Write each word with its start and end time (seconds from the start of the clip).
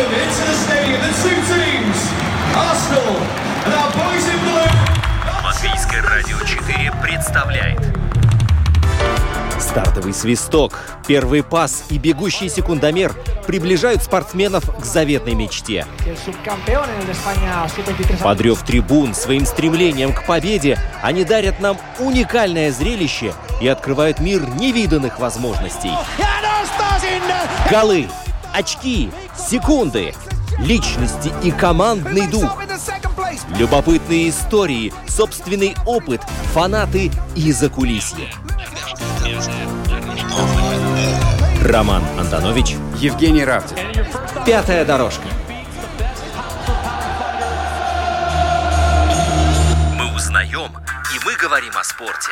welcome 0.00 0.18
into 0.18 0.42
the 0.44 0.54
stadium 0.54 1.00
the 1.00 1.12
two 1.22 1.38
teams, 1.52 1.98
Arsenal 2.54 3.16
and 3.64 3.74
our 3.74 3.90
boys 3.92 4.26
in 4.28 4.38
blue. 4.44 5.44
Латвийское 5.44 6.02
радио 6.02 6.38
4 6.38 6.92
представляет 7.02 7.80
Стартовый 9.58 10.14
свисток, 10.14 10.78
первый 11.06 11.42
пас 11.42 11.84
и 11.90 11.98
бегущий 11.98 12.48
секундомер 12.48 13.14
приближают 13.46 14.02
спортсменов 14.02 14.64
к 14.80 14.84
заветной 14.84 15.34
мечте. 15.34 15.86
Подрев 18.22 18.62
трибун 18.62 19.14
своим 19.14 19.44
стремлением 19.44 20.12
к 20.12 20.24
победе, 20.24 20.78
они 21.02 21.24
дарят 21.24 21.60
нам 21.60 21.76
уникальное 21.98 22.72
зрелище 22.72 23.32
и 23.60 23.68
открывают 23.68 24.18
мир 24.18 24.48
невиданных 24.48 25.20
возможностей. 25.20 25.92
Голы, 27.70 28.08
очки, 28.52 29.10
секунды, 29.40 30.14
личности 30.58 31.32
и 31.42 31.50
командный 31.50 32.26
дух. 32.26 32.58
Любопытные 33.56 34.28
истории, 34.30 34.92
собственный 35.08 35.74
опыт, 35.86 36.22
фанаты 36.52 37.10
и 37.34 37.52
закулисье. 37.52 38.28
Роман 41.64 42.02
Антонович, 42.18 42.76
Евгений 42.96 43.44
Равдин. 43.44 43.78
Пятая 44.44 44.84
дорожка. 44.84 45.26
Мы 49.96 50.14
узнаем, 50.14 50.70
и 51.14 51.24
мы 51.24 51.36
говорим 51.36 51.72
о 51.76 51.84
спорте. 51.84 52.30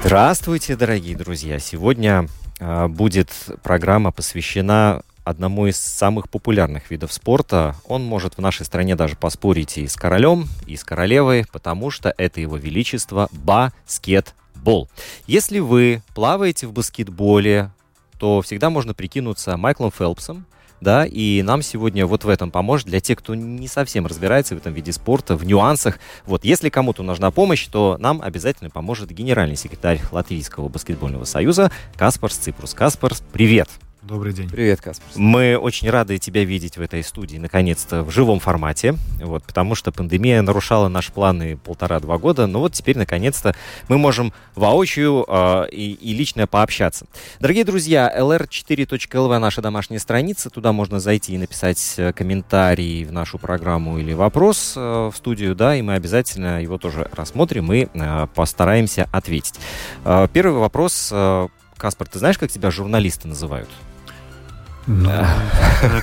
Здравствуйте, 0.00 0.76
дорогие 0.76 1.16
друзья! 1.16 1.58
Сегодня 1.58 2.28
э, 2.60 2.86
будет 2.86 3.30
программа 3.62 4.12
посвящена 4.12 5.02
одному 5.24 5.66
из 5.66 5.76
самых 5.76 6.30
популярных 6.30 6.90
видов 6.90 7.12
спорта. 7.12 7.74
Он 7.88 8.04
может 8.04 8.36
в 8.36 8.40
нашей 8.40 8.64
стране 8.64 8.94
даже 8.94 9.16
поспорить 9.16 9.76
и 9.78 9.88
с 9.88 9.96
королем, 9.96 10.48
и 10.66 10.76
с 10.76 10.84
королевой, 10.84 11.44
потому 11.50 11.90
что 11.90 12.14
это 12.16 12.40
его 12.40 12.56
величество 12.56 13.28
баскетбол. 13.32 14.88
Если 15.26 15.58
вы 15.58 16.02
плаваете 16.14 16.68
в 16.68 16.72
баскетболе, 16.72 17.72
то 18.18 18.40
всегда 18.42 18.70
можно 18.70 18.94
прикинуться 18.94 19.56
Майклом 19.56 19.90
Фелпсом, 19.90 20.46
да, 20.80 21.06
и 21.06 21.42
нам 21.42 21.62
сегодня 21.62 22.06
вот 22.06 22.24
в 22.24 22.28
этом 22.28 22.50
поможет 22.50 22.86
для 22.86 23.00
тех, 23.00 23.18
кто 23.18 23.34
не 23.34 23.68
совсем 23.68 24.06
разбирается 24.06 24.54
в 24.54 24.58
этом 24.58 24.72
виде 24.72 24.92
спорта, 24.92 25.36
в 25.36 25.44
нюансах. 25.44 25.98
Вот, 26.26 26.44
если 26.44 26.68
кому-то 26.68 27.02
нужна 27.02 27.30
помощь, 27.30 27.66
то 27.66 27.96
нам 27.98 28.20
обязательно 28.22 28.70
поможет 28.70 29.10
генеральный 29.10 29.56
секретарь 29.56 30.00
Латвийского 30.10 30.68
баскетбольного 30.68 31.24
союза 31.24 31.70
Каспарс 31.96 32.36
Ципрус. 32.36 32.74
Каспарс, 32.74 33.22
привет! 33.32 33.68
Добрый 34.06 34.32
день. 34.32 34.48
Привет, 34.48 34.80
Каспар. 34.80 35.08
Мы 35.16 35.58
очень 35.58 35.90
рады 35.90 36.18
тебя 36.18 36.44
видеть 36.44 36.76
в 36.76 36.80
этой 36.80 37.02
студии, 37.02 37.38
наконец-то, 37.38 38.04
в 38.04 38.12
живом 38.12 38.38
формате, 38.38 38.94
вот, 39.20 39.42
потому 39.42 39.74
что 39.74 39.90
пандемия 39.90 40.42
нарушала 40.42 40.86
наши 40.86 41.10
планы 41.10 41.56
полтора-два 41.56 42.16
года, 42.16 42.46
но 42.46 42.60
вот 42.60 42.72
теперь, 42.72 42.96
наконец-то, 42.96 43.56
мы 43.88 43.98
можем 43.98 44.32
воочию 44.54 45.24
э, 45.26 45.70
и, 45.72 45.94
и 45.94 46.14
лично 46.14 46.46
пообщаться. 46.46 47.06
Дорогие 47.40 47.64
друзья, 47.64 48.12
lr4.lv 48.16 49.38
наша 49.38 49.60
домашняя 49.60 49.98
страница, 49.98 50.50
туда 50.50 50.72
можно 50.72 51.00
зайти 51.00 51.34
и 51.34 51.38
написать 51.38 51.94
э, 51.96 52.12
комментарий 52.12 53.02
в 53.02 53.10
нашу 53.10 53.38
программу 53.38 53.98
или 53.98 54.12
вопрос 54.12 54.74
э, 54.76 55.10
в 55.12 55.16
студию, 55.16 55.56
да, 55.56 55.74
и 55.74 55.82
мы 55.82 55.94
обязательно 55.94 56.62
его 56.62 56.78
тоже 56.78 57.10
рассмотрим 57.12 57.72
и 57.72 57.88
э, 57.92 58.26
постараемся 58.36 59.08
ответить. 59.10 59.56
Э, 60.04 60.28
первый 60.32 60.60
вопрос, 60.60 61.08
э, 61.10 61.48
Каспар, 61.76 62.06
ты 62.06 62.20
знаешь, 62.20 62.38
как 62.38 62.52
тебя 62.52 62.70
журналисты 62.70 63.26
называют? 63.26 63.68
Ну, 64.86 65.12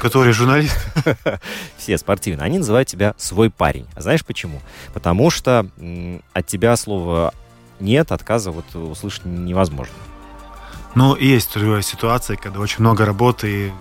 который 0.02 0.34
журналист. 0.34 0.78
Все 1.78 1.98
спортивные. 1.98 2.46
Они 2.46 2.58
называют 2.58 2.88
тебя 2.88 3.14
свой 3.18 3.50
парень. 3.50 3.88
А 3.96 4.02
знаешь 4.02 4.26
почему? 4.26 4.62
Потому 4.94 5.30
что 5.30 5.68
от 6.34 6.48
тебя 6.48 6.76
слова 6.76 7.34
нет, 7.80 8.12
отказа 8.12 8.52
вот 8.52 8.76
услышать 8.76 9.26
невозможно. 9.26 9.94
Ну, 10.96 11.16
есть 11.16 11.54
другая 11.54 11.82
ситуация, 11.82 12.38
когда 12.38 12.60
очень 12.60 12.82
много 12.82 13.06
работы, 13.06 13.68
и 13.68 13.72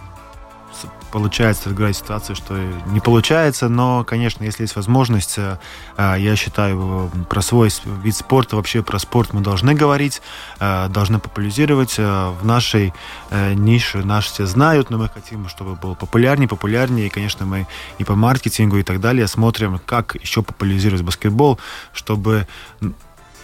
получается 1.12 1.68
другая 1.68 1.92
ситуация, 1.92 2.34
что 2.34 2.56
не 2.86 3.00
получается, 3.00 3.68
но, 3.68 4.02
конечно, 4.02 4.42
если 4.42 4.62
есть 4.62 4.74
возможность, 4.74 5.34
э, 5.36 5.58
э, 5.96 6.16
я 6.18 6.34
считаю, 6.36 7.10
про 7.28 7.42
свой 7.42 7.70
вид 8.02 8.16
спорта, 8.16 8.56
вообще 8.56 8.82
про 8.82 8.98
спорт 8.98 9.34
мы 9.34 9.42
должны 9.42 9.74
говорить, 9.74 10.22
э, 10.58 10.88
должны 10.88 11.18
популяризировать. 11.18 11.98
В 11.98 12.44
нашей 12.44 12.94
нише 13.30 13.98
наши 13.98 14.30
все 14.30 14.46
знают, 14.46 14.90
но 14.90 14.98
мы 14.98 15.08
хотим, 15.08 15.48
чтобы 15.48 15.74
был 15.74 15.94
популярнее, 15.94 16.48
популярнее, 16.48 17.06
и, 17.06 17.10
конечно, 17.10 17.44
мы 17.44 17.66
и 17.98 18.04
по 18.04 18.14
маркетингу 18.14 18.78
и 18.78 18.82
так 18.82 19.00
далее 19.00 19.26
смотрим, 19.26 19.80
как 19.84 20.14
еще 20.14 20.42
популяризировать 20.42 21.02
баскетбол, 21.02 21.58
чтобы 21.92 22.46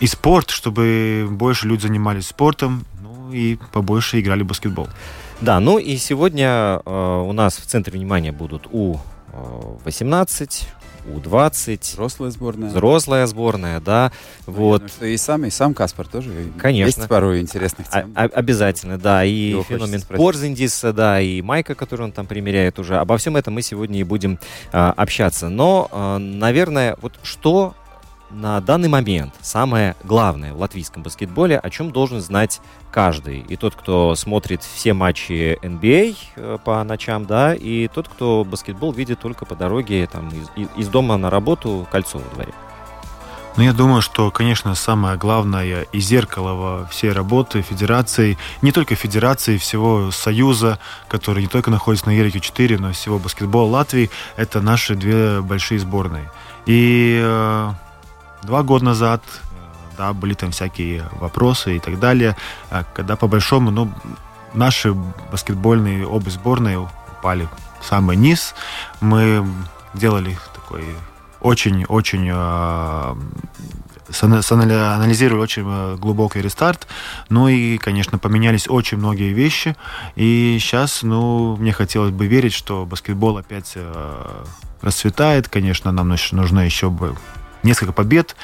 и 0.01 0.07
спорт, 0.07 0.51
чтобы 0.51 1.29
больше 1.31 1.67
люди 1.67 1.83
занимались 1.83 2.29
спортом, 2.29 2.85
ну 3.03 3.33
и 3.33 3.59
побольше 3.73 4.21
играли 4.21 4.43
в 4.43 4.47
баскетбол. 4.47 4.89
Да, 5.41 5.61
ну 5.61 5.79
и 5.79 5.97
сегодня 5.97 6.83
э, 6.85 7.25
у 7.27 7.33
нас 7.33 7.59
в 7.59 7.67
центре 7.67 7.93
внимания 7.93 8.33
будут 8.33 8.67
У-18, 8.73 10.67
у-20. 11.15 11.81
Взрослая 11.93 12.31
сборная. 12.31 12.69
Взрослая 12.69 13.27
сборная, 13.27 13.81
да. 13.81 14.11
Вот. 14.47 14.83
Ну, 14.83 14.89
что 14.89 15.07
и 15.07 15.17
сам, 15.17 15.45
и 15.45 15.51
сам 15.51 15.75
Каспар 15.75 16.09
тоже. 16.09 16.33
Конечно. 16.59 17.01
Есть 17.01 17.09
пару 17.09 17.39
интересных 17.39 17.89
тем. 17.89 18.13
А, 18.17 18.25
обязательно, 18.25 18.99
да. 18.99 19.25
И 19.25 19.51
Его 19.51 19.63
феномен 19.63 20.03
Порзиндиса, 20.03 20.93
да, 20.93 21.21
и 21.21 21.41
Майка, 21.41 21.77
который 21.77 22.03
он 22.03 22.13
там 22.13 22.27
примеряет 22.27 22.81
уже. 22.81 22.97
Обо 22.97 23.17
всем 23.17 23.37
этом 23.37 23.55
мы 23.55 23.63
сегодня 23.63 24.01
и 24.01 24.05
будем 24.05 24.41
а, 24.73 24.93
общаться. 24.97 25.49
Но, 25.49 25.89
а, 25.93 26.19
наверное, 26.19 26.97
вот 27.01 27.15
что 27.23 27.75
на 28.31 28.61
данный 28.61 28.89
момент 28.89 29.35
самое 29.41 29.97
главное 30.05 30.53
в 30.53 30.61
латвийском 30.61 31.03
баскетболе, 31.03 31.59
о 31.59 31.71
чем 31.71 31.91
должен 31.91 32.21
знать 32.21 32.61
каждый. 32.91 33.41
И 33.41 33.57
тот, 33.57 33.75
кто 33.75 34.15
смотрит 34.15 34.63
все 34.63 34.93
матчи 34.93 35.59
NBA 35.63 36.17
а, 36.37 36.55
э, 36.55 36.59
по 36.63 36.83
ночам, 36.85 37.27
да, 37.27 37.55
и 37.55 37.89
тот, 37.89 38.09
кто 38.09 38.45
баскетбол 38.45 38.93
видит 38.93 39.21
только 39.21 39.45
по 39.45 39.55
дороге 39.55 40.07
там, 40.11 40.29
из, 40.29 40.69
из 40.77 40.89
дома 40.89 41.17
на 41.17 41.31
работу, 41.31 41.87
кольцо 41.91 42.19
во 42.19 42.35
дворе. 42.35 42.53
Ну, 43.57 43.65
я 43.65 43.73
думаю, 43.73 44.03
что, 44.03 44.31
конечно, 44.31 44.77
самое 44.77 45.17
главное 45.17 45.83
и 45.91 45.99
зеркало 45.99 46.53
во 46.53 46.87
всей 46.87 47.11
работы 47.11 47.61
федерации, 47.61 48.39
не 48.63 48.71
только 48.71 48.95
федерации, 48.95 49.57
всего 49.57 50.13
союза, 50.13 50.79
который 51.09 51.43
не 51.43 51.49
только 51.49 51.69
находится 51.69 52.07
на 52.07 52.13
Ереке-4, 52.13 52.79
но 52.79 52.93
всего 52.93 53.19
баскетбола 53.19 53.69
Латвии, 53.69 54.11
это 54.37 54.61
наши 54.61 54.95
две 54.95 55.41
большие 55.41 55.81
сборные. 55.81 56.31
И 56.67 57.21
э, 57.21 57.71
два 58.43 58.63
года 58.63 58.85
назад, 58.87 59.23
э, 59.27 59.97
да, 59.97 60.13
были 60.13 60.35
там 60.35 60.51
всякие 60.51 61.05
вопросы 61.21 61.77
и 61.77 61.81
так 61.81 61.99
далее, 61.99 62.37
а 62.71 62.85
когда 62.95 63.17
по 63.17 63.29
большому, 63.29 63.71
ну, 63.71 63.93
наши 64.55 64.95
баскетбольные 65.31 66.07
обе 66.07 66.31
сборные 66.31 66.79
упали 66.79 67.49
в 67.81 67.85
самый 67.85 68.17
низ. 68.17 68.55
Мы 69.01 69.47
делали 69.95 70.37
такой 70.55 70.85
очень-очень 71.41 72.29
э, 72.31 73.15
анализировали 74.95 75.43
очень 75.43 75.65
э, 75.67 75.97
глубокий 75.97 76.41
рестарт. 76.41 76.87
Ну 77.29 77.49
и, 77.49 77.79
конечно, 77.79 78.19
поменялись 78.19 78.69
очень 78.69 78.99
многие 78.99 79.33
вещи. 79.33 79.77
И 80.17 80.59
сейчас, 80.61 81.03
ну, 81.03 81.57
мне 81.57 81.73
хотелось 81.73 82.11
бы 82.11 82.27
верить, 82.27 82.55
что 82.55 82.87
баскетбол 82.87 83.39
опять 83.39 83.77
расцветает. 84.81 85.49
Конечно, 85.49 85.93
нам 85.93 86.09
нужно 86.33 86.61
еще 86.61 86.91
бы 86.91 87.17
несколько 87.69 87.93
побед, 87.93 88.35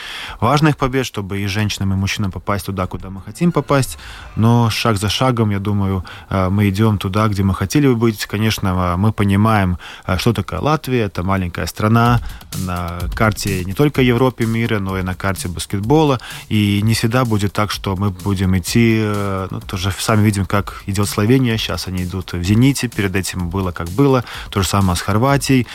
важных 0.41 0.77
побед, 0.77 1.07
чтобы 1.07 1.41
и 1.41 1.47
женщинам, 1.47 1.93
и 1.93 1.97
мужчинам 1.97 2.31
попасть 2.31 2.67
туда, 2.67 2.87
куда 2.87 3.11
мы 3.11 3.23
хотим 3.23 3.53
попасть. 3.53 3.99
Но 4.37 4.71
шаг 4.71 4.99
за 4.99 5.09
шагом, 5.09 5.51
я 5.51 5.59
думаю, 5.59 6.05
э, 6.31 6.49
мы 6.51 6.69
идем 6.69 6.99
туда, 6.99 7.29
где 7.29 7.43
мы 7.43 7.55
хотели 7.55 7.87
бы 7.89 7.97
быть. 7.97 8.27
Конечно, 8.27 8.69
э, 8.69 8.97
мы 8.97 9.13
понимаем, 9.13 9.79
э, 10.07 10.19
что 10.19 10.33
такое 10.33 10.61
Латвия. 10.61 11.05
Это 11.05 11.23
маленькая 11.23 11.67
страна 11.67 12.21
на 12.59 12.99
карте 13.15 13.65
не 13.65 13.73
только 13.73 14.03
Европы, 14.03 14.45
мира, 14.47 14.79
но 14.79 14.99
и 14.99 15.03
на 15.03 15.15
карте 15.15 15.49
баскетбола. 15.49 16.21
И 16.51 16.81
не 16.83 16.93
всегда 16.93 17.25
будет 17.25 17.53
так, 17.53 17.71
что 17.71 17.97
мы 17.97 18.11
будем 18.11 18.57
идти, 18.59 19.03
ну, 19.51 19.61
тоже 19.61 19.91
сами 19.99 20.23
видим, 20.25 20.45
как 20.47 20.83
идет 20.87 21.09
Словения. 21.09 21.57
Сейчас 21.57 21.89
они 21.89 22.05
идут 22.05 22.33
в 22.33 22.43
«Зените». 22.43 22.89
Перед 22.89 23.17
этим 23.17 23.49
было 23.49 23.73
как 23.73 23.89
было. 23.89 24.25
То 24.51 24.63
же 24.63 24.69
самое 24.69 24.97
с 24.97 25.01
Хорватией. 25.01 25.67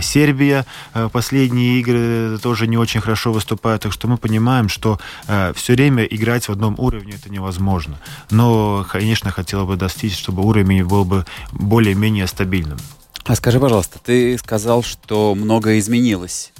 Сербия. 0.00 0.64
Последние 1.12 1.80
игры 1.80 2.38
тоже 2.38 2.66
не 2.66 2.78
очень 2.78 2.93
очень 2.94 3.02
хорошо 3.02 3.32
выступают, 3.32 3.82
так 3.82 3.92
что 3.92 4.06
мы 4.06 4.16
понимаем, 4.16 4.68
что 4.68 5.00
э, 5.26 5.52
все 5.56 5.72
время 5.72 6.04
играть 6.04 6.46
в 6.46 6.52
одном 6.52 6.76
уровне 6.78 7.14
это 7.14 7.28
невозможно. 7.28 7.98
Но, 8.30 8.86
конечно, 8.88 9.32
хотела 9.32 9.64
бы 9.64 9.76
достичь, 9.76 10.16
чтобы 10.16 10.44
уровень 10.44 10.84
был 10.84 11.04
бы 11.04 11.26
более-менее 11.50 12.28
стабильным. 12.28 12.78
А 13.24 13.34
скажи, 13.34 13.58
пожалуйста, 13.58 13.98
ты 13.98 14.38
сказал, 14.38 14.84
что 14.84 15.34
многое 15.34 15.78
изменилось 15.80 16.52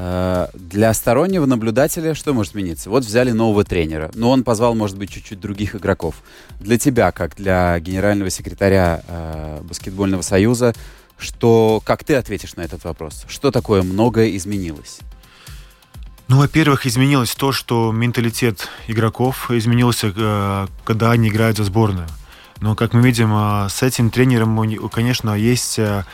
Э, 0.00 0.46
Для 0.54 0.94
стороннего 0.94 1.44
наблюдателя 1.44 2.14
что 2.14 2.32
может 2.32 2.52
измениться? 2.52 2.88
Вот 2.88 3.04
взяли 3.04 3.32
нового 3.32 3.64
тренера, 3.64 4.10
но 4.14 4.30
он 4.30 4.44
позвал, 4.44 4.74
может 4.76 4.96
быть, 4.96 5.10
чуть-чуть 5.10 5.40
других 5.40 5.74
игроков. 5.74 6.22
Для 6.60 6.78
тебя, 6.78 7.10
как 7.10 7.34
для 7.34 7.78
генерального 7.80 8.30
секретаря 8.30 9.02
э, 9.08 9.60
баскетбольного 9.62 10.22
союза, 10.22 10.72
что, 11.18 11.82
как 11.84 12.04
ты 12.04 12.14
ответишь 12.14 12.54
на 12.54 12.60
этот 12.60 12.84
вопрос? 12.84 13.24
Что 13.28 13.50
такое 13.50 13.82
многое 13.82 14.36
изменилось? 14.36 15.00
Ну, 16.28 16.36
во-первых, 16.36 16.86
изменилось 16.86 17.34
то, 17.34 17.52
что 17.52 17.90
менталитет 17.90 18.68
игроков 18.86 19.50
изменился, 19.50 20.12
э, 20.14 20.66
когда 20.84 21.10
они 21.10 21.30
играют 21.30 21.56
за 21.56 21.64
сборную. 21.64 22.06
Но, 22.60 22.74
как 22.74 22.92
мы 22.92 23.00
видим, 23.00 23.32
э, 23.32 23.68
с 23.70 23.82
этим 23.82 24.10
тренером, 24.10 24.54
конечно, 24.90 25.34
есть 25.34 25.78
э, 25.78 26.04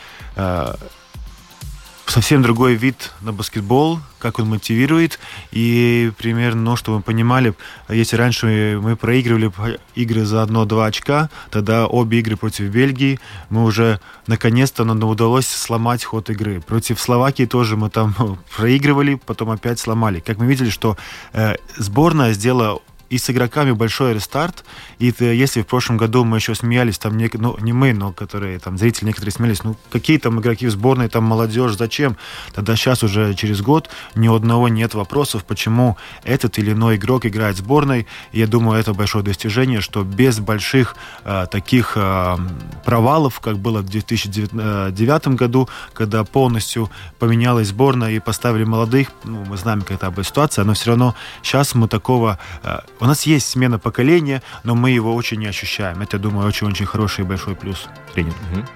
совсем 2.07 2.43
другой 2.43 2.75
вид 2.75 3.13
на 3.21 3.33
баскетбол, 3.33 3.99
как 4.19 4.39
он 4.39 4.49
мотивирует. 4.49 5.19
И 5.53 6.13
примерно, 6.19 6.63
ну, 6.63 6.77
чтобы 6.77 6.99
вы 6.99 7.03
понимали, 7.03 7.55
если 7.89 8.17
раньше 8.17 8.79
мы 8.83 8.97
проигрывали 8.97 9.53
игры 9.95 10.25
за 10.25 10.43
одно-два 10.43 10.87
очка, 10.87 11.31
тогда 11.51 11.87
обе 11.87 12.21
игры 12.21 12.37
против 12.37 12.67
Бельгии 12.67 13.21
мы 13.51 13.65
уже 13.65 14.01
наконец-то 14.27 14.85
нам 14.85 15.03
удалось 15.05 15.47
сломать 15.47 16.05
ход 16.05 16.31
игры. 16.31 16.61
Против 16.61 17.01
Словакии 17.01 17.47
тоже 17.47 17.77
мы 17.77 17.91
там 17.91 18.15
проигрывали, 18.57 19.21
потом 19.27 19.51
опять 19.51 19.79
сломали. 19.79 20.21
Как 20.21 20.39
мы 20.39 20.47
видели, 20.47 20.71
что 20.71 20.97
э, 21.33 21.57
сборная 21.77 22.33
сделала 22.33 22.81
и 23.15 23.19
с 23.19 23.31
игроками 23.31 23.71
большой 23.71 24.15
рестарт. 24.15 24.65
И 24.99 25.11
это, 25.11 25.27
если 25.27 25.63
в 25.63 25.67
прошлом 25.67 25.97
году 25.97 26.25
мы 26.25 26.39
еще 26.39 26.53
смеялись, 26.57 26.99
там, 26.99 27.17
не, 27.17 27.31
ну, 27.35 27.57
не 27.61 27.73
мы, 27.73 27.93
но 27.93 28.13
которые, 28.13 28.59
там, 28.59 28.77
зрители 28.77 29.07
некоторые 29.07 29.33
смеялись, 29.33 29.63
ну, 29.63 29.77
какие 29.93 30.19
там 30.19 30.41
игроки 30.41 30.67
в 30.67 30.73
сборной, 30.73 31.09
там, 31.09 31.23
молодежь, 31.23 31.77
зачем? 31.77 32.17
Тогда 32.53 32.75
сейчас 32.75 33.05
уже 33.05 33.35
через 33.35 33.63
год 33.63 33.89
ни 34.17 34.27
одного 34.27 34.69
нет 34.69 34.95
вопросов, 34.95 35.45
почему 35.45 35.97
этот 36.25 36.59
или 36.59 36.73
иной 36.73 36.97
игрок 36.97 37.25
играет 37.25 37.55
в 37.55 37.59
сборной. 37.59 38.09
И 38.33 38.41
я 38.41 38.49
думаю, 38.49 38.81
это 38.81 38.95
большое 38.95 39.25
достижение, 39.25 39.81
что 39.81 40.03
без 40.03 40.41
больших 40.41 40.97
э, 41.25 41.47
таких 41.49 41.93
э, 41.95 42.37
провалов, 42.85 43.39
как 43.39 43.59
было 43.59 43.79
в 43.79 43.85
2009 43.85 45.29
году, 45.29 45.69
когда 45.93 46.25
полностью 46.25 46.91
поменялась 47.21 47.69
сборная 47.69 48.11
и 48.11 48.19
поставили 48.19 48.65
молодых, 48.65 49.13
ну, 49.23 49.45
мы 49.45 49.57
знаем, 49.57 49.83
какая 49.83 50.11
была 50.11 50.25
ситуация, 50.25 50.65
но 50.65 50.75
все 50.75 50.91
равно 50.91 51.15
сейчас 51.43 51.77
мы 51.77 51.87
такого... 51.87 52.41
э, 52.65 52.81
у 53.05 53.07
нас 53.07 53.25
есть 53.25 53.47
смена 53.49 53.79
поколения, 53.79 54.43
но 54.63 54.75
мы 54.75 54.91
его 54.91 55.15
очень 55.15 55.39
не 55.39 55.47
ощущаем. 55.47 56.01
Это, 56.01 56.17
я 56.17 56.23
думаю, 56.23 56.49
очень-очень 56.49 56.87
хороший 56.87 57.21
и 57.21 57.25
большой 57.25 57.55
плюс 57.55 57.87
тренеру 58.15 58.35
Мгм. 58.51 58.67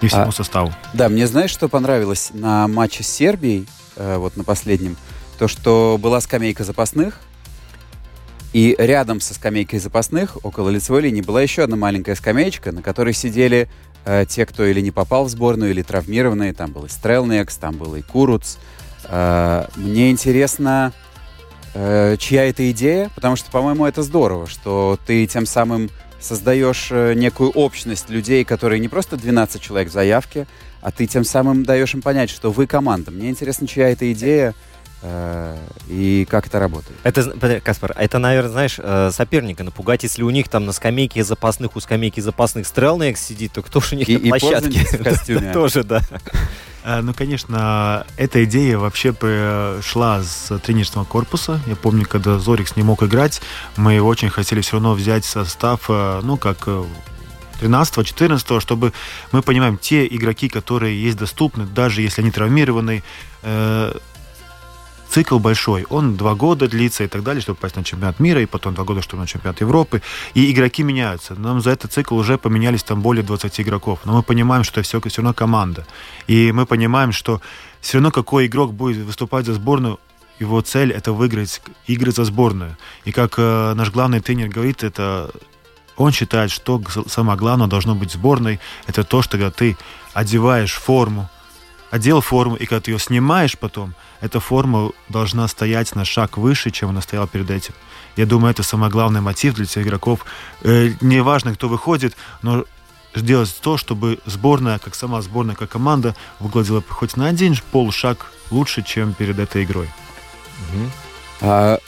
и 0.00 0.08
всему 0.08 0.28
А- 0.28 0.32
составу. 0.32 0.72
Да, 0.94 1.10
мне 1.10 1.26
знаешь, 1.26 1.50
что 1.50 1.68
понравилось 1.68 2.30
на 2.32 2.66
матче 2.66 3.02
с 3.02 3.08
Сербией, 3.08 3.66
э, 3.96 4.16
вот 4.16 4.36
на 4.38 4.44
последнем? 4.44 4.96
То, 5.38 5.48
что 5.48 5.98
была 6.00 6.20
скамейка 6.22 6.64
запасных, 6.64 7.20
и 8.54 8.74
рядом 8.78 9.20
со 9.20 9.34
скамейкой 9.34 9.78
запасных, 9.80 10.38
около 10.42 10.70
лицевой 10.70 11.02
линии, 11.02 11.20
была 11.20 11.42
еще 11.42 11.64
одна 11.64 11.76
маленькая 11.76 12.14
скамеечка, 12.14 12.72
на 12.72 12.80
которой 12.80 13.12
сидели 13.12 13.68
э, 14.06 14.24
те, 14.26 14.46
кто 14.46 14.64
или 14.64 14.80
не 14.80 14.90
попал 14.90 15.24
в 15.24 15.28
сборную, 15.28 15.72
или 15.72 15.82
травмированные. 15.82 16.54
Там 16.54 16.72
был 16.72 16.86
и 16.86 16.88
Стрелнекс, 16.88 17.56
там 17.58 17.76
был 17.76 17.94
и 17.96 18.00
Куруц. 18.00 18.56
Э, 19.04 19.66
мне 19.76 20.10
интересно, 20.10 20.94
э, 21.74 22.16
чья 22.18 22.44
это 22.44 22.70
идея, 22.70 23.10
потому 23.14 23.36
что, 23.36 23.50
по-моему, 23.50 23.86
это 23.86 24.02
здорово, 24.02 24.46
что 24.46 24.98
ты 25.06 25.26
тем 25.26 25.46
самым 25.46 25.90
создаешь 26.20 26.88
э, 26.90 27.14
некую 27.14 27.50
общность 27.50 28.10
людей, 28.10 28.44
которые 28.44 28.80
не 28.80 28.88
просто 28.88 29.16
12 29.16 29.60
человек 29.62 29.88
в 29.88 29.92
заявке, 29.92 30.46
а 30.80 30.90
ты 30.90 31.06
тем 31.06 31.24
самым 31.24 31.64
даешь 31.64 31.94
им 31.94 32.02
понять, 32.02 32.30
что 32.30 32.50
вы 32.50 32.66
команда. 32.66 33.10
Мне 33.10 33.30
интересно, 33.30 33.66
чья 33.66 33.88
это 33.88 34.10
идея 34.12 34.54
и 35.02 36.26
как 36.28 36.46
это 36.48 36.58
работает. 36.58 36.98
Это, 37.04 37.60
Каспар, 37.60 37.92
а 37.96 38.02
это, 38.02 38.18
наверное, 38.18 38.50
знаешь, 38.50 38.76
э, 38.78 39.10
соперника 39.12 39.62
напугать, 39.62 40.02
если 40.02 40.22
у 40.22 40.30
них 40.30 40.48
там 40.48 40.66
на 40.66 40.72
скамейке 40.72 41.22
запасных, 41.24 41.76
у 41.76 41.80
скамейки 41.80 42.20
запасных 42.20 42.66
Стрелнекс 42.66 43.20
сидит, 43.24 43.52
то 43.52 43.62
кто 43.62 43.80
же 43.80 43.94
у 43.94 43.98
них 43.98 44.08
И- 44.08 44.18
на 44.18 44.26
и 44.26 44.28
площадке? 44.30 44.80
В 44.98 45.02
костюме. 45.04 45.52
Тоже, 45.52 45.84
да. 45.84 46.00
Э, 46.84 47.00
Ну, 47.00 47.14
конечно, 47.14 48.06
эта 48.16 48.42
идея 48.44 48.78
вообще 48.78 49.12
пришла 49.12 50.22
с 50.22 50.58
тренерского 50.60 51.04
корпуса. 51.04 51.60
Я 51.66 51.76
помню, 51.76 52.04
когда 52.06 52.38
Зорикс 52.38 52.74
не 52.76 52.82
мог 52.82 53.02
играть, 53.02 53.40
мы 53.76 54.00
очень 54.00 54.30
хотели 54.30 54.60
все 54.62 54.72
равно 54.74 54.94
взять 54.94 55.24
состав, 55.24 55.82
э, 55.88 56.20
ну, 56.24 56.36
как 56.36 56.58
э, 56.66 56.84
13-14, 57.60 58.60
чтобы 58.60 58.92
мы 59.32 59.42
понимаем, 59.42 59.78
те 59.78 60.06
игроки, 60.06 60.48
которые 60.48 61.00
есть 61.02 61.16
доступны, 61.18 61.66
даже 61.66 62.02
если 62.02 62.22
они 62.22 62.30
травмированы, 62.30 63.02
э, 63.42 63.92
цикл 65.08 65.38
большой, 65.38 65.86
он 65.90 66.16
два 66.16 66.34
года 66.34 66.68
длится 66.68 67.04
и 67.04 67.08
так 67.08 67.22
далее, 67.22 67.40
чтобы 67.40 67.56
попасть 67.56 67.76
на 67.76 67.84
чемпионат 67.84 68.20
мира, 68.20 68.40
и 68.40 68.46
потом 68.46 68.74
два 68.74 68.84
года, 68.84 69.02
чтобы 69.02 69.22
на 69.22 69.26
чемпионат 69.26 69.60
Европы. 69.60 70.02
И 70.34 70.50
игроки 70.50 70.82
меняются. 70.82 71.34
Нам 71.34 71.60
за 71.60 71.70
этот 71.70 71.92
цикл 71.92 72.16
уже 72.16 72.38
поменялись 72.38 72.82
там 72.82 73.00
более 73.00 73.22
20 73.22 73.60
игроков. 73.60 74.00
Но 74.04 74.12
мы 74.12 74.22
понимаем, 74.22 74.64
что 74.64 74.82
все, 74.82 75.00
все 75.00 75.22
равно 75.22 75.34
команда. 75.34 75.86
И 76.26 76.52
мы 76.52 76.66
понимаем, 76.66 77.12
что 77.12 77.40
все 77.80 77.98
равно 77.98 78.10
какой 78.10 78.46
игрок 78.46 78.74
будет 78.74 79.06
выступать 79.06 79.46
за 79.46 79.54
сборную, 79.54 79.98
его 80.40 80.60
цель 80.60 80.92
это 80.92 81.12
выиграть 81.12 81.60
игры 81.86 82.12
за 82.12 82.24
сборную. 82.24 82.76
И 83.04 83.12
как 83.12 83.34
э, 83.38 83.74
наш 83.74 83.90
главный 83.90 84.20
тренер 84.20 84.48
говорит, 84.48 84.84
это 84.84 85.30
он 85.96 86.12
считает, 86.12 86.50
что 86.50 86.80
самое 87.08 87.36
главное 87.36 87.66
должно 87.66 87.94
быть 87.94 88.12
сборной, 88.12 88.60
это 88.86 89.02
то, 89.02 89.20
что 89.20 89.32
когда 89.32 89.50
ты 89.50 89.76
одеваешь 90.14 90.74
форму, 90.74 91.28
одел 91.90 92.20
форму, 92.20 92.56
и 92.56 92.66
когда 92.66 92.80
ты 92.80 92.90
ее 92.90 92.98
снимаешь 92.98 93.58
потом, 93.58 93.94
эта 94.20 94.40
форма 94.40 94.92
должна 95.08 95.48
стоять 95.48 95.94
на 95.94 96.04
шаг 96.04 96.36
выше, 96.36 96.70
чем 96.70 96.90
она 96.90 97.00
стояла 97.00 97.26
перед 97.26 97.50
этим. 97.50 97.74
Я 98.16 98.26
думаю, 98.26 98.50
это 98.50 98.62
самый 98.62 98.90
главный 98.90 99.20
мотив 99.20 99.54
для 99.54 99.64
всех 99.64 99.86
игроков. 99.86 100.24
Э, 100.62 100.90
неважно, 101.00 101.54
кто 101.54 101.68
выходит, 101.68 102.16
но 102.42 102.64
сделать 103.14 103.56
то, 103.60 103.76
чтобы 103.76 104.18
сборная, 104.26 104.78
как 104.78 104.94
сама 104.94 105.22
сборная, 105.22 105.54
как 105.54 105.70
команда, 105.70 106.14
выглядела 106.40 106.82
хоть 106.88 107.16
на 107.16 107.28
один 107.28 107.56
полшаг 107.70 108.32
лучше, 108.50 108.82
чем 108.82 109.14
перед 109.14 109.38
этой 109.38 109.64
игрой. 109.64 109.88
Мгм. 110.72 110.90
А, 111.40 111.78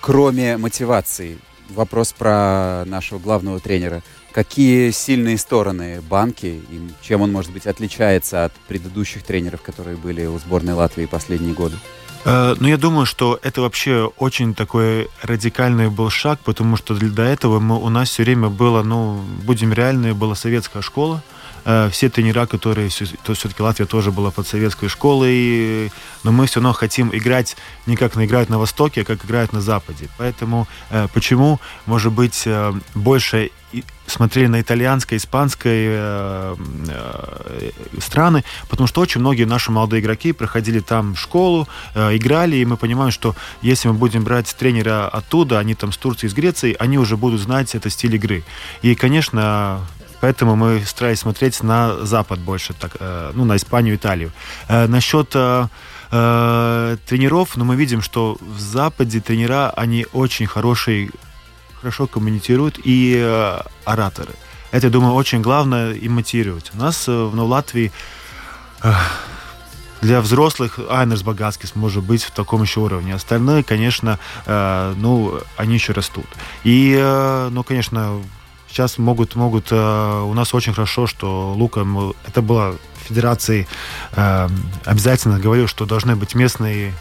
кроме 0.00 0.56
мотивации, 0.56 1.38
вопрос 1.70 2.12
про 2.12 2.84
нашего 2.86 3.18
главного 3.18 3.60
тренера. 3.60 4.02
Какие 4.34 4.90
сильные 4.90 5.38
стороны 5.38 6.00
банки 6.00 6.60
и 6.68 6.90
чем 7.02 7.22
он, 7.22 7.30
может 7.30 7.52
быть, 7.52 7.66
отличается 7.68 8.44
от 8.44 8.52
предыдущих 8.66 9.22
тренеров, 9.22 9.62
которые 9.62 9.96
были 9.96 10.26
у 10.26 10.36
сборной 10.40 10.74
Латвии 10.74 11.06
последние 11.06 11.54
годы? 11.54 11.76
Э, 12.24 12.56
Ну, 12.58 12.66
я 12.66 12.76
думаю, 12.76 13.06
что 13.06 13.38
это 13.42 13.60
вообще 13.60 14.10
очень 14.18 14.52
такой 14.54 15.08
радикальный 15.22 15.88
был 15.88 16.10
шаг, 16.10 16.40
потому 16.44 16.76
что 16.76 16.94
до 16.94 17.22
этого 17.22 17.60
мы, 17.60 17.78
у 17.78 17.88
нас 17.90 18.10
все 18.10 18.24
время 18.24 18.48
было, 18.48 18.82
ну, 18.82 19.20
будем 19.44 19.72
реальны, 19.72 20.14
была 20.14 20.34
советская 20.34 20.82
школа. 20.82 21.22
Э, 21.64 21.88
Все 21.90 22.08
тренера, 22.08 22.46
которые, 22.46 22.90
то 23.22 23.34
все-таки 23.34 23.62
Латвия 23.62 23.86
тоже 23.86 24.10
была 24.12 24.30
под 24.30 24.46
советской 24.46 24.88
школой, 24.88 25.90
но 26.22 26.32
мы 26.32 26.46
все 26.46 26.60
равно 26.60 26.72
хотим 26.72 27.10
играть 27.12 27.56
не 27.86 27.96
как 27.96 28.16
играют 28.16 28.50
на 28.50 28.58
Востоке, 28.58 29.02
а 29.02 29.04
как 29.04 29.24
играют 29.24 29.52
на 29.52 29.60
Западе. 29.60 30.08
Поэтому 30.18 30.66
э, 30.90 31.08
почему, 31.12 31.60
может 31.86 32.12
быть, 32.12 32.42
э, 32.46 32.72
больше 32.94 33.50
смотрели 34.06 34.46
на 34.46 34.60
итальянское, 34.60 35.16
испанское 35.16 35.88
э, 35.90 36.56
э, 36.88 37.70
страны, 37.98 38.44
потому 38.68 38.86
что 38.86 39.00
очень 39.00 39.20
многие 39.20 39.44
наши 39.44 39.72
молодые 39.72 40.00
игроки 40.00 40.32
проходили 40.32 40.80
там 40.80 41.16
школу, 41.16 41.66
э, 41.94 42.16
играли, 42.16 42.56
и 42.56 42.64
мы 42.64 42.76
понимаем, 42.76 43.10
что 43.10 43.34
если 43.62 43.88
мы 43.88 43.94
будем 43.94 44.22
брать 44.22 44.54
тренера 44.54 45.08
оттуда, 45.08 45.58
они 45.58 45.74
там 45.74 45.92
с 45.92 45.96
Турции, 45.96 46.28
с 46.28 46.34
Греции, 46.34 46.76
они 46.78 46.98
уже 46.98 47.16
будут 47.16 47.40
знать 47.40 47.74
это 47.74 47.90
стиль 47.90 48.14
игры. 48.14 48.44
И, 48.82 48.94
конечно, 48.94 49.80
Поэтому 50.24 50.56
мы 50.56 50.82
старались 50.86 51.18
смотреть 51.18 51.62
на 51.62 52.06
Запад 52.06 52.38
больше, 52.38 52.72
так, 52.72 52.96
э, 52.98 53.32
ну, 53.34 53.44
на 53.44 53.56
Испанию, 53.56 53.96
Италию. 53.96 54.32
Э, 54.68 54.86
насчет 54.86 55.34
э, 55.34 55.68
тренеров, 57.06 57.56
ну, 57.56 57.64
мы 57.66 57.76
видим, 57.76 58.00
что 58.00 58.38
в 58.40 58.58
Западе 58.58 59.20
тренера, 59.20 59.70
они 59.76 60.06
очень 60.14 60.46
хорошие, 60.46 61.10
хорошо 61.78 62.06
коммуницируют, 62.06 62.80
и 62.86 63.22
э, 63.22 63.60
ораторы. 63.84 64.32
Это, 64.70 64.88
думаю, 64.88 65.12
очень 65.12 65.42
главное 65.42 65.92
им 65.92 66.12
мотивировать. 66.12 66.72
У 66.74 66.78
нас 66.78 67.06
э, 67.06 67.12
в 67.12 67.36
ну, 67.36 67.44
Латвии 67.44 67.92
э, 68.82 68.92
для 70.00 70.22
взрослых 70.22 70.80
Айнерс 70.88 71.22
Багацкис 71.22 71.74
может 71.74 72.02
быть 72.02 72.24
в 72.24 72.30
таком 72.30 72.62
еще 72.62 72.80
уровне. 72.80 73.14
Остальные, 73.14 73.62
конечно, 73.62 74.18
э, 74.46 74.94
ну, 74.96 75.40
они 75.58 75.74
еще 75.74 75.92
растут. 75.92 76.26
И, 76.64 76.96
э, 76.98 77.48
ну, 77.50 77.62
конечно, 77.62 78.22
сейчас 78.74 78.98
могут, 78.98 79.36
могут, 79.36 79.68
э, 79.70 80.22
у 80.22 80.34
нас 80.34 80.52
очень 80.52 80.74
хорошо, 80.74 81.06
что 81.06 81.52
Лука, 81.52 81.86
это 82.26 82.42
было 82.42 82.76
в 82.94 83.08
Федерации, 83.08 83.68
э, 84.16 84.48
обязательно 84.84 85.38
говорил, 85.38 85.68
что 85.68 85.86
должны 85.86 86.16
быть 86.16 86.34
местные 86.34 86.92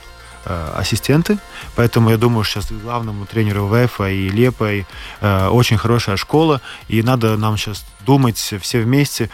э, 0.46 0.74
ассистенты, 0.76 1.40
поэтому 1.76 2.12
я 2.12 2.18
думаю, 2.18 2.44
сейчас 2.44 2.72
главному 2.72 3.26
тренеру 3.26 3.66
ВЭФа 3.66 4.10
и 4.10 4.30
Лепой 4.30 4.86
э, 5.22 5.48
очень 5.48 5.78
хорошая 5.78 6.16
школа, 6.18 6.62
и 6.90 7.02
надо 7.02 7.38
нам 7.38 7.58
сейчас 7.58 7.84
думать 8.06 8.38
все 8.38 8.82
вместе, 8.82 9.30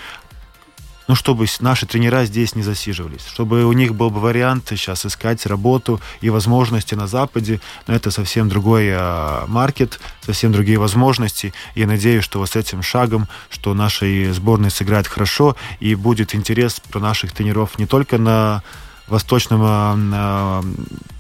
ну, 1.10 1.16
чтобы 1.16 1.48
наши 1.60 1.88
тренера 1.88 2.24
здесь 2.26 2.54
не 2.54 2.62
засиживались, 2.62 3.26
чтобы 3.26 3.66
у 3.66 3.72
них 3.72 3.96
был 3.96 4.12
бы 4.12 4.20
вариант 4.20 4.66
сейчас 4.70 5.08
искать 5.08 5.44
работу 5.48 6.00
и 6.22 6.30
возможности 6.30 6.94
на 6.94 7.08
Западе, 7.08 7.60
но 7.88 7.96
это 7.96 8.12
совсем 8.12 8.48
другой 8.48 8.90
э, 8.90 9.46
маркет, 9.48 10.00
совсем 10.22 10.52
другие 10.52 10.78
возможности. 10.78 11.52
Я 11.74 11.88
надеюсь, 11.88 12.24
что 12.24 12.38
вот 12.38 12.52
с 12.52 12.56
этим 12.56 12.84
шагом, 12.84 13.28
что 13.50 13.74
нашей 13.74 14.32
сборной 14.34 14.70
сыграет 14.70 15.08
хорошо 15.08 15.56
и 15.80 15.96
будет 15.96 16.36
интерес 16.36 16.80
про 16.80 17.00
наших 17.00 17.32
тренеров 17.32 17.80
не 17.80 17.88
только 17.88 18.20
на 18.20 18.62
восточном 19.10 19.62
э, 19.64 20.62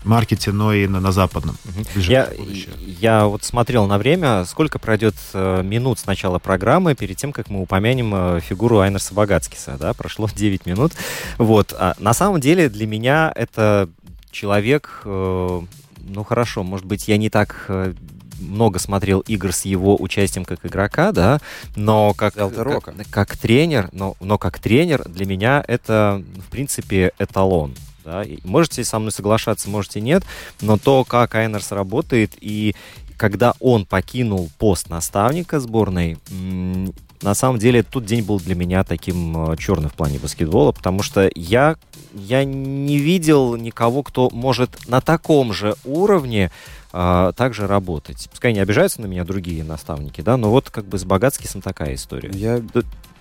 маркете, 0.04 0.52
но 0.52 0.74
и 0.74 0.88
на, 0.88 1.00
на 1.00 1.12
западном. 1.12 1.58
Я, 1.96 2.30
я 3.00 3.26
вот 3.26 3.44
смотрел 3.44 3.88
на 3.88 3.98
время, 3.98 4.46
сколько 4.46 4.80
пройдет 4.80 5.16
э, 5.34 5.62
минут 5.64 6.00
с 6.00 6.06
начала 6.06 6.40
программы, 6.40 6.96
перед 6.96 7.18
тем, 7.18 7.32
как 7.32 7.50
мы 7.50 7.62
упомянем 7.62 8.14
э, 8.14 8.40
фигуру 8.42 8.80
Айнерса 8.80 9.14
Багацкиса, 9.14 9.78
да, 9.80 9.94
прошло 9.94 10.28
9 10.36 10.66
минут. 10.66 10.94
Вот, 11.38 11.74
а 11.78 11.96
на 12.00 12.14
самом 12.14 12.40
деле 12.40 12.70
для 12.70 12.88
меня 12.88 13.32
это 13.36 13.90
человек, 14.32 15.02
э, 15.06 15.62
ну 15.98 16.24
хорошо, 16.24 16.64
может 16.64 16.86
быть, 16.86 17.08
я 17.08 17.18
не 17.18 17.30
так 17.30 17.66
э, 17.68 17.94
много 18.40 18.80
смотрел 18.80 19.20
игр 19.22 19.52
с 19.52 19.66
его 19.66 19.96
участием 20.00 20.46
как 20.46 20.66
игрока, 20.66 21.12
да, 21.12 21.40
но 21.76 22.14
как, 22.14 22.34
как, 22.36 22.96
как 23.10 23.38
тренер, 23.38 23.90
но, 23.92 24.16
но 24.20 24.38
как 24.38 24.60
тренер 24.60 25.08
для 25.08 25.26
меня 25.26 25.64
это, 25.68 26.24
в 26.48 26.50
принципе, 26.50 27.12
эталон. 27.20 27.76
Да? 28.06 28.24
можете 28.44 28.84
со 28.84 28.98
мной 28.98 29.12
соглашаться, 29.12 29.70
можете 29.70 30.02
нет, 30.02 30.24
но 30.62 30.78
то, 30.78 31.04
как 31.04 31.36
Айнерс 31.36 31.72
работает 31.72 32.34
и 32.42 32.76
когда 33.18 33.54
он 33.60 33.86
покинул 33.86 34.50
пост 34.58 34.90
наставника 34.90 35.60
сборной, 35.60 36.18
на 37.22 37.34
самом 37.34 37.60
деле 37.60 37.84
тот 37.84 38.06
день 38.06 38.24
был 38.24 38.40
для 38.40 38.56
меня 38.56 38.84
таким 38.84 39.52
э, 39.52 39.58
черным 39.58 39.90
в 39.90 39.94
плане 39.94 40.20
баскетбола, 40.20 40.72
потому 40.72 41.04
что 41.04 41.30
я, 41.36 41.76
я 42.14 42.46
не 42.46 42.98
видел 42.98 43.58
никого, 43.58 44.04
кто 44.04 44.30
может 44.32 44.88
на 44.88 45.02
таком 45.02 45.52
же 45.52 45.76
уровне 45.84 46.50
а, 46.92 47.32
также 47.34 47.68
работать. 47.68 48.28
Пускай 48.32 48.54
не 48.54 48.60
обижаются 48.60 49.02
на 49.02 49.06
меня 49.06 49.24
другие 49.24 49.64
наставники, 49.64 50.22
да, 50.22 50.38
но 50.38 50.50
вот 50.50 50.70
как 50.70 50.86
бы 50.86 50.98
с 50.98 51.04
Богатскисом 51.04 51.62
такая 51.62 51.96
история. 51.96 52.32
Я... 52.34 52.62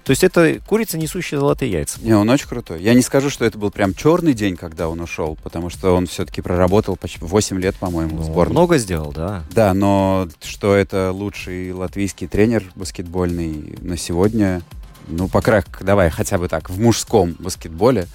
То 0.08 0.12
есть 0.12 0.24
это 0.24 0.58
курица, 0.66 0.96
несущая 0.96 1.38
золотые 1.38 1.70
яйца. 1.70 2.00
Не, 2.00 2.14
он 2.14 2.30
очень 2.30 2.48
крутой. 2.48 2.82
Я 2.82 2.94
не 2.94 3.02
скажу, 3.02 3.28
что 3.28 3.44
это 3.44 3.58
был 3.58 3.70
прям 3.70 3.92
черный 3.92 4.32
день, 4.32 4.56
когда 4.56 4.88
он 4.88 5.00
ушел, 5.00 5.36
потому 5.42 5.68
что 5.68 5.94
он 5.94 6.06
все-таки 6.06 6.40
проработал 6.40 6.96
почти 6.96 7.18
8 7.20 7.60
лет, 7.60 7.76
по-моему, 7.76 8.16
ну, 8.16 8.22
в 8.22 8.24
сборной. 8.24 8.52
Много 8.52 8.78
сделал, 8.78 9.12
да. 9.12 9.44
Да, 9.50 9.74
но 9.74 10.26
что 10.42 10.74
это 10.74 11.12
лучший 11.12 11.72
латвийский 11.72 12.26
тренер 12.26 12.64
баскетбольный 12.74 13.76
на 13.82 13.98
сегодня, 13.98 14.62
ну, 15.08 15.28
по 15.28 15.42
крайней 15.42 15.66
давай 15.82 16.08
хотя 16.08 16.38
бы 16.38 16.48
так, 16.48 16.70
в 16.70 16.80
мужском 16.80 17.36
баскетболе, 17.38 18.06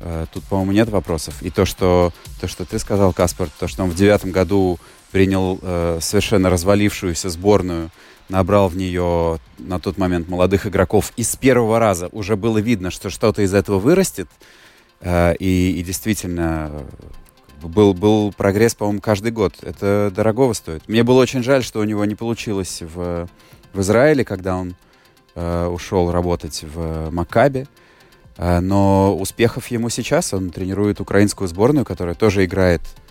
э, 0.00 0.26
тут, 0.30 0.44
по-моему, 0.44 0.72
нет 0.72 0.90
вопросов. 0.90 1.42
И 1.42 1.48
то, 1.48 1.64
что, 1.64 2.12
то, 2.42 2.46
что 2.46 2.66
ты 2.66 2.78
сказал, 2.78 3.14
Каспар, 3.14 3.48
то, 3.58 3.68
что 3.68 3.84
он 3.84 3.90
в 3.90 3.94
девятом 3.94 4.32
году 4.32 4.78
принял 5.10 5.58
э, 5.62 5.98
совершенно 6.00 6.50
развалившуюся 6.50 7.30
сборную, 7.30 7.90
набрал 8.28 8.68
в 8.68 8.76
нее 8.76 9.38
на 9.58 9.78
тот 9.80 9.96
момент 9.96 10.28
молодых 10.28 10.66
игроков, 10.66 11.12
и 11.16 11.22
с 11.22 11.36
первого 11.36 11.78
раза 11.78 12.08
уже 12.12 12.36
было 12.36 12.58
видно, 12.58 12.90
что 12.90 13.08
что-то 13.10 13.42
из 13.42 13.54
этого 13.54 13.78
вырастет, 13.78 14.28
э, 15.00 15.34
и, 15.36 15.78
и 15.78 15.82
действительно 15.82 16.82
был, 17.62 17.94
был 17.94 18.32
прогресс, 18.32 18.74
по-моему, 18.74 19.00
каждый 19.00 19.32
год. 19.32 19.54
Это 19.62 20.12
дорогого 20.14 20.52
стоит. 20.52 20.86
Мне 20.88 21.02
было 21.02 21.20
очень 21.20 21.42
жаль, 21.42 21.64
что 21.64 21.80
у 21.80 21.84
него 21.84 22.04
не 22.04 22.14
получилось 22.14 22.82
в, 22.82 23.28
в 23.72 23.80
Израиле, 23.80 24.24
когда 24.24 24.56
он 24.56 24.76
э, 25.34 25.66
ушел 25.66 26.12
работать 26.12 26.62
в 26.62 27.10
Макабе. 27.10 27.66
Э, 28.36 28.60
но 28.60 29.16
успехов 29.16 29.68
ему 29.68 29.88
сейчас. 29.88 30.34
Он 30.34 30.50
тренирует 30.50 31.00
украинскую 31.00 31.48
сборную, 31.48 31.86
которая 31.86 32.14
тоже 32.14 32.44
играет 32.44 32.82
Э, 32.82 33.07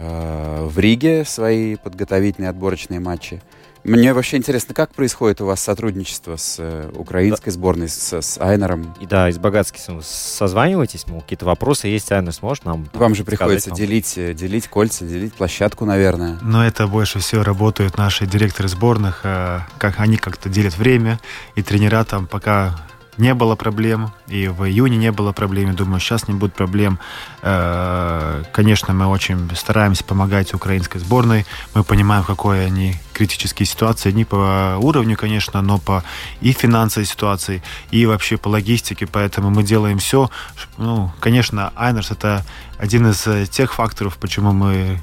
в 0.00 0.78
Риге 0.78 1.24
свои 1.24 1.76
подготовительные 1.76 2.50
отборочные 2.50 3.00
матчи. 3.00 3.40
Мне 3.82 4.12
вообще 4.12 4.36
интересно, 4.36 4.74
как 4.74 4.92
происходит 4.92 5.40
у 5.40 5.46
вас 5.46 5.60
сотрудничество 5.60 6.36
с 6.36 6.56
э, 6.58 6.90
украинской 6.94 7.46
да. 7.46 7.50
сборной, 7.52 7.88
с, 7.88 8.12
с 8.12 8.38
Айнером? 8.38 8.94
И 9.00 9.06
да, 9.06 9.30
из 9.30 9.38
Богатским 9.38 10.02
созваниваетесь, 10.02 11.06
мол, 11.06 11.22
какие-то 11.22 11.46
вопросы 11.46 11.88
есть, 11.88 12.12
Айнер 12.12 12.32
сможет 12.32 12.66
нам 12.66 12.88
Вам 12.92 13.14
же 13.14 13.24
приходится 13.24 13.70
делить, 13.70 14.18
э, 14.18 14.34
делить 14.34 14.68
кольца, 14.68 15.06
делить 15.06 15.32
площадку, 15.32 15.86
наверное. 15.86 16.38
Но 16.42 16.64
это 16.64 16.86
больше 16.86 17.20
всего 17.20 17.42
работают 17.42 17.96
наши 17.96 18.26
директоры 18.26 18.68
сборных, 18.68 19.22
как 19.22 19.98
они 19.98 20.16
как-то 20.16 20.48
делят 20.48 20.76
время, 20.76 21.18
и 21.54 21.62
тренера 21.62 22.04
там 22.04 22.26
пока 22.26 22.78
не 23.20 23.34
было 23.34 23.54
проблем, 23.54 24.12
и 24.26 24.48
в 24.48 24.64
июне 24.64 24.96
не 24.96 25.12
было 25.12 25.32
проблем, 25.32 25.74
думаю, 25.76 26.00
сейчас 26.00 26.28
не 26.28 26.34
будет 26.34 26.54
проблем. 26.54 26.98
Э, 27.42 28.42
конечно, 28.52 28.94
мы 28.94 29.06
очень 29.06 29.48
стараемся 29.54 30.04
помогать 30.04 30.54
украинской 30.54 30.98
сборной, 30.98 31.46
мы 31.74 31.84
понимаем, 31.84 32.22
в 32.24 32.26
какой 32.26 32.66
они 32.66 32.96
критические 33.12 33.66
ситуации, 33.66 34.10
не 34.12 34.24
по 34.24 34.78
уровню, 34.80 35.16
конечно, 35.16 35.62
но 35.62 35.78
по 35.78 36.02
и 36.40 36.52
финансовой 36.52 37.06
ситуации, 37.06 37.62
и 37.90 38.06
вообще 38.06 38.36
по 38.36 38.48
логистике, 38.48 39.06
поэтому 39.06 39.50
мы 39.50 39.62
делаем 39.62 39.98
все. 39.98 40.30
Ну, 40.78 41.12
конечно, 41.20 41.72
Айнерс 41.76 42.10
это 42.10 42.44
один 42.78 43.10
из 43.10 43.26
э, 43.26 43.46
тех 43.46 43.74
факторов, 43.74 44.16
почему 44.16 44.52
мы 44.52 45.00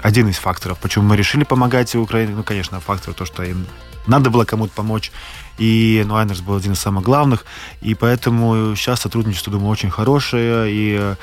один 0.00 0.28
из 0.28 0.36
факторов, 0.36 0.78
почему 0.78 1.04
мы 1.04 1.16
решили 1.16 1.44
помогать 1.44 1.94
Украине. 1.94 2.34
Ну, 2.34 2.42
конечно, 2.42 2.80
фактор 2.80 3.14
то, 3.14 3.24
что 3.24 3.42
им 3.42 3.66
надо 4.06 4.30
было 4.30 4.44
кому-то 4.44 4.72
помочь. 4.74 5.12
И 5.58 6.04
ну, 6.06 6.16
Айнерс 6.16 6.40
был 6.40 6.56
один 6.56 6.72
из 6.72 6.78
самых 6.78 7.04
главных. 7.04 7.44
И 7.80 7.94
поэтому 7.94 8.74
сейчас 8.76 9.00
сотрудничество, 9.00 9.52
думаю, 9.52 9.70
очень 9.70 9.90
хорошее. 9.90 10.66
И, 10.68 11.14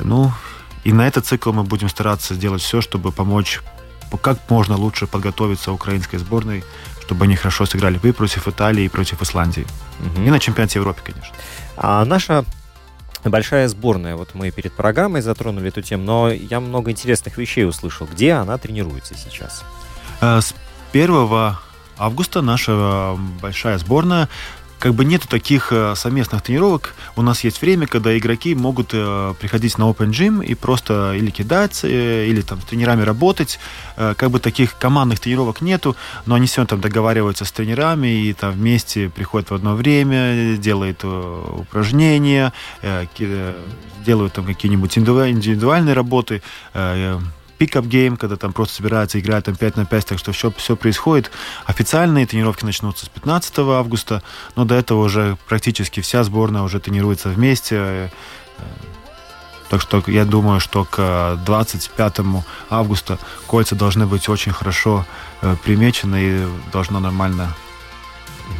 ну, 0.00 0.32
и 0.84 0.92
на 0.92 1.06
этот 1.06 1.26
цикл 1.26 1.52
мы 1.52 1.62
будем 1.62 1.88
стараться 1.88 2.34
сделать 2.34 2.62
все, 2.62 2.80
чтобы 2.80 3.12
помочь 3.12 3.60
как 4.22 4.38
можно 4.48 4.76
лучше 4.76 5.06
подготовиться 5.06 5.72
украинской 5.72 6.18
сборной, 6.18 6.62
чтобы 7.02 7.24
они 7.24 7.36
хорошо 7.36 7.66
сыграли 7.66 7.98
и 8.02 8.12
против 8.12 8.46
Италии, 8.46 8.84
и 8.84 8.88
против 8.88 9.22
Исландии. 9.22 9.66
Угу. 10.00 10.22
И 10.26 10.30
на 10.30 10.38
чемпионате 10.38 10.78
Европы, 10.78 11.00
конечно. 11.04 11.34
А 11.76 12.04
наша 12.04 12.44
большая 13.24 13.68
сборная. 13.68 14.16
Вот 14.16 14.30
мы 14.34 14.50
перед 14.50 14.72
программой 14.72 15.22
затронули 15.22 15.68
эту 15.68 15.82
тему, 15.82 16.04
но 16.04 16.30
я 16.30 16.60
много 16.60 16.90
интересных 16.90 17.38
вещей 17.38 17.66
услышал. 17.66 18.06
Где 18.06 18.32
она 18.32 18.58
тренируется 18.58 19.14
сейчас? 19.14 19.64
Э, 20.20 20.40
с 20.40 20.54
1 20.92 21.56
августа 21.98 22.42
наша 22.42 22.72
э, 22.72 23.16
большая 23.40 23.78
сборная 23.78 24.28
как 24.84 24.92
бы 24.92 25.06
нету 25.06 25.26
таких 25.28 25.72
э, 25.72 25.94
совместных 25.96 26.42
тренировок. 26.42 26.94
У 27.16 27.22
нас 27.22 27.42
есть 27.42 27.62
время, 27.62 27.86
когда 27.86 28.18
игроки 28.18 28.54
могут 28.54 28.90
э, 28.92 29.32
приходить 29.40 29.78
на 29.78 29.84
Open 29.84 30.10
Gym 30.10 30.44
и 30.44 30.54
просто 30.54 31.14
или 31.14 31.30
кидать, 31.30 31.80
э, 31.84 32.26
или 32.26 32.42
там 32.42 32.60
с 32.60 32.64
тренерами 32.64 33.00
работать. 33.00 33.58
Как 33.96 34.30
бы 34.30 34.40
таких 34.40 34.76
командных 34.76 35.20
тренировок 35.20 35.62
нету, 35.62 35.96
но 36.26 36.34
они 36.34 36.46
все 36.46 36.66
там 36.66 36.82
договариваются 36.82 37.46
с 37.46 37.52
тренерами 37.52 38.08
и 38.08 38.34
там 38.34 38.52
вместе 38.52 39.08
приходят 39.08 39.50
в 39.50 39.54
одно 39.54 39.74
время, 39.74 40.58
делают 40.58 41.02
упражнения, 41.02 42.52
делают 44.04 44.34
там 44.34 44.44
какие-нибудь 44.44 44.98
индивидуальные 44.98 45.94
работы. 45.94 46.42
Э, 47.54 47.58
pickup 47.58 47.86
game, 47.86 48.16
когда 48.16 48.36
там 48.36 48.52
просто 48.52 48.76
собираются, 48.76 49.18
играют 49.18 49.46
там 49.46 49.56
5 49.56 49.76
на 49.76 49.86
5, 49.86 50.06
так 50.06 50.18
что 50.18 50.32
все, 50.32 50.50
все 50.56 50.76
происходит. 50.76 51.30
Официальные 51.66 52.26
тренировки 52.26 52.64
начнутся 52.64 53.06
с 53.06 53.08
15 53.08 53.58
августа, 53.58 54.22
но 54.56 54.64
до 54.64 54.74
этого 54.74 55.04
уже 55.04 55.36
практически 55.48 56.00
вся 56.00 56.24
сборная 56.24 56.62
уже 56.62 56.80
тренируется 56.80 57.28
вместе. 57.28 57.76
Э, 57.78 58.08
так 59.70 59.80
что 59.80 60.02
я 60.06 60.24
думаю, 60.24 60.60
что 60.60 60.84
к 60.84 61.38
25 61.46 62.20
августа 62.70 63.18
кольца 63.46 63.74
должны 63.74 64.06
быть 64.06 64.28
очень 64.28 64.52
хорошо 64.52 65.06
э, 65.40 65.56
примечены 65.64 66.22
и 66.22 66.46
должно 66.72 67.00
нормально 67.00 67.54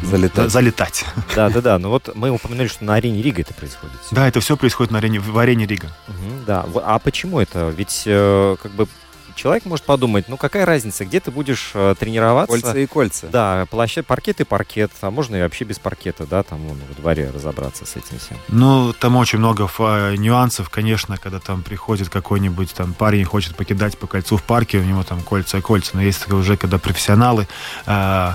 залетать. 0.03 0.51
залетать. 0.51 1.05
Да, 1.35 1.49
да, 1.49 1.61
да. 1.61 1.79
Ну 1.79 1.89
вот 1.89 2.09
мы 2.15 2.29
упомянули, 2.29 2.67
что 2.67 2.83
на 2.83 2.95
арене 2.95 3.21
Рига 3.21 3.41
это 3.41 3.53
происходит. 3.53 3.95
Да, 4.11 4.27
это 4.27 4.39
все 4.39 4.57
происходит 4.57 4.91
на 4.91 4.99
арене, 4.99 5.19
в 5.19 5.37
арене 5.37 5.65
Рига. 5.65 5.91
Угу, 6.07 6.45
да. 6.45 6.65
А 6.83 6.99
почему 6.99 7.39
это? 7.39 7.73
Ведь 7.75 8.03
э, 8.05 8.55
как 8.61 8.71
бы 8.71 8.87
человек 9.35 9.65
может 9.65 9.85
подумать, 9.85 10.27
ну 10.27 10.37
какая 10.37 10.65
разница, 10.65 11.05
где 11.05 11.19
ты 11.19 11.29
будешь 11.29 11.71
э, 11.73 11.95
тренироваться? 11.99 12.51
Кольца 12.51 12.77
и 12.77 12.85
кольца. 12.85 13.27
Да, 13.27 13.67
площадь, 13.69 14.05
паркет 14.05 14.41
и 14.41 14.43
паркет, 14.43 14.91
а 15.01 15.11
можно 15.11 15.35
и 15.35 15.41
вообще 15.41 15.65
без 15.65 15.77
паркета, 15.77 16.25
да, 16.25 16.43
там 16.43 16.59
вон, 16.59 16.79
во 16.87 16.95
дворе 16.95 17.29
разобраться 17.33 17.85
с 17.85 17.95
этим 17.95 18.17
всем. 18.17 18.37
Ну, 18.47 18.93
там 18.93 19.15
очень 19.17 19.39
много 19.39 19.69
э, 19.77 20.15
нюансов, 20.15 20.69
конечно, 20.69 21.17
когда 21.17 21.39
там 21.39 21.61
приходит 21.61 22.09
какой-нибудь 22.09 22.73
там 22.73 22.93
парень 22.93 23.25
хочет 23.25 23.55
покидать 23.55 23.97
по 23.97 24.07
кольцу 24.07 24.37
в 24.37 24.43
парке, 24.43 24.79
у 24.79 24.83
него 24.83 25.03
там 25.03 25.21
кольца 25.21 25.57
и 25.57 25.61
кольца, 25.61 25.91
но 25.93 26.01
есть 26.01 26.31
уже, 26.31 26.57
когда 26.57 26.77
профессионалы 26.77 27.47
э, 27.85 28.31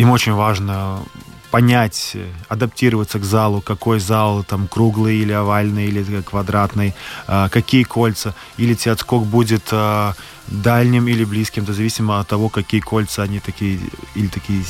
им 0.00 0.10
очень 0.10 0.32
важно 0.32 1.02
понять, 1.50 2.16
адаптироваться 2.48 3.18
к 3.18 3.24
залу, 3.24 3.60
какой 3.60 4.00
зал, 4.00 4.44
там, 4.44 4.66
круглый 4.66 5.18
или 5.18 5.32
овальный, 5.32 5.86
или 5.86 6.22
квадратный, 6.22 6.94
а, 7.26 7.48
какие 7.48 7.82
кольца, 7.82 8.34
или 8.56 8.74
тебе 8.74 8.92
отскок 8.92 9.26
будет 9.26 9.68
а, 9.72 10.14
дальним 10.46 11.08
или 11.08 11.24
близким, 11.24 11.64
это 11.64 11.74
зависимо 11.74 12.20
от 12.20 12.28
того, 12.28 12.48
какие 12.48 12.80
кольца 12.80 13.22
они 13.22 13.40
такие, 13.40 13.78
или 14.14 14.28
такие 14.28 14.64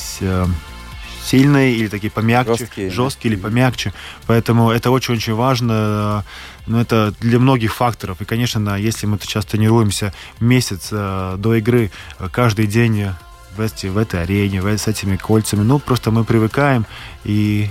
сильные 1.22 1.76
или 1.76 1.88
такие 1.88 2.10
помягче, 2.10 2.56
Жесткие, 2.56 2.90
жесткие, 2.90 3.34
или 3.34 3.40
помягче. 3.40 3.92
Поэтому 4.26 4.70
это 4.70 4.90
очень-очень 4.90 5.34
важно. 5.34 6.24
Но 6.66 6.80
это 6.80 7.12
для 7.20 7.38
многих 7.38 7.74
факторов. 7.74 8.20
И, 8.20 8.24
конечно, 8.24 8.76
если 8.76 9.06
мы 9.06 9.18
сейчас 9.20 9.44
тренируемся 9.44 10.12
месяц 10.40 10.88
э, 10.92 11.34
до 11.38 11.54
игры 11.56 11.90
э, 12.18 12.28
каждый 12.32 12.66
день 12.66 13.10
в, 13.56 13.60
эти, 13.60 13.86
в 13.86 13.98
этой 13.98 14.22
арене, 14.22 14.60
в, 14.60 14.66
с 14.66 14.86
этими 14.86 15.16
кольцами, 15.16 15.62
ну, 15.62 15.78
просто 15.78 16.10
мы 16.10 16.24
привыкаем. 16.24 16.86
И 17.24 17.68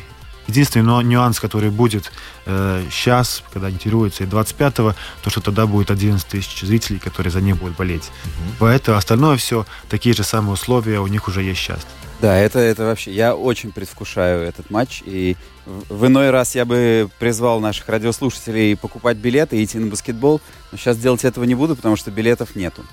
единственный 0.47 1.03
нюанс, 1.03 1.39
который 1.39 1.69
будет 1.69 2.11
э, 2.45 2.83
сейчас, 2.91 3.43
когда 3.53 3.67
они 3.67 3.77
тренируются, 3.77 4.23
и 4.23 4.27
25-го, 4.27 4.95
то, 5.23 5.29
что 5.29 5.41
тогда 5.41 5.67
будет 5.67 5.91
11 5.91 6.27
тысяч 6.27 6.61
зрителей, 6.61 6.99
которые 6.99 7.31
за 7.31 7.41
них 7.41 7.57
будут 7.57 7.77
болеть. 7.77 8.03
Mm-hmm. 8.03 8.53
Поэтому 8.59 8.97
остальное 8.97 9.37
все, 9.37 9.65
такие 9.89 10.15
же 10.15 10.23
самые 10.23 10.53
условия 10.53 10.99
у 10.99 11.07
них 11.07 11.27
уже 11.27 11.43
есть 11.43 11.59
сейчас. 11.59 11.85
Да, 12.21 12.35
это, 12.37 12.59
это 12.59 12.83
вообще, 12.83 13.13
я 13.13 13.33
очень 13.33 13.71
предвкушаю 13.71 14.41
этот 14.41 14.69
матч, 14.69 15.01
и 15.05 15.37
в 15.65 16.07
иной 16.07 16.31
раз 16.31 16.53
я 16.53 16.65
бы 16.65 17.09
призвал 17.17 17.61
наших 17.61 17.87
радиослушателей 17.87 18.75
покупать 18.75 19.17
билеты 19.17 19.57
и 19.57 19.63
идти 19.63 19.77
на 19.77 19.87
баскетбол, 19.87 20.41
но 20.71 20.77
сейчас 20.77 20.97
делать 20.97 21.23
этого 21.23 21.45
не 21.45 21.55
буду, 21.55 21.77
потому 21.77 21.95
что 21.95 22.11
билетов 22.11 22.55
нету. 22.55 22.83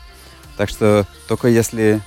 Так 0.57 0.69
что 0.69 1.07
только 1.27 1.49
если, 1.49 2.01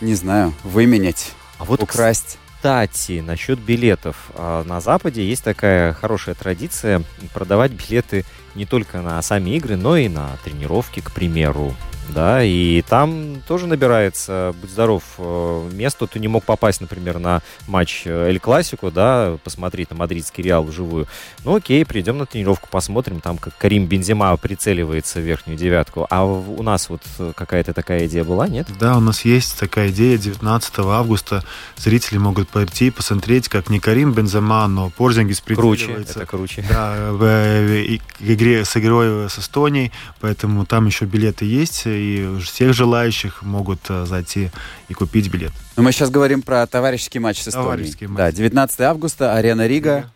не 0.00 0.14
знаю, 0.14 0.52
выменять, 0.64 1.32
а 1.58 1.64
вот 1.64 1.82
украсть. 1.82 2.38
Кстати, 2.56 3.20
насчет 3.20 3.60
билетов. 3.60 4.30
А, 4.34 4.64
на 4.64 4.80
Западе 4.80 5.24
есть 5.24 5.44
такая 5.44 5.92
хорошая 5.92 6.34
традиция 6.34 7.02
продавать 7.32 7.70
билеты 7.70 8.24
не 8.54 8.66
только 8.66 9.00
на 9.00 9.20
сами 9.22 9.50
игры, 9.56 9.76
но 9.76 9.96
и 9.96 10.08
на 10.08 10.30
тренировки, 10.44 11.00
к 11.00 11.12
примеру 11.12 11.74
да, 12.08 12.42
и 12.42 12.82
там 12.82 13.42
тоже 13.46 13.66
набирается, 13.66 14.54
будь 14.60 14.70
здоров, 14.70 15.02
э, 15.18 15.70
место. 15.72 16.06
Ты 16.06 16.18
не 16.18 16.28
мог 16.28 16.44
попасть, 16.44 16.80
например, 16.80 17.18
на 17.18 17.42
матч 17.66 18.02
э, 18.04 18.28
Эль 18.28 18.40
Классику, 18.40 18.90
да, 18.90 19.36
посмотреть 19.44 19.90
на 19.90 19.96
мадридский 19.96 20.42
Реал 20.42 20.64
вживую. 20.64 21.06
Ну 21.44 21.56
окей, 21.56 21.84
придем 21.84 22.18
на 22.18 22.26
тренировку, 22.26 22.68
посмотрим, 22.70 23.20
там 23.20 23.38
как 23.38 23.56
Карим 23.58 23.86
Бензима 23.86 24.36
прицеливается 24.36 25.20
в 25.20 25.22
верхнюю 25.22 25.58
девятку. 25.58 26.06
А 26.10 26.24
у 26.24 26.62
нас 26.62 26.88
вот 26.88 27.02
какая-то 27.34 27.74
такая 27.74 28.06
идея 28.06 28.24
была, 28.24 28.48
нет? 28.48 28.68
Да, 28.78 28.96
у 28.96 29.00
нас 29.00 29.24
есть 29.24 29.58
такая 29.58 29.90
идея. 29.90 30.16
19 30.18 30.78
августа 30.78 31.44
зрители 31.76 32.18
могут 32.18 32.48
пойти 32.48 32.90
посмотреть, 32.90 33.48
как 33.48 33.68
не 33.68 33.80
Карим 33.80 34.12
Бензима, 34.12 34.66
но 34.66 34.90
Порзингис 34.90 35.40
прицеливается. 35.40 35.86
Круче, 35.86 36.10
это 36.10 36.26
круче. 36.26 36.64
Да, 36.68 37.12
в, 37.12 37.18
в 37.18 38.00
игре 38.48 38.64
с 38.64 38.76
игрой 38.76 39.28
с 39.28 39.38
Эстонией, 39.38 39.92
поэтому 40.20 40.64
там 40.66 40.86
еще 40.86 41.04
билеты 41.04 41.44
есть 41.44 41.82
и 41.86 42.38
всех 42.42 42.72
желающих 42.74 43.42
могут 43.42 43.80
э, 43.88 44.06
зайти 44.06 44.50
и 44.88 44.94
купить 44.94 45.30
билет. 45.30 45.52
Но 45.76 45.82
мы 45.82 45.92
сейчас 45.92 46.10
говорим 46.10 46.42
про 46.42 46.66
товарищеский 46.66 47.20
матч 47.20 47.42
с 47.42 47.48
Эстонией. 47.48 48.06
Матч. 48.06 48.16
Да, 48.16 48.32
19 48.32 48.80
августа, 48.80 49.34
арена 49.34 49.66
Рига. 49.66 50.10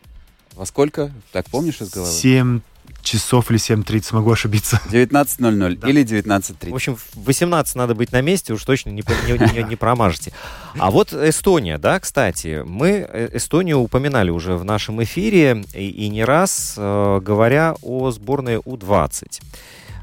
Во 0.55 0.67
сколько? 0.67 1.11
Так, 1.33 1.47
помнишь 1.51 1.81
из 1.81 1.91
головы? 1.91 2.13
7 2.13 2.61
часов 3.03 3.51
или 3.51 3.59
7.30, 3.59 4.15
могу 4.15 4.33
ошибиться. 4.33 4.81
19.00 4.91 5.77
да. 5.77 5.89
или 5.89 6.05
19.30. 6.05 6.71
В 6.71 6.75
общем, 6.75 6.97
в 6.97 7.25
18 7.25 7.77
надо 7.77 7.95
быть 7.95 8.13
на 8.13 8.21
месте, 8.21 8.53
уж 8.53 8.65
точно 8.65 8.91
не, 8.91 9.03
не, 9.27 9.55
не, 9.55 9.63
не 9.63 9.77
промажете. 9.77 10.33
А 10.79 10.91
вот 10.91 11.13
Эстония, 11.13 11.79
да, 11.79 12.01
кстати, 12.01 12.63
мы 12.65 13.07
э, 13.09 13.29
Эстонию 13.33 13.79
упоминали 13.79 14.31
уже 14.31 14.57
в 14.57 14.65
нашем 14.65 15.03
эфире 15.03 15.65
и, 15.75 15.89
и 15.89 16.09
не 16.09 16.25
раз, 16.25 16.75
э, 16.77 17.21
говоря 17.23 17.75
о 17.83 18.11
сборной 18.11 18.57
У-20. 18.57 19.41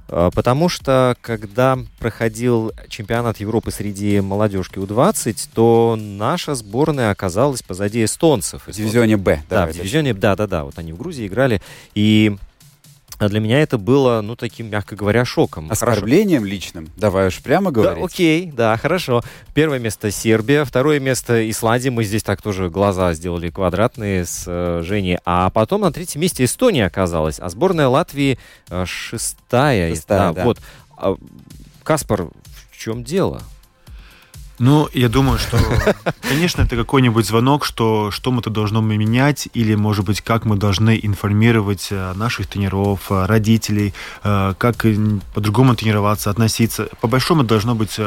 А, 0.10 0.32
потому 0.32 0.70
что, 0.70 1.16
когда 1.22 1.78
проходил 2.00 2.72
чемпионат 2.88 3.40
Европы 3.40 3.72
среди 3.72 4.20
молодежки 4.22 4.80
У-20, 4.80 5.50
то 5.54 5.98
наша 6.00 6.56
сборная 6.56 7.12
оказалась 7.12 7.62
позади 7.62 8.04
эстонцев. 8.04 8.64
В 8.66 8.72
дивизионе 8.72 9.18
Б. 9.18 9.44
Да, 9.50 9.68
в 9.68 9.74
дивизионе, 9.74 10.14
да, 10.14 10.36
да, 10.36 10.48
да. 10.48 10.64
Вот 10.64 10.78
они 10.80 10.94
в 10.94 10.98
Грузии 10.98 11.28
играли. 11.28 11.62
И 11.94 12.36
а 13.20 13.28
для 13.28 13.42
меня 13.42 13.62
это 13.62 13.78
было, 13.78 14.22
ну, 14.22 14.38
таким, 14.38 14.70
мягко 14.70 14.96
говоря, 14.96 15.26
шоком. 15.26 15.70
Оскорблением 15.70 16.40
хорошо. 16.40 16.54
личным? 16.54 16.90
Давай 16.96 17.28
уж 17.28 17.40
прямо 17.42 17.70
говорить. 17.70 18.00
Да, 18.00 18.06
окей, 18.06 18.46
да, 18.50 18.78
хорошо. 18.78 19.22
Первое 19.54 19.78
место 19.78 20.10
Сербия, 20.10 20.64
второе 20.64 21.02
место 21.02 21.50
Исландия. 21.50 21.92
Мы 21.92 22.06
здесь 22.06 22.24
так 22.24 22.42
тоже 22.42 22.70
глаза 22.70 23.14
сделали 23.14 23.50
квадратные 23.50 24.26
с 24.26 24.46
э, 24.48 24.84
Женей. 24.86 25.20
А 25.26 25.50
потом 25.50 25.82
на 25.82 25.92
третьем 25.92 26.22
месте 26.22 26.46
Эстония 26.46 26.86
оказалась. 26.86 27.42
А 27.42 27.50
сборная 27.50 27.90
Латвии 27.90 28.40
э, 28.70 28.86
шестая. 28.86 29.94
Шестая, 29.94 30.30
да. 30.30 30.34
да. 30.34 30.44
Вот. 30.46 30.60
А, 30.96 31.16
Каспар, 31.84 32.30
в 32.72 32.78
чем 32.78 33.04
дело? 33.04 33.42
Ну, 34.60 34.90
я 34.94 35.08
думаю, 35.08 35.40
что, 35.40 35.58
конечно, 36.22 36.62
это 36.64 36.76
какой-нибудь 36.76 37.26
звонок, 37.26 37.64
что 37.64 38.12
что 38.12 38.30
мы-то 38.32 38.50
должно 38.50 38.82
менять, 38.82 39.48
или, 39.54 39.74
может 39.76 40.06
быть, 40.06 40.20
как 40.20 40.44
мы 40.44 40.58
должны 40.58 41.00
информировать 41.02 41.88
э, 41.92 42.14
наших 42.14 42.48
тренеров, 42.48 43.10
э, 43.10 43.26
родителей, 43.26 43.94
э, 44.24 44.54
как 44.58 44.86
по-другому 45.34 45.76
тренироваться, 45.76 46.30
относиться. 46.30 46.90
По 47.00 47.08
большому 47.08 47.44
должно 47.44 47.74
быть 47.74 47.98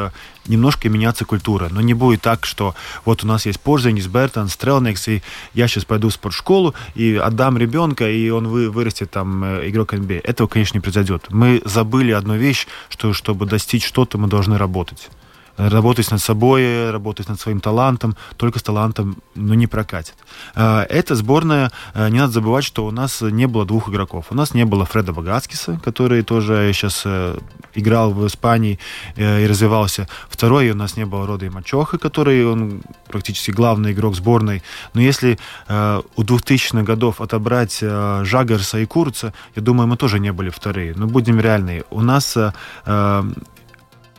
немножко 0.47 0.89
меняться 0.89 1.25
культура. 1.25 1.69
Но 1.71 1.81
не 1.81 1.95
будет 1.95 2.21
так, 2.21 2.45
что 2.45 2.75
вот 3.03 3.23
у 3.23 3.27
нас 3.27 3.47
есть 3.47 3.59
Порзенис, 3.59 4.05
Бертон, 4.05 4.47
Стрелникс, 4.47 5.07
и 5.07 5.23
я 5.55 5.67
сейчас 5.67 5.85
пойду 5.85 6.09
в 6.09 6.13
спортшколу 6.13 6.75
и 6.93 7.15
отдам 7.15 7.57
ребенка, 7.57 8.07
и 8.07 8.29
он 8.29 8.47
вы, 8.47 8.69
вырастет 8.69 9.09
там 9.09 9.43
игрок 9.67 9.95
NBA. 9.95 10.21
Этого, 10.23 10.47
конечно, 10.47 10.77
не 10.77 10.81
произойдет. 10.81 11.25
Мы 11.29 11.63
забыли 11.65 12.11
одну 12.11 12.35
вещь, 12.35 12.67
что 12.89 13.13
чтобы 13.13 13.47
достичь 13.47 13.85
что-то, 13.87 14.19
мы 14.19 14.27
должны 14.27 14.59
работать 14.59 15.09
работать 15.57 16.09
над 16.11 16.21
собой, 16.21 16.91
работать 16.91 17.29
над 17.29 17.39
своим 17.39 17.59
талантом, 17.59 18.15
только 18.37 18.59
с 18.59 18.63
талантом 18.63 19.17
ну, 19.35 19.53
не 19.53 19.67
прокатит. 19.67 20.15
А, 20.55 20.85
эта 20.89 21.15
сборная, 21.15 21.71
а, 21.93 22.09
не 22.09 22.19
надо 22.19 22.33
забывать, 22.33 22.63
что 22.63 22.85
у 22.85 22.91
нас 22.91 23.21
не 23.21 23.47
было 23.47 23.65
двух 23.65 23.89
игроков. 23.89 24.27
У 24.29 24.35
нас 24.35 24.53
не 24.53 24.65
было 24.65 24.85
Фреда 24.85 25.13
Багацкиса, 25.13 25.79
который 25.83 26.23
тоже 26.23 26.71
сейчас 26.73 27.03
э, 27.05 27.37
играл 27.75 28.11
в 28.11 28.25
Испании 28.25 28.79
э, 29.15 29.43
и 29.43 29.47
развивался. 29.47 30.07
Второй 30.29 30.71
у 30.71 30.75
нас 30.75 30.97
не 30.97 31.05
было 31.05 31.27
Рода 31.27 31.45
и 31.45 31.49
Мачоха, 31.49 31.97
который 31.97 32.45
он 32.45 32.81
практически 33.07 33.51
главный 33.51 33.93
игрок 33.93 34.15
сборной. 34.15 34.63
Но 34.93 35.01
если 35.01 35.37
э, 35.67 36.01
у 36.15 36.23
2000-х 36.23 36.83
годов 36.83 37.21
отобрать 37.21 37.79
Жагарса 37.79 38.79
и 38.79 38.85
Курца, 38.85 39.33
я 39.55 39.61
думаю, 39.61 39.87
мы 39.87 39.97
тоже 39.97 40.19
не 40.19 40.31
были 40.31 40.49
вторые. 40.49 40.93
Но 40.95 41.07
будем 41.07 41.39
реальны. 41.39 41.83
У 41.89 42.01
нас 42.01 42.37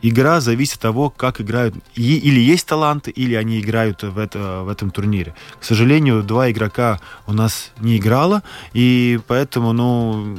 игра 0.08 0.40
зависит 0.40 0.74
от 0.74 0.80
того, 0.80 1.10
как 1.10 1.40
играют. 1.40 1.74
И, 1.94 2.18
или 2.18 2.38
есть 2.38 2.66
таланты, 2.66 3.10
или 3.10 3.34
они 3.34 3.60
играют 3.60 4.02
в, 4.02 4.18
это, 4.18 4.62
в 4.62 4.68
этом 4.68 4.90
турнире. 4.90 5.34
К 5.58 5.64
сожалению, 5.64 6.22
два 6.22 6.50
игрока 6.50 7.00
у 7.26 7.32
нас 7.32 7.72
не 7.80 7.96
играло, 7.96 8.42
и 8.74 9.18
поэтому, 9.26 9.72
ну, 9.72 10.38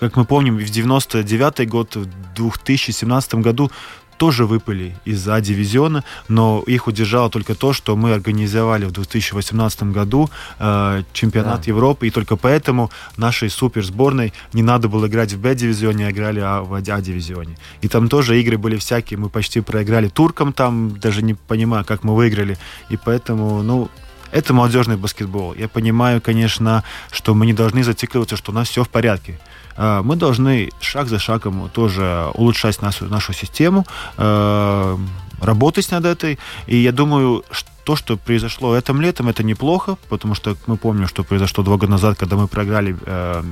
как 0.00 0.16
мы 0.16 0.26
помним, 0.26 0.58
в 0.58 0.64
99 0.64 1.68
год, 1.68 1.96
в 1.96 2.06
2017 2.36 3.34
году 3.36 3.70
тоже 4.16 4.46
выпали 4.46 4.96
из 5.04 5.26
А-дивизиона, 5.28 6.04
но 6.28 6.62
их 6.66 6.86
удержало 6.86 7.30
только 7.30 7.54
то, 7.54 7.72
что 7.72 7.96
мы 7.96 8.12
организовали 8.12 8.84
в 8.84 8.92
2018 8.92 9.84
году 9.84 10.30
э, 10.58 11.02
чемпионат 11.12 11.62
да. 11.62 11.66
Европы, 11.66 12.06
и 12.06 12.10
только 12.10 12.36
поэтому 12.36 12.90
нашей 13.16 13.50
суперсборной 13.50 14.32
не 14.52 14.62
надо 14.62 14.88
было 14.88 15.06
играть 15.06 15.32
в 15.32 15.40
Б-дивизионе, 15.40 16.06
а 16.06 16.10
играли 16.10 16.40
а 16.40 16.62
в 16.62 16.74
А-дивизионе. 16.74 17.56
И 17.82 17.88
там 17.88 18.08
тоже 18.08 18.40
игры 18.40 18.58
были 18.58 18.76
всякие, 18.76 19.18
мы 19.18 19.28
почти 19.28 19.60
проиграли 19.60 20.08
туркам 20.08 20.52
там, 20.52 20.98
даже 20.98 21.22
не 21.22 21.34
понимаю, 21.34 21.84
как 21.84 22.04
мы 22.04 22.14
выиграли, 22.14 22.58
и 22.90 22.96
поэтому, 22.96 23.62
ну, 23.62 23.88
это 24.34 24.52
молодежный 24.52 24.96
баскетбол. 24.96 25.54
Я 25.54 25.68
понимаю, 25.68 26.20
конечно, 26.20 26.82
что 27.12 27.34
мы 27.34 27.46
не 27.46 27.52
должны 27.52 27.84
зацикливаться, 27.84 28.36
что 28.36 28.50
у 28.50 28.54
нас 28.54 28.68
все 28.68 28.82
в 28.82 28.88
порядке. 28.88 29.38
А, 29.76 30.02
мы 30.02 30.16
должны 30.16 30.70
шаг 30.80 31.08
за 31.08 31.18
шагом 31.18 31.70
тоже 31.72 32.30
улучшать 32.34 32.82
нашу, 32.82 33.04
нашу 33.06 33.32
систему, 33.32 33.86
а, 34.16 34.98
работать 35.40 35.90
над 35.92 36.04
этой. 36.04 36.38
И 36.66 36.76
я 36.76 36.90
думаю, 36.92 37.44
что 37.52 37.70
то, 37.84 37.96
что 37.96 38.16
произошло 38.16 38.76
этим 38.76 39.00
летом, 39.00 39.28
это 39.28 39.44
неплохо, 39.44 39.96
потому 40.08 40.34
что 40.34 40.56
мы 40.66 40.76
помним, 40.76 41.06
что 41.06 41.22
произошло 41.22 41.62
два 41.62 41.76
года 41.76 41.92
назад, 41.92 42.18
когда 42.18 42.36
мы 42.36 42.48
проиграли 42.48 42.96
э, 43.04 43.42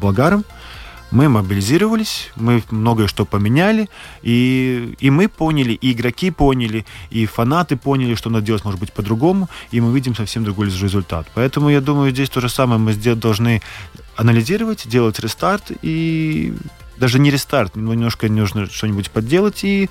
Болгарам 0.00 0.44
мы 1.12 1.28
мобилизировались, 1.28 2.30
мы 2.36 2.62
многое 2.70 3.06
что 3.06 3.24
поменяли, 3.24 3.88
и, 4.22 4.96
и 4.98 5.10
мы 5.10 5.28
поняли, 5.28 5.74
и 5.74 5.92
игроки 5.92 6.30
поняли, 6.30 6.86
и 7.10 7.26
фанаты 7.26 7.76
поняли, 7.76 8.14
что 8.14 8.30
надо 8.30 8.46
делать, 8.46 8.64
может 8.64 8.80
быть, 8.80 8.92
по-другому, 8.92 9.48
и 9.70 9.80
мы 9.80 9.94
видим 9.94 10.16
совсем 10.16 10.42
другой 10.42 10.66
результат. 10.66 11.26
Поэтому 11.34 11.68
я 11.68 11.80
думаю, 11.80 12.10
здесь 12.10 12.30
то 12.30 12.40
же 12.40 12.48
самое 12.48 12.80
мы 12.80 12.94
должны 12.94 13.60
анализировать, 14.16 14.88
делать 14.88 15.20
рестарт, 15.20 15.70
и 15.82 16.54
даже 16.96 17.18
не 17.18 17.30
рестарт, 17.30 17.76
но 17.76 17.92
немножко 17.92 18.28
нужно 18.28 18.66
что-нибудь 18.66 19.10
подделать, 19.10 19.64
и 19.64 19.90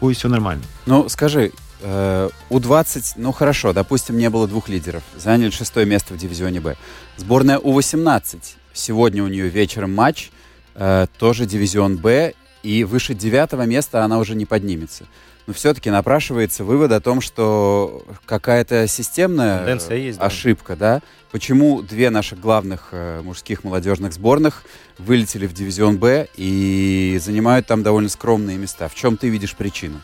будет 0.00 0.18
все 0.18 0.28
нормально. 0.28 0.62
Ну, 0.86 1.08
скажи, 1.08 1.50
э, 1.80 2.28
У-20, 2.48 3.14
ну 3.16 3.32
хорошо, 3.32 3.72
допустим, 3.72 4.16
не 4.16 4.30
было 4.30 4.46
двух 4.46 4.68
лидеров, 4.68 5.02
заняли 5.16 5.50
шестое 5.50 5.84
место 5.84 6.14
в 6.14 6.16
дивизионе 6.16 6.60
Б. 6.60 6.76
Сборная 7.16 7.58
У-18, 7.58 8.38
сегодня 8.72 9.24
у 9.24 9.26
нее 9.26 9.48
вечером 9.48 9.96
матч– 9.96 10.30
Э, 10.74 11.06
тоже 11.18 11.46
дивизион 11.46 11.96
Б, 11.96 12.34
и 12.62 12.84
выше 12.84 13.14
девятого 13.14 13.62
места 13.62 14.04
она 14.04 14.18
уже 14.18 14.34
не 14.34 14.46
поднимется. 14.46 15.04
но 15.46 15.54
все-таки 15.54 15.90
напрашивается 15.90 16.64
вывод 16.64 16.92
о 16.92 17.00
том, 17.00 17.20
что 17.20 18.04
какая-то 18.26 18.86
системная 18.86 19.64
есть, 19.94 20.18
да. 20.18 20.26
ошибка, 20.26 20.76
да? 20.76 21.00
Почему 21.32 21.82
две 21.82 22.10
наших 22.10 22.40
главных 22.40 22.88
э, 22.92 23.20
мужских 23.22 23.64
молодежных 23.64 24.12
сборных 24.12 24.64
вылетели 24.98 25.46
в 25.46 25.52
дивизион 25.52 25.98
Б 25.98 26.28
и 26.36 27.18
занимают 27.22 27.66
там 27.66 27.82
довольно 27.82 28.08
скромные 28.08 28.58
места? 28.58 28.88
В 28.88 28.94
чем 28.94 29.16
ты 29.16 29.28
видишь 29.28 29.54
причину? 29.54 30.00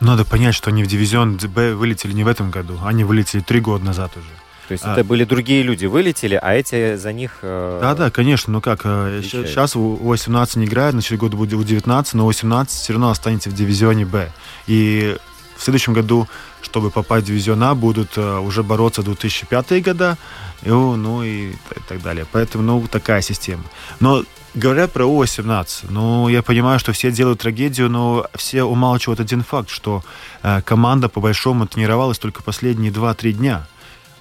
Надо 0.00 0.24
понять, 0.24 0.54
что 0.54 0.70
они 0.70 0.82
в 0.82 0.86
дивизион 0.86 1.36
Б 1.36 1.74
вылетели 1.74 2.12
не 2.12 2.24
в 2.24 2.28
этом 2.28 2.50
году, 2.50 2.78
они 2.82 3.04
вылетели 3.04 3.42
три 3.42 3.60
года 3.60 3.84
назад 3.84 4.16
уже. 4.16 4.39
То 4.70 4.74
есть 4.74 4.84
А. 4.84 4.92
это 4.92 5.02
были 5.02 5.24
другие 5.24 5.64
люди 5.64 5.86
вылетели, 5.86 6.38
а 6.40 6.54
эти 6.54 6.94
за 6.94 7.12
них... 7.12 7.38
э, 7.42 7.78
Да, 7.82 7.96
да, 7.96 8.10
конечно, 8.12 8.52
ну 8.52 8.60
как, 8.60 8.82
э, 8.84 9.18
Отвечает. 9.18 9.48
сейчас 9.48 9.74
у 9.74 9.96
18 9.96 10.54
не 10.54 10.66
играет, 10.66 10.94
на 10.94 11.02
следующий 11.02 11.18
год 11.18 11.34
будет 11.34 11.54
у 11.54 11.64
19, 11.64 12.14
но 12.14 12.24
18 12.24 12.72
все 12.80 12.92
равно 12.92 13.10
останется 13.10 13.50
в 13.50 13.52
дивизионе 13.52 14.04
Б. 14.04 14.30
И 14.68 15.16
в 15.56 15.64
следующем 15.64 15.92
году, 15.92 16.28
чтобы 16.62 16.92
попасть 16.92 17.24
в 17.24 17.26
дивизион 17.26 17.64
А, 17.64 17.74
будут 17.74 18.16
э, 18.16 18.38
уже 18.38 18.62
бороться 18.62 19.02
2005 19.02 19.82
года, 19.82 20.16
и, 20.62 20.68
ну 20.68 21.24
и 21.24 21.50
т- 21.50 21.80
так 21.88 22.00
далее. 22.00 22.24
Поэтому, 22.30 22.62
ну, 22.62 22.86
такая 22.88 23.22
система. 23.22 23.64
Но 23.98 24.22
говоря 24.54 24.86
про 24.86 25.04
У-18, 25.04 25.86
ну, 25.90 26.28
я 26.28 26.42
понимаю, 26.44 26.78
что 26.78 26.92
все 26.92 27.10
делают 27.10 27.40
трагедию, 27.40 27.90
но 27.90 28.28
все 28.36 28.62
умалчивают 28.62 29.18
один 29.18 29.42
факт, 29.42 29.68
что 29.68 30.04
э, 30.44 30.62
команда 30.62 31.08
по 31.08 31.20
большому 31.20 31.66
тренировалась 31.66 32.20
только 32.20 32.44
последние 32.44 32.92
2-3 32.92 33.32
дня. 33.32 33.66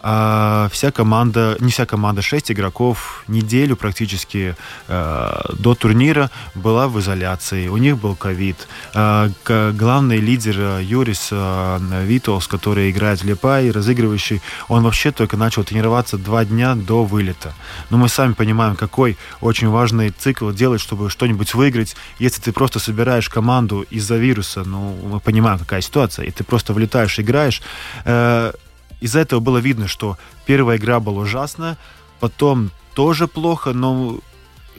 А 0.01 0.69
вся 0.71 0.91
команда, 0.91 1.57
не 1.59 1.71
вся 1.71 1.85
команда, 1.85 2.21
шесть 2.21 2.51
игроков 2.51 3.23
неделю 3.27 3.75
практически 3.75 4.55
э, 4.88 5.41
до 5.57 5.75
турнира 5.75 6.31
была 6.55 6.88
в 6.88 6.99
изоляции. 6.99 7.67
У 7.67 7.77
них 7.77 7.97
был 7.97 8.15
ковид. 8.15 8.67
Э, 8.93 9.29
главный 9.45 10.19
лидер 10.19 10.55
э, 10.57 10.83
Юрис 10.83 11.29
э, 11.31 12.05
Витолс, 12.05 12.47
который 12.47 12.91
играет 12.91 13.21
в 13.21 13.25
Лепай, 13.25 13.71
разыгрывающий, 13.71 14.41
он 14.69 14.83
вообще 14.83 15.12
только 15.12 15.35
начал 15.35 15.63
тренироваться 15.63 16.17
два 16.17 16.45
дня 16.45 16.75
до 16.75 17.03
вылета. 17.03 17.53
Но 17.89 17.97
мы 17.97 18.07
сами 18.07 18.33
понимаем, 18.33 18.75
какой 18.75 19.17
очень 19.41 19.67
важный 19.67 20.12
цикл 20.12 20.51
делать, 20.51 20.79
чтобы 20.81 21.09
что-нибудь 21.09 21.53
выиграть. 21.53 21.95
Если 22.19 22.41
ты 22.41 22.53
просто 22.53 22.79
собираешь 22.79 23.29
команду 23.29 23.85
из-за 23.89 24.15
вируса, 24.15 24.63
ну, 24.63 24.97
мы 25.03 25.19
понимаем, 25.19 25.59
какая 25.59 25.81
ситуация, 25.81 26.25
и 26.25 26.31
ты 26.31 26.43
просто 26.43 26.73
влетаешь, 26.73 27.19
играешь, 27.19 27.62
э, 28.05 28.53
из-за 29.01 29.19
этого 29.19 29.39
было 29.39 29.57
видно, 29.57 29.88
что 29.88 30.17
первая 30.45 30.77
игра 30.77 30.99
была 30.99 31.21
ужасная, 31.21 31.77
потом 32.19 32.71
тоже 32.93 33.27
плохо, 33.27 33.73
но 33.73 34.19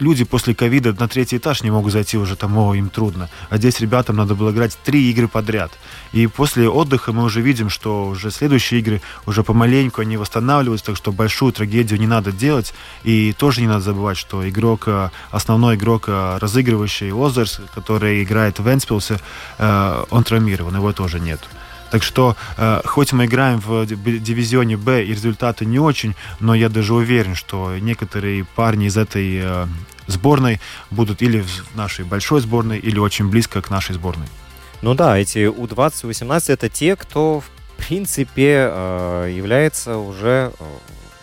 люди 0.00 0.24
после 0.24 0.54
ковида 0.54 0.94
на 0.98 1.08
третий 1.08 1.36
этаж 1.36 1.62
не 1.62 1.70
могут 1.70 1.92
зайти 1.92 2.16
уже 2.18 2.36
там, 2.36 2.56
о, 2.58 2.74
им 2.74 2.88
трудно. 2.88 3.28
А 3.50 3.58
здесь 3.58 3.80
ребятам 3.80 4.16
надо 4.16 4.34
было 4.34 4.50
играть 4.50 4.76
три 4.82 5.10
игры 5.10 5.28
подряд. 5.28 5.70
И 6.12 6.26
после 6.26 6.68
отдыха 6.68 7.12
мы 7.12 7.24
уже 7.24 7.40
видим, 7.40 7.68
что 7.68 8.08
уже 8.08 8.30
следующие 8.30 8.80
игры 8.80 9.02
уже 9.26 9.42
помаленьку 9.42 10.00
они 10.00 10.16
восстанавливаются, 10.16 10.86
так 10.86 10.96
что 10.96 11.12
большую 11.12 11.52
трагедию 11.52 12.00
не 12.00 12.06
надо 12.06 12.32
делать. 12.32 12.74
И 13.04 13.32
тоже 13.32 13.60
не 13.60 13.68
надо 13.68 13.80
забывать, 13.80 14.16
что 14.16 14.48
игрок, 14.48 14.84
э, 14.86 15.10
основной 15.30 15.76
игрок, 15.76 16.04
э, 16.08 16.38
разыгрывающий 16.40 17.12
Озерс, 17.12 17.60
который 17.74 18.22
играет 18.22 18.58
в 18.58 18.68
Энспилсе, 18.68 19.20
э, 19.58 20.04
он 20.10 20.24
травмирован, 20.24 20.74
его 20.74 20.92
тоже 20.92 21.20
нет. 21.20 21.40
Так 21.90 22.02
что, 22.02 22.36
э, 22.56 22.80
хоть 22.84 23.12
мы 23.12 23.24
играем 23.26 23.60
в 23.60 23.84
ди- 23.86 24.18
дивизионе 24.18 24.76
Б 24.76 25.04
и 25.04 25.08
результаты 25.12 25.66
не 25.66 25.78
очень, 25.78 26.14
но 26.38 26.54
я 26.54 26.68
даже 26.68 26.94
уверен, 26.94 27.34
что 27.34 27.76
некоторые 27.78 28.44
парни 28.44 28.86
из 28.86 28.96
этой 28.96 29.40
э, 29.42 29.66
сборной 30.06 30.60
будут 30.90 31.22
или 31.22 31.40
в 31.40 31.76
нашей 31.76 32.04
большой 32.04 32.40
сборной, 32.40 32.78
или 32.78 32.98
очень 32.98 33.28
близко 33.28 33.60
к 33.60 33.70
нашей 33.70 33.94
сборной. 33.94 34.26
Ну 34.82 34.94
да, 34.94 35.18
эти 35.18 35.46
У-20, 35.46 36.06
У-18 36.06 36.52
это 36.52 36.68
те, 36.68 36.96
кто, 36.96 37.40
в 37.40 37.86
принципе, 37.86 38.68
э, 38.70 39.32
является 39.36 39.98
уже 39.98 40.52
э, 40.58 40.64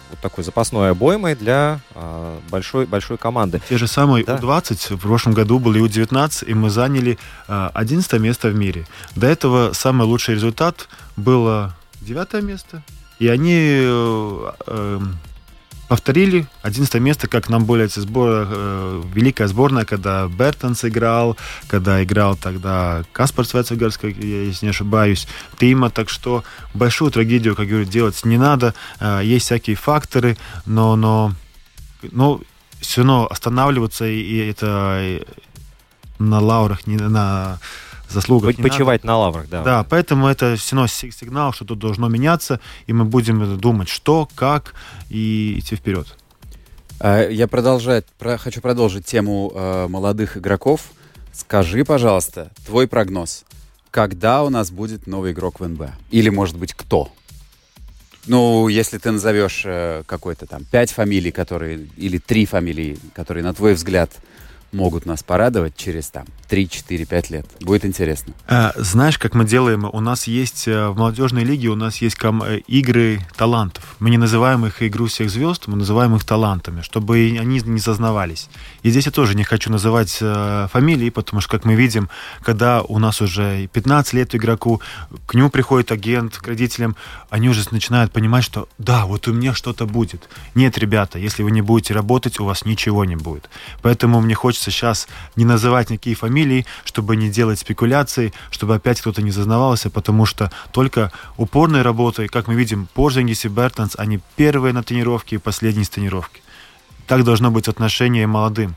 вот 0.10 0.20
такой 0.20 0.44
запасной 0.44 0.92
обоймой 0.92 1.36
для 1.36 1.80
э, 1.96 2.40
большой, 2.50 2.86
большой 2.86 3.18
команды. 3.18 3.62
Те 3.70 3.78
же 3.78 3.88
самые 3.88 4.24
Да. 4.24 4.36
У-20 4.36 4.96
в 4.96 5.02
прошлом 5.02 5.34
году 5.34 5.60
были 5.60 5.80
У-19, 5.80 6.46
и 6.46 6.54
мы 6.54 6.70
заняли 6.70 7.18
э, 7.48 7.70
11 7.74 8.14
место 8.22 8.50
в 8.50 8.56
мире. 8.56 8.88
До 9.16 9.28
этого 9.28 9.74
самый 9.74 10.06
лучший 10.06 10.36
результат 10.36 10.88
было 11.16 11.76
9 12.02 12.44
место, 12.44 12.84
и 13.20 13.28
они 13.28 13.58
э, 13.58 14.52
э, 14.68 15.00
повторили. 15.88 16.48
11 16.64 16.94
место, 17.02 17.28
как 17.28 17.50
нам 17.50 17.66
более 17.66 17.88
сбор, 17.88 18.48
э, 18.50 19.04
великая 19.14 19.48
сборная, 19.48 19.86
когда 19.86 20.28
Бертонс 20.28 20.86
играл, 20.86 21.38
когда 21.68 22.04
играл 22.04 22.36
тогда 22.36 23.04
Каспар 23.12 23.46
Цвецегарский, 23.46 24.12
если 24.48 24.66
не 24.66 24.70
ошибаюсь, 24.72 25.28
Тима, 25.60 25.90
так 25.90 26.10
что 26.10 26.44
большую 26.74 27.12
трагедию, 27.12 27.56
как 27.56 27.68
говорят, 27.68 27.90
делать 27.90 28.24
не 28.26 28.38
надо, 28.38 28.74
Э, 29.00 29.22
есть 29.24 29.46
всякие 29.46 29.76
факторы, 29.76 30.38
но, 30.66 30.96
но, 30.96 31.34
но 32.12 32.42
все 32.80 33.02
равно 33.02 33.28
останавливаться 33.30 34.06
и, 34.06 34.20
и 34.20 34.38
это 34.50 35.00
э, 35.02 35.24
на 36.20 36.40
лаурах, 36.40 36.88
не 36.88 36.98
на 36.98 37.60
заслугах. 38.10 38.54
По- 38.56 38.58
не 38.58 38.64
надо. 38.64 38.70
Почивать 38.70 39.04
на 39.04 39.18
лаврах, 39.18 39.48
да. 39.50 39.64
Да, 39.64 39.84
поэтому 39.84 40.28
это 40.28 40.56
все 40.56 40.76
равно 40.76 40.88
си- 40.88 41.12
сигнал, 41.12 41.54
что 41.54 41.66
тут 41.66 41.80
должно 41.80 42.08
меняться, 42.10 42.60
и 42.88 42.94
мы 42.94 43.06
будем 43.06 43.58
думать, 43.60 43.90
что, 43.90 44.28
как, 44.36 44.74
и 45.10 45.56
идти 45.60 45.76
вперед. 45.76 46.08
А, 47.00 47.28
Я 47.30 47.48
продолжать, 47.48 48.06
про- 48.18 48.38
хочу 48.38 48.62
продолжить 48.62 49.06
тему 49.06 49.52
э, 49.54 49.88
молодых 49.88 50.38
игроков. 50.38 50.82
Скажи, 51.34 51.86
пожалуйста, 51.86 52.52
твой 52.66 52.88
прогноз. 52.88 53.44
Когда 53.92 54.44
у 54.44 54.50
нас 54.50 54.72
будет 54.72 55.06
новый 55.08 55.32
игрок 55.32 55.60
в 55.60 55.68
НБ? 55.68 55.90
Или, 56.12 56.30
может 56.30 56.58
быть, 56.58 56.74
кто? 56.74 57.12
Ну, 58.26 58.68
если 58.68 58.98
ты 58.98 59.12
назовешь 59.12 59.62
э, 59.66 60.04
какой-то 60.06 60.46
там 60.48 60.66
пять 60.66 60.92
фамилий, 60.92 61.32
которые, 61.32 61.88
или 61.96 62.18
три 62.18 62.46
фамилии, 62.46 62.98
которые, 63.16 63.44
на 63.44 63.54
твой 63.54 63.74
взгляд, 63.74 64.12
могут 64.78 65.06
нас 65.06 65.24
порадовать 65.24 65.76
через 65.76 66.10
там 66.10 66.26
3-4-5 66.50 67.32
лет. 67.32 67.46
Будет 67.62 67.84
интересно. 67.86 68.34
Э, 68.48 68.72
Знаешь, 68.76 69.18
как 69.18 69.34
мы 69.34 69.46
делаем? 69.46 69.90
У 69.92 70.00
нас 70.00 70.28
есть 70.28 70.68
э, 70.68 70.88
в 70.90 70.98
молодежной 70.98 71.44
лиге 71.44 71.70
у 71.70 71.76
нас 71.76 71.98
есть 71.98 72.18
э, 72.22 72.60
игры 72.68 73.20
талантов. 73.36 73.96
Мы 74.00 74.10
не 74.10 74.18
называем 74.18 74.66
их 74.66 74.82
игру 74.84 75.08
всех 75.08 75.30
звезд, 75.30 75.68
мы 75.68 75.76
называем 75.76 76.16
их 76.16 76.24
талантами, 76.24 76.82
чтобы 76.82 77.16
они 77.40 77.62
не 77.66 77.80
зазнавались. 77.80 78.50
И 78.84 78.90
здесь 78.92 79.06
я 79.08 79.12
тоже 79.12 79.36
не 79.36 79.44
хочу 79.44 79.72
называть 79.72 80.18
э, 80.22 80.68
фамилии, 80.72 81.10
потому 81.10 81.42
что, 81.42 81.52
как 81.52 81.66
мы 81.66 81.76
видим, 81.76 82.10
когда 82.44 82.82
у 82.82 83.00
нас 83.00 83.22
уже 83.22 83.68
15 83.68 84.14
лет 84.14 84.36
игроку, 84.36 84.82
к 85.26 85.34
нему 85.34 85.50
приходит 85.50 85.92
агент, 85.92 86.38
к 86.38 86.48
родителям, 86.48 86.96
они 87.30 87.50
уже 87.50 87.64
начинают 87.72 88.12
понимать, 88.12 88.44
что 88.44 88.70
да, 88.78 89.06
вот 89.06 89.28
у 89.28 89.34
меня 89.34 89.54
что-то 89.54 89.86
будет. 89.86 90.30
Нет, 90.56 90.78
ребята, 90.78 91.20
если 91.20 91.44
вы 91.44 91.52
не 91.52 91.62
будете 91.62 91.94
работать, 91.94 92.40
у 92.40 92.46
вас 92.46 92.66
ничего 92.66 93.06
не 93.06 93.16
будет. 93.16 93.50
Поэтому 93.82 94.22
мне 94.22 94.36
хочется 94.36 94.67
сейчас 94.72 95.08
не 95.36 95.46
называть 95.46 95.90
никакие 95.90 96.16
фамилии, 96.16 96.66
чтобы 96.84 97.16
не 97.16 97.30
делать 97.30 97.60
спекуляций, 97.60 98.34
чтобы 98.52 98.76
опять 98.76 99.02
кто-то 99.02 99.22
не 99.22 99.32
зазнавался, 99.32 99.90
потому 99.90 100.26
что 100.26 100.52
только 100.72 101.12
упорной 101.38 101.82
работой, 101.82 102.28
как 102.28 102.48
мы 102.48 102.56
видим, 102.56 102.88
Порзингис 102.94 103.46
и 103.46 103.48
Бертонс, 103.50 103.96
они 103.98 104.20
первые 104.36 104.74
на 104.74 104.84
тренировке 104.84 105.36
и 105.36 105.40
последние 105.40 105.86
с 105.86 105.90
тренировки. 105.90 106.42
Так 107.08 107.24
должно 107.24 107.52
быть 107.52 107.68
отношение 107.68 108.28
молодым. 108.28 108.76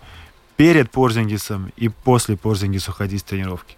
Перед 0.57 0.91
Порзингисом 0.91 1.73
и 1.77 1.89
после 1.89 2.37
Порзингиса 2.37 2.91
уходить 2.91 3.21
с 3.21 3.25
тренировки. 3.25 3.77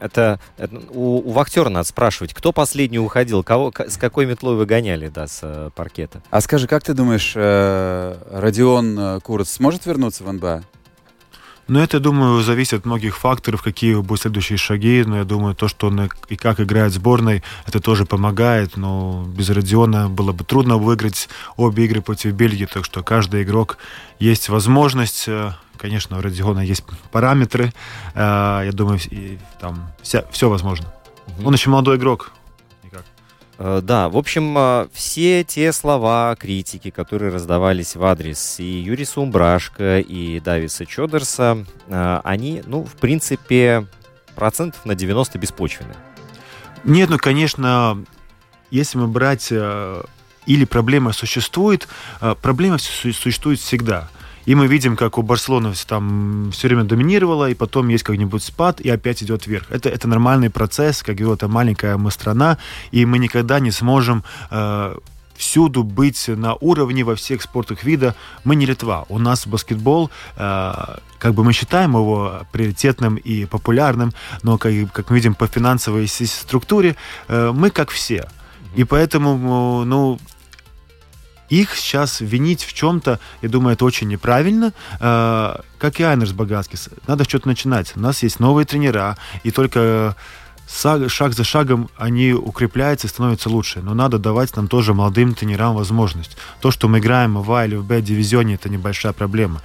Это, 0.00 0.40
это 0.58 0.82
у, 0.90 1.18
у 1.28 1.30
вахтера 1.30 1.68
надо 1.68 1.86
спрашивать, 1.86 2.34
кто 2.34 2.52
последний 2.52 2.98
уходил, 2.98 3.44
кого, 3.44 3.70
к- 3.70 3.88
с 3.88 3.96
какой 3.96 4.26
метлой 4.26 4.56
вы 4.56 4.66
гоняли, 4.66 5.06
да, 5.08 5.28
с 5.28 5.38
э, 5.42 5.70
паркета. 5.76 6.22
А 6.30 6.40
скажи, 6.40 6.66
как 6.66 6.82
ты 6.82 6.92
думаешь, 6.92 7.34
э, 7.36 8.16
Родион 8.32 8.98
э, 8.98 9.20
Курц 9.20 9.48
сможет 9.50 9.86
вернуться 9.86 10.24
в 10.24 10.32
НБА? 10.32 10.64
Но 11.70 11.80
это, 11.80 12.00
думаю, 12.00 12.42
зависит 12.42 12.80
от 12.80 12.84
многих 12.84 13.16
факторов, 13.16 13.62
какие 13.62 13.94
будут 13.94 14.22
следующие 14.22 14.58
шаги. 14.58 15.04
Но 15.06 15.18
я 15.18 15.24
думаю, 15.24 15.54
то, 15.54 15.68
что 15.68 15.86
он 15.86 16.10
и 16.28 16.34
как 16.34 16.58
играет 16.58 16.90
в 16.90 16.96
сборной, 16.96 17.44
это 17.64 17.78
тоже 17.78 18.06
помогает. 18.06 18.76
Но 18.76 19.24
без 19.36 19.50
Родиона 19.50 20.08
было 20.08 20.32
бы 20.32 20.42
трудно 20.42 20.78
выиграть 20.78 21.28
обе 21.56 21.84
игры 21.84 22.02
против 22.02 22.32
Бельгии. 22.32 22.66
Так 22.66 22.84
что 22.84 23.04
каждый 23.04 23.44
игрок 23.44 23.78
есть 24.18 24.48
возможность. 24.48 25.28
э, 25.28 25.52
Конечно, 25.78 26.18
у 26.18 26.20
Родиона 26.20 26.58
есть 26.58 26.82
параметры. 27.12 27.72
Э, 28.14 28.62
Я 28.64 28.72
думаю, 28.72 28.98
там 29.60 29.92
все 30.02 30.48
возможно. 30.48 30.92
Он 31.44 31.54
еще 31.54 31.70
молодой 31.70 31.98
игрок. 31.98 32.32
Э, 33.60 33.80
Да, 33.82 34.08
в 34.08 34.16
общем, 34.16 34.56
э, 34.56 34.88
все 34.92 35.44
те 35.44 35.70
слова 35.72 36.34
критики, 36.36 36.90
которые 36.90 37.30
раздавались 37.30 37.94
в 37.94 38.02
адрес 38.04 38.58
и 38.58 38.64
Юриса 38.64 39.20
Умбрашко, 39.20 39.98
и 40.00 40.40
Дависа 40.40 40.86
Чодерса, 40.86 41.64
э, 41.86 42.20
они, 42.24 42.62
ну, 42.66 42.84
в 42.84 42.94
принципе, 42.94 43.86
процентов 44.34 44.84
на 44.86 44.94
90 44.94 45.38
беспочвенны. 45.38 45.94
Нет, 46.84 47.10
ну, 47.10 47.18
конечно, 47.18 48.02
если 48.70 48.96
мы 48.96 49.06
брать 49.08 49.52
или 49.52 50.64
проблема 50.64 51.12
существует, 51.12 51.86
проблема 52.40 52.78
су- 52.78 53.12
существует 53.12 53.60
всегда. 53.60 54.08
И 54.46 54.54
мы 54.54 54.66
видим, 54.66 54.96
как 54.96 55.18
у 55.18 55.22
Барселоны 55.22 55.72
там 55.86 56.50
все 56.52 56.68
время 56.68 56.84
доминировало, 56.84 57.50
и 57.50 57.54
потом 57.54 57.88
есть 57.88 58.04
как-нибудь 58.04 58.42
спад, 58.42 58.80
и 58.80 58.88
опять 58.88 59.22
идет 59.22 59.46
вверх. 59.46 59.70
Это, 59.70 59.88
это 59.88 60.08
нормальный 60.08 60.50
процесс, 60.50 61.02
как 61.02 61.16
говорю, 61.16 61.34
это 61.34 61.48
маленькая 61.48 61.96
мы 61.96 62.10
страна, 62.10 62.58
и 62.90 63.04
мы 63.04 63.18
никогда 63.18 63.60
не 63.60 63.70
сможем 63.70 64.24
э, 64.50 64.96
всюду 65.40 65.84
быть 65.84 66.28
на 66.28 66.54
уровне 66.54 67.02
во 67.02 67.14
всех 67.14 67.42
спортах 67.42 67.84
вида. 67.84 68.14
Мы 68.44 68.56
не 68.56 68.66
Литва. 68.66 69.06
У 69.08 69.18
нас 69.18 69.46
баскетбол, 69.46 70.10
э, 70.36 70.72
как 71.18 71.34
бы 71.34 71.44
мы 71.44 71.52
считаем 71.52 71.92
его 71.92 72.42
приоритетным 72.52 73.16
и 73.16 73.46
популярным, 73.46 74.12
но, 74.42 74.58
как, 74.58 74.72
как 74.92 75.10
мы 75.10 75.16
видим 75.16 75.34
по 75.34 75.46
финансовой 75.46 76.06
структуре, 76.08 76.96
э, 77.28 77.52
мы 77.54 77.70
как 77.70 77.90
все. 77.90 78.28
И 78.76 78.84
поэтому, 78.84 79.84
ну, 79.84 80.18
их 81.50 81.76
сейчас 81.76 82.20
винить 82.20 82.64
в 82.64 82.72
чем-то, 82.72 83.20
я 83.42 83.48
думаю, 83.48 83.74
это 83.74 83.84
очень 83.84 84.08
неправильно. 84.08 84.72
Э, 85.00 85.56
как 85.78 86.00
и 86.00 86.02
Айнерс 86.02 86.32
Багаскис. 86.32 86.88
Надо 87.06 87.24
что-то 87.24 87.48
начинать. 87.48 87.92
У 87.96 88.00
нас 88.00 88.22
есть 88.22 88.40
новые 88.40 88.64
тренера, 88.64 89.18
и 89.42 89.50
только 89.50 90.16
шаг 91.08 91.32
за 91.34 91.44
шагом 91.44 91.90
они 91.96 92.32
укрепляются 92.32 93.06
и 93.06 93.10
становятся 93.10 93.48
лучше. 93.48 93.80
Но 93.82 93.94
надо 93.94 94.18
давать 94.18 94.54
нам 94.56 94.68
тоже 94.68 94.94
молодым 94.94 95.34
тренерам 95.34 95.74
возможность. 95.74 96.36
То, 96.60 96.70
что 96.70 96.88
мы 96.88 97.00
играем 97.00 97.40
в 97.40 97.52
А 97.52 97.66
или 97.66 97.74
в 97.76 97.84
Б 97.84 98.00
дивизионе, 98.00 98.54
это 98.54 98.68
небольшая 98.68 99.12
проблема. 99.12 99.60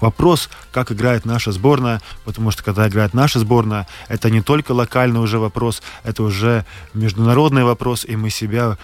Вопрос, 0.00 0.50
как 0.72 0.90
играет 0.90 1.24
наша 1.24 1.52
сборная, 1.52 2.02
потому 2.24 2.50
что 2.50 2.64
когда 2.64 2.88
играет 2.88 3.14
наша 3.14 3.38
сборная, 3.38 3.86
это 4.08 4.30
не 4.30 4.42
только 4.42 4.72
локальный 4.72 5.20
уже 5.20 5.38
вопрос, 5.38 5.80
это 6.02 6.24
уже 6.24 6.66
международный 6.92 7.62
вопрос, 7.62 8.04
и 8.04 8.16
мы 8.16 8.28
себя 8.28 8.78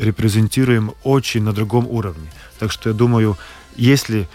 репрезентируем 0.00 0.92
очень 1.04 1.42
на 1.42 1.52
другом 1.52 1.86
уровне. 1.86 2.28
Так 2.58 2.72
что 2.72 2.90
я 2.90 2.94
думаю, 2.94 3.36
если 3.76 4.28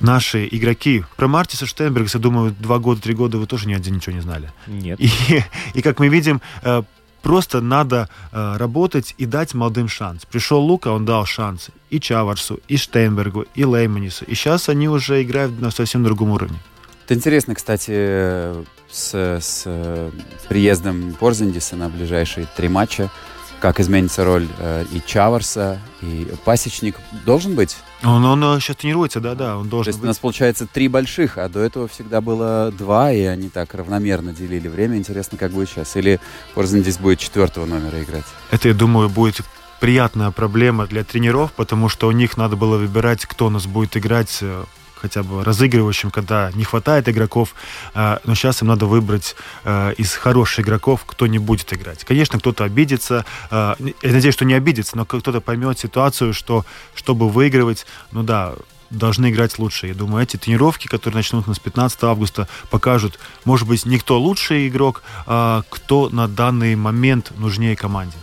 наши 0.00 0.48
игроки. 0.50 1.04
Про 1.16 1.28
Мартиса 1.28 1.66
Штейнбергса, 1.66 2.18
думаю, 2.18 2.54
два 2.58 2.78
года, 2.78 3.00
три 3.00 3.14
года 3.14 3.38
вы 3.38 3.46
тоже 3.46 3.68
ни 3.68 3.74
один 3.74 3.96
ничего 3.96 4.14
не 4.14 4.22
знали. 4.22 4.50
Нет. 4.66 4.98
И, 4.98 5.10
и 5.74 5.82
как 5.82 5.98
мы 5.98 6.08
видим, 6.08 6.40
э, 6.62 6.82
просто 7.22 7.60
надо 7.60 8.08
э, 8.32 8.56
работать 8.56 9.14
и 9.18 9.26
дать 9.26 9.54
молодым 9.54 9.88
шанс. 9.88 10.24
Пришел 10.24 10.60
Лука, 10.60 10.88
он 10.88 11.04
дал 11.04 11.26
шанс 11.26 11.68
и 11.90 12.00
Чаварсу, 12.00 12.60
и 12.66 12.76
Штейнбергу, 12.76 13.44
и 13.54 13.64
Лейманису. 13.64 14.24
И 14.24 14.34
сейчас 14.34 14.68
они 14.68 14.88
уже 14.88 15.22
играют 15.22 15.60
на 15.60 15.70
совсем 15.70 16.02
другом 16.02 16.30
уровне. 16.30 16.58
Это 17.04 17.14
интересно, 17.14 17.54
кстати, 17.54 18.52
с, 18.90 19.14
с 19.40 20.10
приездом 20.48 21.14
Порзендиса 21.18 21.76
на 21.76 21.88
ближайшие 21.88 22.46
три 22.56 22.68
матча 22.68 23.10
как 23.60 23.78
изменится 23.78 24.24
роль 24.24 24.48
э, 24.58 24.84
и 24.90 25.02
Чаварса, 25.04 25.80
и 26.02 26.26
Пасечник 26.44 26.96
должен 27.24 27.54
быть? 27.54 27.76
Он, 28.02 28.24
он 28.24 28.60
сейчас 28.60 28.76
тренируется, 28.76 29.20
да-да, 29.20 29.58
он 29.58 29.68
должен 29.68 29.84
То 29.84 29.90
есть 29.90 29.98
быть. 30.00 30.06
у 30.06 30.08
нас 30.08 30.18
получается 30.18 30.66
три 30.66 30.88
больших, 30.88 31.38
а 31.38 31.48
до 31.48 31.60
этого 31.60 31.86
всегда 31.86 32.20
было 32.20 32.72
два, 32.76 33.12
и 33.12 33.22
они 33.22 33.50
так 33.50 33.74
равномерно 33.74 34.32
делили 34.32 34.68
время. 34.68 34.96
Интересно, 34.96 35.36
как 35.36 35.52
будет 35.52 35.68
сейчас. 35.68 35.94
Или 35.96 36.18
Порзендис 36.54 36.98
будет 36.98 37.18
четвертого 37.18 37.66
номера 37.66 38.02
играть? 38.02 38.24
Это, 38.50 38.68
я 38.68 38.74
думаю, 38.74 39.08
будет 39.10 39.42
приятная 39.80 40.30
проблема 40.30 40.86
для 40.86 41.04
тренеров, 41.04 41.52
потому 41.52 41.88
что 41.88 42.08
у 42.08 42.12
них 42.12 42.36
надо 42.36 42.56
было 42.56 42.78
выбирать, 42.78 43.26
кто 43.26 43.46
у 43.46 43.50
нас 43.50 43.66
будет 43.66 43.96
играть 43.96 44.38
э, 44.40 44.64
хотя 45.00 45.22
бы 45.22 45.44
разыгрывающим, 45.44 46.10
когда 46.10 46.50
не 46.54 46.64
хватает 46.64 47.08
игроков, 47.08 47.54
а, 47.94 48.20
но 48.24 48.34
сейчас 48.34 48.62
им 48.62 48.68
надо 48.68 48.86
выбрать 48.86 49.36
а, 49.64 49.90
из 49.90 50.14
хороших 50.14 50.60
игроков, 50.60 51.04
кто 51.06 51.26
не 51.26 51.38
будет 51.38 51.72
играть. 51.72 52.04
Конечно, 52.04 52.38
кто-то 52.38 52.64
обидится, 52.64 53.24
а, 53.50 53.76
я 54.02 54.12
надеюсь, 54.12 54.34
что 54.34 54.44
не 54.44 54.54
обидится, 54.54 54.96
но 54.96 55.04
кто-то 55.04 55.40
поймет 55.40 55.78
ситуацию, 55.78 56.34
что 56.34 56.64
чтобы 56.94 57.28
выигрывать, 57.28 57.86
ну 58.12 58.22
да, 58.22 58.54
должны 58.90 59.30
играть 59.30 59.58
лучше. 59.58 59.86
Я 59.86 59.94
думаю, 59.94 60.22
эти 60.22 60.36
тренировки, 60.36 60.86
которые 60.86 61.18
начнутся 61.18 61.54
с 61.54 61.58
15 61.58 62.02
августа, 62.04 62.48
покажут, 62.70 63.18
может 63.44 63.66
быть, 63.68 63.86
не 63.86 63.98
кто 63.98 64.18
лучший 64.18 64.68
игрок, 64.68 65.02
а 65.26 65.62
кто 65.68 66.08
на 66.10 66.28
данный 66.28 66.74
момент 66.76 67.32
нужнее 67.38 67.76
команде. 67.76 68.16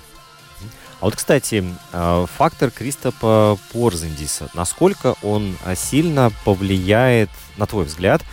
А 1.00 1.06
вот, 1.06 1.16
кстати, 1.16 1.64
э, 1.94 2.26
фактор 2.38 2.72
Кристопа 2.72 3.58
Порзендиса, 3.72 4.50
насколько 4.56 5.16
он 5.22 5.56
э, 5.64 5.76
сильно 5.76 6.32
повлияет, 6.44 7.30
на 7.58 7.68
твой 7.68 7.86
взгляд, 7.86 8.24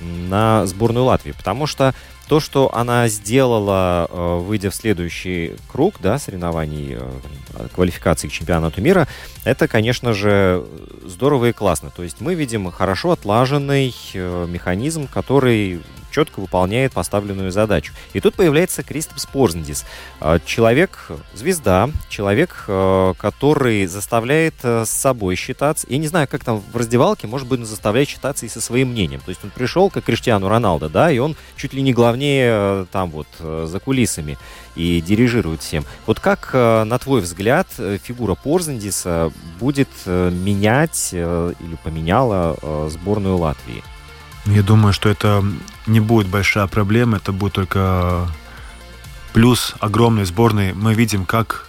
на 0.00 0.64
сборную 0.66 1.04
Латвии? 1.04 1.32
Потому 1.32 1.66
что 1.66 1.94
то, 2.28 2.38
что 2.38 2.72
она 2.74 3.08
сделала, 3.08 4.06
э, 4.08 4.38
выйдя 4.38 4.70
в 4.70 4.74
следующий 4.76 5.56
круг 5.66 5.96
да, 5.98 6.20
соревнований, 6.20 6.96
квалификации 7.74 8.28
к 8.28 8.32
чемпионату 8.32 8.80
мира, 8.80 9.08
это, 9.42 9.66
конечно 9.66 10.12
же, 10.12 10.64
здорово 11.04 11.46
и 11.46 11.52
классно. 11.52 11.90
То 11.90 12.04
есть 12.04 12.20
мы 12.20 12.34
видим 12.34 12.70
хорошо 12.70 13.10
отлаженный 13.10 13.92
механизм, 14.14 15.08
который 15.08 15.82
четко 16.12 16.40
выполняет 16.40 16.92
поставленную 16.92 17.50
задачу. 17.50 17.92
И 18.12 18.20
тут 18.20 18.34
появляется 18.34 18.82
Кристопс 18.82 19.26
Порзендис. 19.26 19.84
А, 20.20 20.38
человек, 20.44 21.08
звезда, 21.34 21.90
человек, 22.08 22.64
а, 22.68 23.14
который 23.14 23.86
заставляет 23.86 24.54
а, 24.62 24.84
с 24.84 24.90
собой 24.90 25.34
считаться. 25.34 25.86
Я 25.88 25.98
не 25.98 26.06
знаю, 26.06 26.28
как 26.28 26.44
там 26.44 26.62
в 26.72 26.76
раздевалке, 26.76 27.26
может 27.26 27.48
быть, 27.48 27.60
он 27.60 27.66
заставляет 27.66 28.08
считаться 28.08 28.46
и 28.46 28.48
со 28.48 28.60
своим 28.60 28.90
мнением. 28.90 29.20
То 29.20 29.30
есть 29.30 29.42
он 29.42 29.50
пришел, 29.50 29.90
как 29.90 30.04
Криштиану 30.04 30.48
Роналдо, 30.48 30.88
да, 30.88 31.10
и 31.10 31.18
он 31.18 31.34
чуть 31.56 31.72
ли 31.72 31.82
не 31.82 31.92
главнее 31.92 32.86
там 32.92 33.10
вот 33.10 33.26
за 33.40 33.80
кулисами 33.80 34.36
и 34.76 35.00
дирижирует 35.00 35.62
всем. 35.62 35.84
Вот 36.06 36.20
как, 36.20 36.52
на 36.52 36.98
твой 36.98 37.20
взгляд, 37.20 37.68
фигура 38.02 38.34
Порзендиса 38.34 39.32
будет 39.58 39.88
менять 40.06 41.12
или 41.12 41.76
поменяла 41.82 42.88
сборную 42.90 43.36
Латвии? 43.38 43.82
Я 44.46 44.62
думаю, 44.62 44.92
что 44.92 45.08
это 45.08 45.44
не 45.86 46.00
будет 46.00 46.28
большая 46.28 46.66
проблема, 46.66 47.16
это 47.16 47.32
будет 47.32 47.54
только 47.54 48.28
плюс 49.32 49.74
огромной 49.80 50.24
сборной. 50.24 50.72
Мы 50.74 50.94
видим, 50.94 51.24
как 51.24 51.68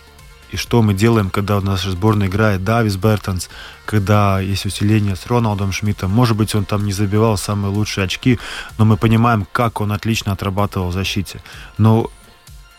и 0.52 0.58
что 0.58 0.84
мы 0.84 0.94
делаем, 0.94 1.32
когда 1.32 1.60
наша 1.62 1.90
сборная 1.90 2.28
играет 2.28 2.64
Давис 2.64 2.96
Бертонс, 2.96 3.50
когда 3.86 4.40
есть 4.40 4.68
усиление 4.68 5.16
с 5.16 5.26
Роналдом 5.26 5.72
Шмидтом. 5.72 6.12
Может 6.12 6.38
быть, 6.38 6.54
он 6.54 6.66
там 6.66 6.86
не 6.86 6.94
забивал 6.94 7.38
самые 7.38 7.74
лучшие 7.74 8.06
очки, 8.06 8.40
но 8.78 8.86
мы 8.86 8.96
понимаем, 8.96 9.48
как 9.52 9.82
он 9.82 9.92
отлично 9.92 10.32
отрабатывал 10.32 10.90
в 10.90 10.94
защите. 10.94 11.42
Но 11.80 12.12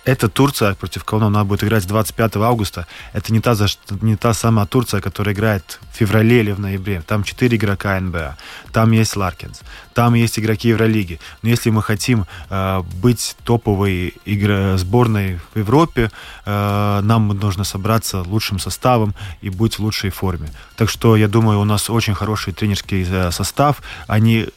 эта 0.04 0.28
Турция, 0.28 0.74
против 0.74 1.04
кого 1.04 1.30
надо 1.30 1.44
будет 1.44 1.64
играть 1.64 1.86
25 1.86 2.36
августа, 2.36 2.86
это 3.12 3.32
не 3.32 3.40
та, 3.40 3.54
не 4.02 4.16
та 4.16 4.34
самая 4.34 4.66
Турция, 4.66 5.00
которая 5.00 5.34
играет 5.34 5.80
в 5.92 5.96
феврале 5.96 6.40
или 6.40 6.52
в 6.52 6.60
ноябре. 6.60 7.02
Там 7.02 7.24
4 7.24 7.56
игрока 7.56 7.98
НБА, 8.00 8.36
там 8.72 8.92
есть 8.92 9.16
Ларкинс, 9.16 9.60
там 9.94 10.14
есть 10.14 10.38
игроки 10.38 10.68
Евролиги. 10.68 11.20
Но 11.42 11.48
если 11.48 11.70
мы 11.70 11.82
хотим 11.82 12.26
э, 12.50 12.82
быть 13.02 13.36
топовой 13.44 14.14
игр... 14.24 14.76
сборной 14.78 15.38
в 15.54 15.58
Европе, 15.58 16.10
э, 16.44 17.00
нам 17.02 17.28
нужно 17.28 17.64
собраться 17.64 18.22
лучшим 18.22 18.58
составом 18.58 19.14
и 19.40 19.50
быть 19.50 19.78
в 19.78 19.82
лучшей 19.82 20.10
форме. 20.10 20.50
Так 20.76 20.90
что 20.90 21.16
я 21.16 21.28
думаю, 21.28 21.60
у 21.60 21.64
нас 21.64 21.90
очень 21.90 22.14
хороший 22.14 22.52
тренерский 22.52 23.06
э, 23.08 23.30
состав. 23.30 23.82
Они 24.06 24.48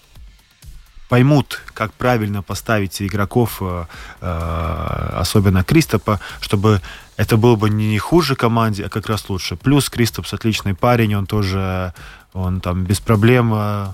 поймут, 1.10 1.62
как 1.74 1.94
правильно 1.94 2.42
поставить 2.42 3.02
игроков, 3.02 3.58
э, 3.62 3.86
э, 4.22 5.20
особенно 5.22 5.64
Кристопа, 5.64 6.20
чтобы 6.42 6.82
это 7.18 7.38
было 7.38 7.56
бы 7.56 7.70
не 7.70 7.98
хуже 7.98 8.36
команде, 8.36 8.86
а 8.86 8.90
как 8.90 9.08
раз 9.08 9.30
лучше. 9.30 9.56
Плюс 9.56 9.90
Кристопс 9.90 10.34
отличный 10.34 10.74
парень, 10.74 11.16
он 11.16 11.26
тоже, 11.26 11.94
он 12.34 12.62
там 12.62 12.84
без 12.84 13.00
проблем 13.00 13.54
э, 13.54 13.88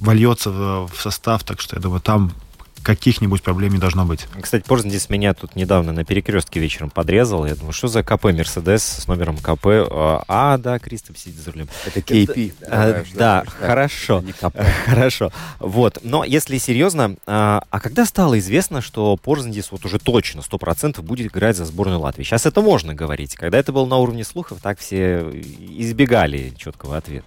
вольется 0.00 0.50
в 0.50 0.92
состав, 0.96 1.42
так 1.44 1.60
что 1.60 1.76
я 1.76 1.82
думаю, 1.82 2.00
там 2.00 2.32
каких-нибудь 2.86 3.42
проблем 3.42 3.72
не 3.72 3.78
должно 3.78 4.04
быть. 4.04 4.28
Кстати, 4.40 4.62
Порзендис 4.64 5.10
меня 5.10 5.34
тут 5.34 5.56
недавно 5.56 5.92
на 5.92 6.04
перекрестке 6.04 6.60
вечером 6.60 6.88
подрезал. 6.88 7.44
Я 7.44 7.56
думаю, 7.56 7.72
что 7.72 7.88
за 7.88 8.04
КП 8.04 8.26
Мерседес 8.26 8.84
с 8.84 9.08
номером 9.08 9.38
КП? 9.38 9.66
А, 10.28 10.56
да, 10.56 10.78
Кристоп 10.78 11.18
сидит 11.18 11.40
за 11.40 11.50
рулем. 11.50 11.68
Это 11.84 11.98
KP. 11.98 12.52
А, 12.70 13.04
да, 13.14 13.42
хорошо. 13.58 14.22
Хорошо. 14.86 15.32
Вот. 15.58 15.98
Но 16.04 16.22
если 16.22 16.58
серьезно, 16.58 17.16
а, 17.26 17.64
а 17.70 17.80
когда 17.80 18.04
стало 18.04 18.38
известно, 18.38 18.80
что 18.80 19.16
Порзендис 19.16 19.72
вот 19.72 19.84
уже 19.84 19.98
точно, 19.98 20.42
сто 20.42 20.56
процентов 20.56 21.04
будет 21.04 21.26
играть 21.26 21.56
за 21.56 21.64
сборную 21.64 21.98
Латвии? 21.98 22.22
Сейчас 22.22 22.46
это 22.46 22.60
можно 22.60 22.94
говорить. 22.94 23.34
Когда 23.34 23.58
это 23.58 23.72
было 23.72 23.86
на 23.86 23.96
уровне 23.96 24.22
слухов, 24.22 24.60
так 24.62 24.78
все 24.78 25.28
избегали 25.32 26.52
четкого 26.56 26.96
ответа. 26.96 27.26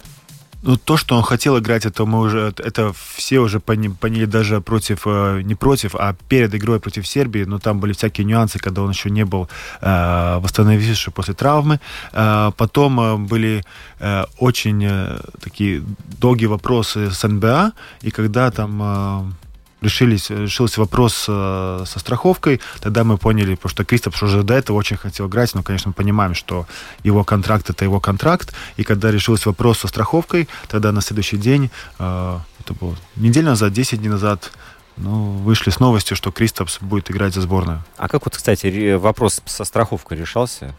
Ну, 0.62 0.76
то, 0.76 0.98
что 0.98 1.16
он 1.16 1.24
хотел 1.24 1.58
играть, 1.58 1.86
это 1.86 2.06
мы 2.06 2.20
уже, 2.20 2.54
это 2.58 2.92
все 3.16 3.40
уже 3.40 3.60
поняли, 3.60 4.26
даже 4.26 4.60
против, 4.60 5.02
э, 5.06 5.42
не 5.44 5.56
против, 5.56 5.96
а 5.96 6.16
перед 6.28 6.54
игрой 6.54 6.80
против 6.80 7.08
Сербии, 7.08 7.46
но 7.46 7.60
там 7.60 7.80
были 7.80 7.94
всякие 7.94 8.26
нюансы, 8.26 8.60
когда 8.60 8.82
он 8.82 8.92
еще 8.92 9.10
не 9.10 9.24
был 9.24 9.48
э, 9.82 10.40
восстановивший 10.42 11.14
после 11.14 11.34
травмы. 11.34 11.80
Э, 12.12 12.52
потом 12.58 13.00
э, 13.00 13.16
были 13.18 13.64
э, 14.00 14.26
очень 14.38 14.84
э, 14.84 15.20
такие 15.42 15.82
долгие 16.20 16.48
вопросы 16.48 17.10
с 17.12 17.28
НБА, 17.28 17.72
и 18.02 18.12
когда 18.12 18.52
там... 18.52 18.82
Э, 18.82 19.49
решились, 19.82 20.30
решился 20.30 20.80
вопрос 20.80 21.26
э, 21.28 21.84
со 21.86 22.00
страховкой, 22.00 22.62
тогда 22.82 23.04
мы 23.04 23.18
поняли, 23.18 23.56
потому 23.56 23.70
что 23.72 23.86
Кристопс 23.86 24.22
уже 24.24 24.44
до 24.44 24.54
этого 24.54 24.78
очень 24.78 24.98
хотел 24.98 25.28
играть, 25.28 25.54
но, 25.56 25.64
конечно, 25.64 25.90
мы 25.90 25.94
понимаем, 25.94 26.36
что 26.36 26.66
его 27.04 27.24
контракт 27.24 27.70
это 27.70 27.86
его 27.86 28.00
контракт, 28.00 28.54
и 28.78 28.84
когда 28.84 29.12
решился 29.12 29.50
вопрос 29.50 29.80
со 29.80 29.88
страховкой, 29.88 30.48
тогда 30.68 30.92
на 30.92 31.02
следующий 31.02 31.38
день, 31.38 31.72
э, 31.98 32.40
это 32.60 32.74
было 32.74 32.96
неделю 33.16 33.48
назад, 33.48 33.74
10 33.74 34.00
дней 34.00 34.10
назад, 34.10 34.52
ну, 34.98 35.32
вышли 35.32 35.70
с 35.70 35.80
новостью, 35.80 36.18
что 36.18 36.32
Кристопс 36.32 36.80
будет 36.82 37.10
играть 37.10 37.34
за 37.34 37.42
сборную. 37.42 37.84
А 37.98 38.10
как 38.10 38.26
вот, 38.26 38.36
кстати, 38.36 38.96
вопрос 38.96 39.42
со 39.46 39.64
страховкой 39.64 40.18
решался? 40.18 40.76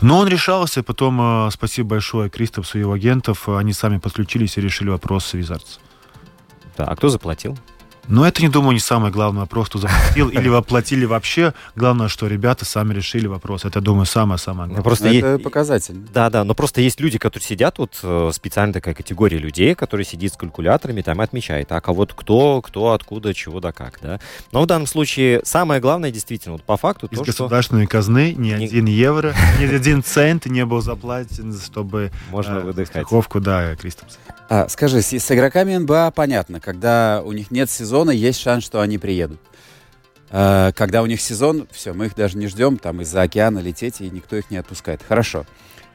Но 0.00 0.18
он 0.18 0.28
решался, 0.28 0.82
потом 0.82 1.46
э, 1.46 1.50
спасибо 1.50 1.90
большое 1.90 2.30
Кристопсу 2.30 2.78
и 2.78 2.80
его 2.80 2.92
агентов, 2.92 3.48
они 3.48 3.72
сами 3.72 3.98
подключились 3.98 4.56
и 4.56 4.60
решили 4.60 4.88
вопрос 4.88 5.26
с 5.26 5.34
Wizards. 5.34 5.80
Да, 6.76 6.84
а 6.84 6.96
кто 6.96 7.08
заплатил? 7.08 7.56
Но 8.08 8.26
это, 8.26 8.42
не 8.42 8.48
думаю, 8.48 8.72
не 8.72 8.80
самый 8.80 9.10
главный 9.10 9.40
вопрос, 9.40 9.68
кто 9.68 9.78
заплатил 9.78 10.28
или 10.28 10.48
воплотили 10.48 11.04
вообще. 11.04 11.54
Главное, 11.74 12.08
что 12.08 12.26
ребята 12.26 12.64
сами 12.64 12.94
решили 12.94 13.26
вопрос. 13.26 13.64
Это, 13.64 13.80
думаю, 13.80 14.06
самое-самое 14.06 14.68
главное. 14.68 14.82
Просто 14.82 15.08
это 15.08 15.32
е... 15.32 15.38
показатель. 15.38 15.96
Да, 16.12 16.30
да, 16.30 16.44
но 16.44 16.54
просто 16.54 16.80
есть 16.80 17.00
люди, 17.00 17.18
которые 17.18 17.46
сидят, 17.46 17.78
вот 17.78 17.98
э, 18.02 18.30
специально 18.32 18.72
такая 18.72 18.94
категория 18.94 19.38
людей, 19.38 19.74
которые 19.74 20.04
сидит 20.04 20.34
с 20.34 20.36
калькуляторами, 20.36 21.02
там 21.02 21.20
и 21.20 21.24
отмечает, 21.24 21.72
а 21.72 21.80
кого-то 21.80 22.14
кто, 22.14 22.62
кто, 22.62 22.92
откуда, 22.92 23.34
чего 23.34 23.60
да 23.60 23.72
как, 23.72 23.98
да. 24.02 24.20
Но 24.52 24.62
в 24.62 24.66
данном 24.66 24.86
случае 24.86 25.40
самое 25.44 25.80
главное, 25.80 26.10
действительно, 26.10 26.52
вот 26.52 26.62
по 26.62 26.76
факту 26.76 27.06
Из 27.06 27.18
то, 27.18 27.24
государственной 27.24 27.84
что... 27.84 27.92
казны 27.92 28.34
ни 28.36 28.52
не... 28.52 28.66
один 28.66 28.86
евро, 28.86 29.34
ни 29.60 29.64
один 29.64 30.02
цент 30.02 30.46
не 30.46 30.64
был 30.64 30.80
заплатен, 30.80 31.58
чтобы 31.58 32.12
Можно 32.30 32.58
э, 32.58 32.60
выдыхать. 32.60 32.88
страховку, 32.88 33.40
да, 33.40 33.74
Кристопса. 33.76 34.18
А, 34.48 34.68
скажи, 34.68 35.02
с, 35.02 35.12
с 35.12 35.32
игроками 35.32 35.76
НБА 35.76 36.12
понятно, 36.14 36.60
когда 36.60 37.20
у 37.24 37.32
них 37.32 37.50
нет 37.50 37.68
сезона, 37.68 37.95
есть 38.04 38.40
шанс, 38.40 38.64
что 38.64 38.80
они 38.80 38.98
приедут. 38.98 39.40
А, 40.30 40.72
когда 40.72 41.02
у 41.02 41.06
них 41.06 41.20
сезон, 41.20 41.66
все, 41.70 41.92
мы 41.92 42.06
их 42.06 42.14
даже 42.14 42.36
не 42.36 42.46
ждем, 42.46 42.78
там 42.78 43.00
из-за 43.00 43.22
океана 43.22 43.60
лететь, 43.60 44.00
и 44.00 44.10
никто 44.10 44.36
их 44.36 44.50
не 44.50 44.56
отпускает. 44.56 45.00
Хорошо. 45.06 45.46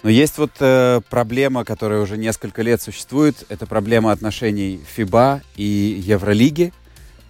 Но 0.04 0.10
есть 0.10 0.38
вот 0.38 0.52
э, 0.60 1.02
проблема, 1.10 1.64
которая 1.64 2.02
уже 2.02 2.18
несколько 2.18 2.64
лет 2.64 2.82
существует, 2.82 3.46
это 3.50 3.68
проблема 3.68 4.12
отношений 4.12 4.82
ФИБА 4.96 5.42
и 5.58 6.02
Евролиги, 6.04 6.74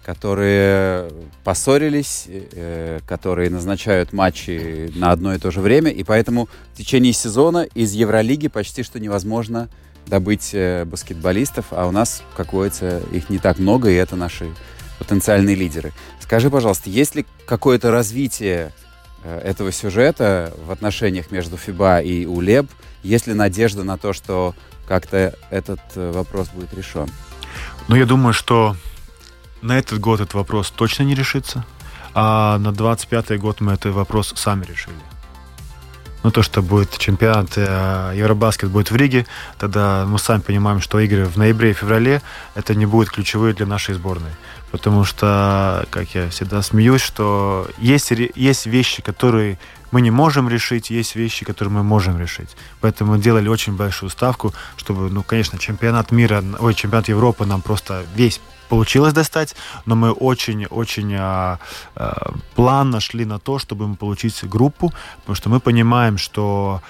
которые 0.04 1.10
поссорились, 1.44 2.24
э, 2.28 3.00
которые 3.06 3.50
назначают 3.50 4.14
матчи 4.14 4.90
на 4.96 5.12
одно 5.12 5.34
и 5.34 5.38
то 5.38 5.50
же 5.50 5.60
время, 5.60 5.90
и 5.90 6.02
поэтому 6.02 6.48
в 6.72 6.78
течение 6.78 7.12
сезона 7.12 7.66
из 7.74 7.92
Евролиги 7.92 8.48
почти 8.48 8.82
что 8.82 8.98
невозможно 8.98 9.68
добыть 10.06 10.50
э, 10.52 10.84
баскетболистов, 10.84 11.66
а 11.70 11.86
у 11.86 11.90
нас, 11.90 12.22
как 12.36 12.52
водится, 12.52 13.00
их 13.12 13.30
не 13.30 13.38
так 13.38 13.58
много, 13.58 13.90
и 13.90 13.94
это 13.94 14.16
наши 14.16 14.50
потенциальные 14.98 15.56
лидеры. 15.56 15.92
Скажи, 16.20 16.50
пожалуйста, 16.50 16.90
есть 16.90 17.14
ли 17.14 17.26
какое-то 17.46 17.90
развитие 17.90 18.72
э, 19.24 19.38
этого 19.38 19.72
сюжета 19.72 20.52
в 20.64 20.70
отношениях 20.70 21.30
между 21.30 21.56
ФИБА 21.56 22.02
и 22.02 22.26
УЛЕБ? 22.26 22.70
Есть 23.02 23.26
ли 23.26 23.34
надежда 23.34 23.84
на 23.84 23.98
то, 23.98 24.12
что 24.12 24.54
как-то 24.86 25.34
этот 25.50 25.80
э, 25.94 26.12
вопрос 26.12 26.48
будет 26.48 26.72
решен? 26.74 27.08
Ну, 27.88 27.96
я 27.96 28.06
думаю, 28.06 28.32
что 28.32 28.76
на 29.60 29.78
этот 29.78 30.00
год 30.00 30.20
этот 30.20 30.34
вопрос 30.34 30.70
точно 30.70 31.04
не 31.04 31.14
решится, 31.14 31.64
а 32.14 32.58
на 32.58 32.68
25-й 32.68 33.38
год 33.38 33.60
мы 33.60 33.72
этот 33.72 33.94
вопрос 33.94 34.32
сами 34.36 34.64
решили 34.64 35.11
ну, 36.22 36.30
то, 36.30 36.42
что 36.42 36.62
будет 36.62 36.96
чемпионат 36.98 37.52
э, 37.56 38.12
Евробаскет 38.14 38.70
будет 38.70 38.90
в 38.90 38.96
Риге, 38.96 39.26
тогда 39.58 40.04
мы 40.06 40.18
сами 40.18 40.40
понимаем, 40.40 40.80
что 40.80 41.00
игры 41.00 41.24
в 41.26 41.36
ноябре 41.36 41.70
и 41.70 41.74
феврале 41.74 42.22
это 42.54 42.74
не 42.74 42.86
будет 42.86 43.10
ключевые 43.10 43.54
для 43.54 43.66
нашей 43.66 43.94
сборной. 43.94 44.30
Потому 44.70 45.04
что, 45.04 45.86
как 45.90 46.14
я 46.14 46.30
всегда 46.30 46.62
смеюсь, 46.62 47.02
что 47.02 47.68
есть, 47.78 48.10
есть 48.10 48.66
вещи, 48.66 49.02
которые 49.02 49.58
мы 49.92 50.00
не 50.00 50.10
можем 50.10 50.48
решить, 50.48 50.90
есть 50.90 51.14
вещи, 51.16 51.44
которые 51.44 51.72
мы 51.72 51.82
можем 51.84 52.18
решить. 52.18 52.48
Поэтому 52.80 53.12
мы 53.12 53.18
делали 53.18 53.48
очень 53.48 53.76
большую 53.76 54.10
ставку, 54.10 54.52
чтобы, 54.76 55.10
ну, 55.10 55.22
конечно, 55.22 55.58
чемпионат 55.58 56.10
мира, 56.10 56.42
ой, 56.58 56.74
чемпионат 56.74 57.08
Европы 57.08 57.46
нам 57.46 57.62
просто 57.62 58.04
весь 58.16 58.40
получилось 58.68 59.12
достать, 59.12 59.54
но 59.84 59.94
мы 59.96 60.12
очень-очень 60.12 61.14
а, 61.18 61.58
а, 61.94 62.32
план 62.54 63.00
шли 63.00 63.26
на 63.26 63.38
то, 63.38 63.58
чтобы 63.58 63.94
получить 63.96 64.48
группу, 64.48 64.92
потому 65.20 65.36
что 65.36 65.50
мы 65.50 65.60
понимаем, 65.60 66.16
что 66.16 66.80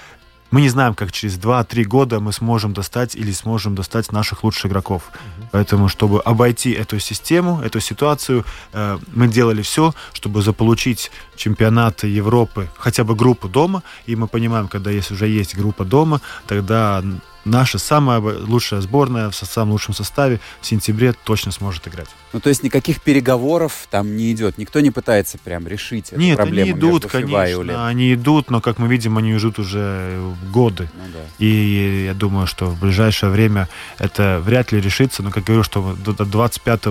мы 0.53 0.61
не 0.61 0.69
знаем, 0.69 0.95
как 0.95 1.11
через 1.13 1.39
2-3 1.39 1.85
года 1.85 2.21
мы 2.21 2.33
сможем 2.33 2.73
достать 2.73 3.17
или 3.17 3.33
сможем 3.33 3.75
достать 3.75 4.13
наших 4.13 4.45
лучших 4.45 4.67
игроков. 4.67 5.03
Uh-huh. 5.03 5.49
Поэтому, 5.53 5.89
чтобы 5.89 6.21
обойти 6.21 6.71
эту 6.71 7.01
систему, 7.01 7.61
эту 7.65 7.81
ситуацию, 7.81 8.45
э, 8.73 8.99
мы 9.15 9.29
делали 9.29 9.63
все, 9.63 9.95
чтобы 10.13 10.43
заполучить 10.43 11.11
чемпионат 11.37 12.05
Европы, 12.05 12.69
хотя 12.77 13.03
бы 13.03 13.17
группу 13.17 13.49
дома. 13.49 13.83
И 14.07 14.15
мы 14.15 14.29
понимаем, 14.29 14.69
когда 14.69 14.91
есть, 14.91 15.11
уже 15.11 15.27
есть 15.27 15.57
группа 15.57 15.85
дома, 15.85 16.21
тогда 16.47 17.03
наша 17.45 17.79
самая 17.79 18.21
лучшая 18.21 18.81
сборная 18.81 19.31
в 19.31 19.35
самом 19.35 19.73
лучшем 19.73 19.95
составе 19.95 20.41
в 20.61 20.67
сентябре 20.67 21.13
точно 21.13 21.53
сможет 21.53 21.87
играть. 21.89 22.09
Ну, 22.33 22.41
то 22.41 22.49
есть 22.49 22.63
никаких 22.63 23.03
переговоров 23.03 23.87
там 23.91 24.17
не 24.17 24.33
идет? 24.33 24.59
Никто 24.59 24.81
не 24.81 24.91
пытается 24.91 25.39
прям 25.39 25.67
решить 25.67 26.09
эту 26.11 26.21
Нет, 26.21 26.37
проблему 26.37 26.63
они 26.63 26.71
идут, 26.79 27.07
конечно, 27.07 27.87
они 27.87 28.15
идут, 28.15 28.51
но, 28.51 28.61
как 28.61 28.79
мы 28.79 28.89
видим, 28.89 29.19
они 29.19 29.37
идут 29.37 29.59
уже 29.59 30.19
годы. 30.51 30.89
Ну, 30.95 31.03
да. 31.13 31.21
И 31.39 32.05
я 32.07 32.15
думаю, 32.15 32.47
что 32.47 32.67
в 32.67 32.81
ближайшее 32.81 33.31
время 33.31 33.69
это 33.99 34.41
вряд 34.45 34.73
ли 34.73 34.81
решится, 34.81 35.23
но, 35.23 35.31
как 35.31 35.45
говорю, 35.45 35.63
что 35.63 35.97
до 36.05 36.13
2025 36.13 36.85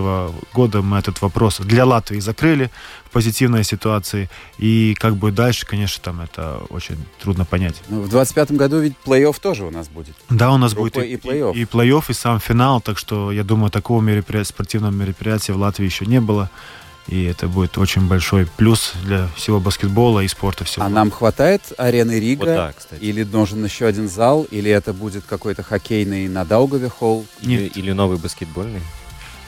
года 0.54 0.82
мы 0.82 1.00
этот 1.00 1.22
вопрос 1.22 1.60
для 1.60 1.86
Латвии 1.86 2.20
закрыли 2.20 2.70
позитивной 3.12 3.64
ситуации, 3.64 4.30
и 4.58 4.96
как 5.00 5.16
будет 5.16 5.36
дальше, 5.36 5.66
конечно, 5.66 6.02
там 6.04 6.22
это 6.22 6.62
очень 6.70 6.98
трудно 7.22 7.46
понять. 7.46 7.76
Ну, 7.90 7.98
в 7.98 8.10
2025 8.10 8.52
году 8.54 8.80
ведь 8.80 8.94
плей-офф 9.06 9.36
тоже 9.42 9.66
у 9.66 9.72
нас 9.72 9.88
будет. 9.88 10.16
Да, 10.30 10.52
у 10.52 10.58
нас 10.58 10.74
Группа 10.74 11.00
будет 11.00 11.10
и 11.10 11.16
плей-офф. 11.16 11.54
и, 11.56 11.62
и 11.62 11.64
плей-офф, 11.66 12.06
и 12.10 12.14
сам 12.14 12.40
финал, 12.40 12.82
так 12.82 12.98
что 12.98 13.32
я 13.32 13.44
думаю, 13.44 13.70
такого 13.72 14.02
мероприятия, 14.02 14.50
спортивного 14.50 14.92
мероприятия 14.92 15.54
в 15.54 15.58
Латвии 15.58 15.86
еще 15.86 16.06
не 16.06 16.22
было. 16.22 16.50
И 17.08 17.24
это 17.24 17.48
будет 17.48 17.78
очень 17.78 18.08
большой 18.08 18.46
плюс 18.58 18.94
для 19.04 19.28
всего 19.36 19.60
баскетбола 19.60 20.22
и 20.22 20.28
спорта 20.28 20.64
всего. 20.66 20.86
А 20.86 20.90
нам 20.90 21.10
хватает 21.10 21.62
арены 21.78 22.20
Рига? 22.20 22.40
Вот 22.40 22.48
да, 22.48 22.74
кстати. 22.78 23.02
Или 23.02 23.24
нужен 23.24 23.66
еще 23.66 23.88
один 23.88 24.08
зал? 24.08 24.44
Или 24.52 24.70
это 24.70 24.94
будет 24.94 25.24
какой-то 25.28 25.64
хоккейный 25.64 26.28
на 26.28 26.46
Даугаве 26.46 26.90
холл? 26.90 27.26
Или, 27.42 27.66
или 27.66 27.92
новый 27.92 28.18
баскетбольный? 28.18 28.82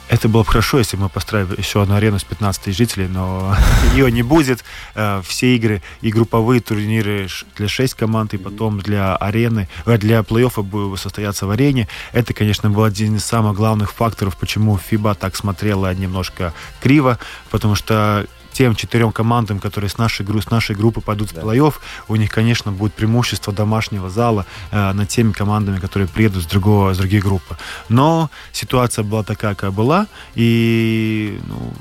Это 0.10 0.28
было 0.28 0.44
бы 0.44 0.50
хорошо, 0.50 0.80
если 0.80 0.98
бы 0.98 1.04
мы 1.04 1.10
построили 1.10 1.56
еще 1.58 1.82
одну 1.82 1.96
арену 1.96 2.20
с 2.20 2.24
15 2.24 2.64
тысяч 2.64 2.78
жителей, 2.78 3.08
но 3.08 3.56
ее 3.94 4.12
не 4.12 4.22
будет. 4.22 4.64
Э, 4.96 5.22
все 5.26 5.56
игры 5.56 5.82
и 6.02 6.12
групповые 6.12 6.62
турниры 6.62 7.28
для 7.56 7.68
6 7.68 7.94
команд, 7.94 8.34
и 8.34 8.38
потом 8.38 8.80
для 8.80 9.16
арены, 9.16 9.68
э, 9.86 9.98
для 9.98 10.20
плей-оффа 10.20 10.62
будут 10.62 11.00
состояться 11.00 11.48
в 11.48 11.52
арене. 11.52 11.88
Это, 12.12 12.34
конечно, 12.34 12.70
был 12.70 12.84
один 12.84 13.16
из 13.16 13.26
самых 13.26 13.56
главных 13.56 13.94
факторов, 13.94 14.38
почему 14.38 14.78
ФИБА 14.78 15.16
так 15.16 15.36
смотрела 15.36 15.94
немножко 15.94 16.54
криво, 16.82 17.18
потому 17.50 17.76
что 17.76 18.28
тем 18.54 18.76
четырем 18.76 19.12
командам, 19.12 19.60
которые 19.60 19.90
с 19.90 19.98
нашей, 19.98 20.26
с 20.26 20.50
нашей 20.50 20.76
группы 20.76 21.02
пойдут 21.02 21.32
в 21.32 21.36
плей-офф, 21.36 21.74
у 22.08 22.16
них, 22.16 22.32
конечно, 22.32 22.72
будет 22.72 22.94
преимущество 22.94 23.52
домашнего 23.52 24.10
зала 24.10 24.46
э, 24.72 24.94
над 24.94 25.10
теми 25.10 25.32
командами, 25.32 25.80
которые 25.80 26.08
приедут 26.08 26.44
с, 26.44 26.46
другого, 26.46 26.94
с 26.94 26.98
других 26.98 27.24
групп. 27.24 27.44
Но 27.90 28.30
ситуация 28.52 29.04
была 29.04 29.24
такая, 29.24 29.56
какая 29.56 29.72
была, 29.72 30.08
и 30.36 31.40
ну, 31.48 31.74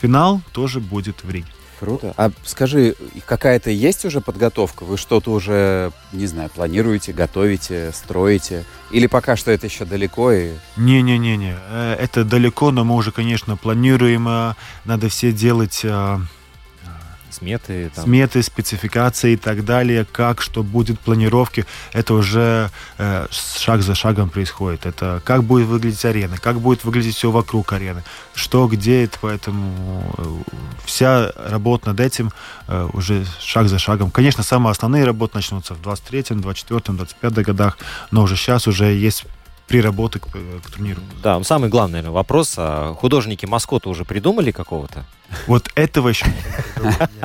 финал 0.00 0.40
тоже 0.52 0.80
будет 0.80 1.24
в 1.24 1.30
Риге. 1.30 1.48
Круто. 1.84 2.14
А 2.16 2.30
скажи, 2.44 2.94
какая-то 3.26 3.70
есть 3.70 4.04
уже 4.04 4.20
подготовка? 4.20 4.84
Вы 4.84 4.96
что-то 4.96 5.30
уже, 5.32 5.92
не 6.12 6.26
знаю, 6.26 6.48
планируете, 6.48 7.12
готовите, 7.12 7.92
строите? 7.92 8.64
Или 8.90 9.06
пока 9.06 9.36
что 9.36 9.50
это 9.50 9.66
еще 9.66 9.84
далеко? 9.84 10.32
И... 10.32 10.52
Не-не-не-не. 10.76 11.56
Э, 11.68 11.96
это 12.00 12.24
далеко, 12.24 12.70
но 12.70 12.84
мы 12.84 12.94
уже, 12.94 13.12
конечно, 13.12 13.56
планируем. 13.56 14.26
Э, 14.28 14.54
надо 14.86 15.10
все 15.10 15.30
делать 15.30 15.80
э, 15.84 16.18
сметы, 17.34 17.90
там. 17.94 18.04
сметы, 18.04 18.42
спецификации 18.42 19.32
и 19.32 19.36
так 19.36 19.64
далее, 19.64 20.06
как 20.10 20.40
что 20.40 20.62
будет 20.62 20.98
планировки, 21.00 21.66
это 21.92 22.14
уже 22.14 22.70
э, 22.98 23.26
шаг 23.30 23.82
за 23.82 23.94
шагом 23.94 24.30
происходит. 24.30 24.86
Это 24.86 25.20
как 25.24 25.44
будет 25.44 25.66
выглядеть 25.66 26.04
арена, 26.04 26.38
как 26.38 26.60
будет 26.60 26.84
выглядеть 26.84 27.16
все 27.16 27.30
вокруг 27.30 27.72
арены, 27.72 28.02
что 28.34 28.66
где, 28.66 29.04
это, 29.04 29.18
поэтому 29.20 30.14
э, 30.18 30.24
вся 30.84 31.32
работа 31.36 31.88
над 31.88 32.00
этим 32.00 32.30
э, 32.68 32.88
уже 32.92 33.24
шаг 33.40 33.68
за 33.68 33.78
шагом. 33.78 34.10
Конечно, 34.10 34.42
самые 34.42 34.70
основные 34.72 35.04
работы 35.04 35.36
начнутся 35.36 35.74
в 35.74 35.80
23-м, 35.80 36.40
24-м, 36.40 36.96
25-м 36.96 37.42
годах, 37.42 37.78
но 38.10 38.22
уже 38.22 38.36
сейчас 38.36 38.66
уже 38.66 38.86
есть 38.86 39.24
приработы 39.66 40.18
к, 40.18 40.26
к 40.26 40.70
турниру. 40.70 41.00
Да, 41.22 41.42
самый 41.42 41.68
главный, 41.68 41.94
наверное, 41.94 42.14
вопрос. 42.14 42.54
А 42.58 42.94
художники 42.94 43.46
маскота 43.46 43.88
уже 43.88 44.04
придумали 44.04 44.50
какого-то? 44.50 45.04
Вот 45.46 45.70
этого 45.74 46.08
еще 46.08 46.26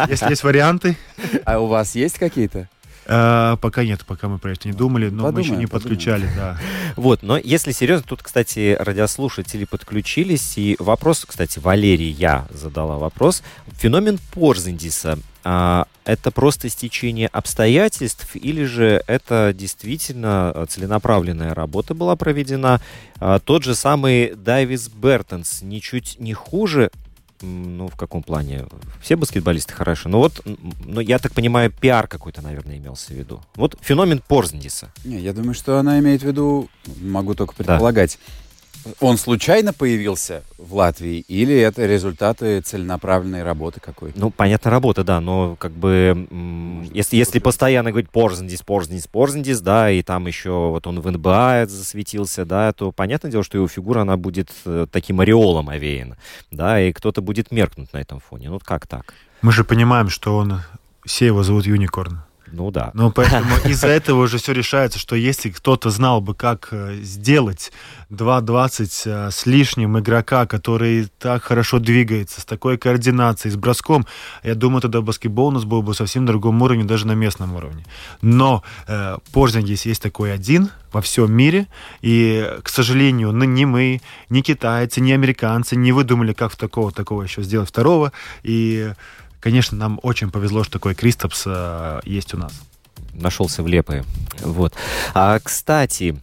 Если 0.08 0.30
есть 0.30 0.44
варианты. 0.44 0.98
А 1.46 1.60
у 1.60 1.68
вас 1.68 1.96
есть 1.96 2.18
какие-то? 2.18 2.68
Э, 3.12 3.58
пока 3.60 3.84
нет, 3.84 4.06
пока 4.06 4.28
мы 4.28 4.38
про 4.38 4.52
это 4.52 4.68
не 4.68 4.74
думали, 4.74 5.10
но 5.10 5.24
Подумаем, 5.24 5.36
мы 5.36 5.42
еще 5.42 5.56
не 5.60 5.66
подумаем. 5.66 5.70
подключали, 5.70 6.30
да. 6.36 6.58
Вот, 6.96 7.24
но 7.24 7.38
если 7.38 7.72
серьезно, 7.72 8.06
тут, 8.08 8.22
кстати, 8.22 8.78
радиослушатели 8.80 9.66
подключились, 9.66 10.58
и 10.58 10.76
вопрос, 10.78 11.26
кстати, 11.28 11.58
Валерий, 11.58 12.12
я 12.12 12.48
задала 12.52 13.00
вопрос. 13.00 13.42
Феномен 13.72 14.20
Порзендиса, 14.32 15.18
а, 15.44 15.88
это 16.06 16.30
просто 16.30 16.70
стечение 16.70 17.28
обстоятельств, 17.30 18.36
или 18.36 18.64
же 18.66 19.04
это 19.08 19.56
действительно 19.58 20.52
а, 20.52 20.66
целенаправленная 20.68 21.56
работа 21.56 21.96
была 21.96 22.16
проведена? 22.16 22.80
А, 23.20 23.40
тот 23.40 23.64
же 23.64 23.74
самый 23.74 24.36
Дайвис 24.36 24.88
Бертонс 24.88 25.64
ничуть 25.64 26.18
не 26.20 26.34
хуже, 26.34 26.92
ну, 27.42 27.88
в 27.88 27.96
каком 27.96 28.24
плане? 28.24 28.66
Все 29.02 29.16
баскетболисты 29.16 29.74
хороши. 29.74 30.10
Но 30.10 30.20
вот, 30.20 30.42
ну, 30.86 31.00
я 31.00 31.20
так 31.20 31.34
понимаю, 31.34 31.72
пиар 31.72 32.08
какой-то, 32.08 32.42
наверное, 32.42 32.78
имелся 32.78 33.14
в 33.14 33.16
виду. 33.16 33.42
Вот 33.56 33.78
феномен 33.82 34.22
Порзендиса. 34.28 34.92
Не, 35.06 35.20
я 35.20 35.34
думаю, 35.34 35.54
что 35.54 35.78
она 35.78 36.00
имеет 36.00 36.22
в 36.22 36.26
виду, 36.28 36.70
могу 37.02 37.36
только 37.36 37.54
предполагать, 37.54 38.20
он 39.00 39.18
случайно 39.18 39.74
появился 39.74 40.44
в 40.58 40.76
Латвии 40.76 41.20
или 41.28 41.56
это 41.56 41.86
результаты 41.86 42.62
целенаправленной 42.62 43.44
работы 43.44 43.80
какой-то? 43.80 44.20
Ну, 44.20 44.32
понятно, 44.32 44.72
работа, 44.72 45.04
да, 45.04 45.20
но 45.22 45.56
как 45.56 45.72
бы 45.72 46.28
м, 46.30 46.84
если, 46.94 47.18
если 47.18 47.40
постоянно 47.40 47.92
говорить 47.92 48.10
Порзендис, 48.10 48.62
Порзендис, 48.62 49.08
Порзендис, 49.08 49.62
да, 49.62 49.92
и 49.92 50.02
там 50.02 50.28
еще 50.28 50.52
вот 50.52 50.88
он 50.88 51.00
в 51.00 51.12
НБА 51.12 51.66
засветился, 51.68 52.46
да, 52.46 52.72
то 52.74 52.92
понятное 52.92 53.32
дело, 53.32 53.44
что 53.44 53.58
его 53.58 53.68
фигура, 53.68 54.02
она 54.02 54.18
будет 54.18 54.52
э, 54.66 54.88
таким 54.92 55.20
ореолом 55.20 55.70
овеяна, 55.70 56.18
да, 56.52 56.82
и 56.82 56.92
кто-то 56.92 57.22
будет 57.22 57.52
меркнуть 57.52 57.94
на 57.94 57.98
этом 57.98 58.20
фоне. 58.20 58.50
Ну, 58.50 58.60
как 58.60 58.88
так? 58.88 59.14
Мы 59.42 59.52
же 59.52 59.64
понимаем, 59.64 60.10
что 60.10 60.36
он, 60.38 60.62
все 61.06 61.28
его 61.28 61.44
зовут 61.44 61.66
Юникорн. 61.66 62.22
Ну, 62.52 62.72
да. 62.72 62.92
Ну, 62.94 63.12
поэтому 63.12 63.56
из-за 63.66 63.88
этого 63.88 64.24
уже 64.24 64.38
все 64.38 64.54
решается, 64.54 65.00
что 65.00 65.16
если 65.16 65.50
кто-то 65.50 65.90
знал 65.90 66.22
бы, 66.22 66.34
как 66.34 66.70
э, 66.72 66.98
сделать 67.02 67.72
2.20 68.12 69.28
э, 69.28 69.32
с 69.32 69.46
лишним 69.46 70.00
игрока, 70.00 70.46
который 70.46 71.08
так 71.20 71.44
хорошо 71.44 71.80
двигается, 71.80 72.42
с 72.42 72.46
такой 72.46 72.78
координацией, 72.78 73.54
с 73.54 73.56
броском, 73.56 74.06
я 74.44 74.56
думаю, 74.56 74.82
тогда 74.82 75.02
баскетбол 75.02 75.48
у 75.48 75.52
нас 75.52 75.64
был 75.64 75.82
бы 75.82 75.94
совсем 75.94 76.26
другом 76.26 76.62
уровне, 76.62 76.84
даже 76.84 77.08
на 77.08 77.14
местном 77.14 77.56
уровне. 77.56 77.86
Но 78.22 78.64
э, 78.88 79.18
Порзингис 79.32 79.86
есть 79.86 80.02
такой 80.02 80.34
один 80.34 80.70
во 80.92 81.02
всем 81.02 81.32
мире, 81.32 81.68
и, 82.02 82.50
к 82.64 82.70
сожалению, 82.70 83.32
ну, 83.32 83.46
ни 83.46 83.66
мы, 83.66 84.02
ни 84.30 84.42
китайцы, 84.42 85.02
ни 85.02 85.12
американцы 85.12 85.76
не 85.76 85.92
выдумали, 85.92 86.34
как 86.34 86.52
в 86.52 86.56
такого 86.56 86.92
такого 86.92 87.24
еще 87.24 87.44
сделать 87.44 87.70
второго, 87.70 88.12
и 88.44 88.94
Конечно, 89.40 89.78
нам 89.78 90.00
очень 90.04 90.32
повезло, 90.32 90.64
что 90.64 90.74
такой 90.74 90.96
Кристопс 90.96 91.44
э, 91.46 92.02
есть 92.06 92.34
у 92.34 92.38
нас. 92.38 92.54
Нашелся 93.14 93.64
в 93.64 93.68
лепые. 93.68 94.04
Вот. 94.42 94.74
А, 95.14 95.40
кстати, 95.40 96.18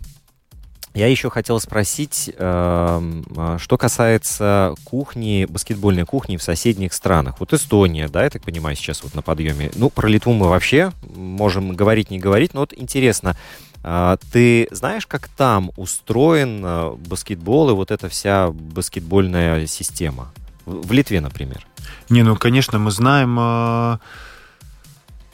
я 0.96 1.08
еще 1.08 1.28
хотел 1.28 1.60
спросить, 1.60 2.32
э, 2.34 3.22
что 3.58 3.76
касается 3.76 4.74
кухни, 4.84 5.46
баскетбольной 5.46 6.06
кухни 6.06 6.38
в 6.38 6.42
соседних 6.42 6.94
странах. 6.94 7.34
Вот 7.38 7.52
Эстония, 7.52 8.08
да, 8.08 8.24
я 8.24 8.30
так 8.30 8.42
понимаю, 8.42 8.76
сейчас 8.76 9.02
вот 9.02 9.14
на 9.14 9.20
подъеме. 9.20 9.70
Ну, 9.74 9.90
про 9.90 10.08
Литву 10.08 10.32
мы 10.32 10.48
вообще 10.48 10.92
можем 11.14 11.76
говорить, 11.76 12.10
не 12.10 12.18
говорить, 12.18 12.54
но 12.54 12.60
вот 12.60 12.72
интересно, 12.74 13.36
э, 13.84 14.16
ты 14.32 14.68
знаешь, 14.70 15.06
как 15.06 15.28
там 15.28 15.70
устроен 15.76 16.62
э, 16.64 16.94
баскетбол 16.96 17.68
и 17.68 17.74
вот 17.74 17.90
эта 17.90 18.08
вся 18.08 18.50
баскетбольная 18.50 19.66
система? 19.66 20.32
В, 20.66 20.92
Литве, 20.92 21.20
например. 21.20 21.66
Не, 22.10 22.22
ну, 22.22 22.36
конечно, 22.36 22.78
мы 22.78 22.90
знаем, 22.90 23.36
э, 23.38 23.98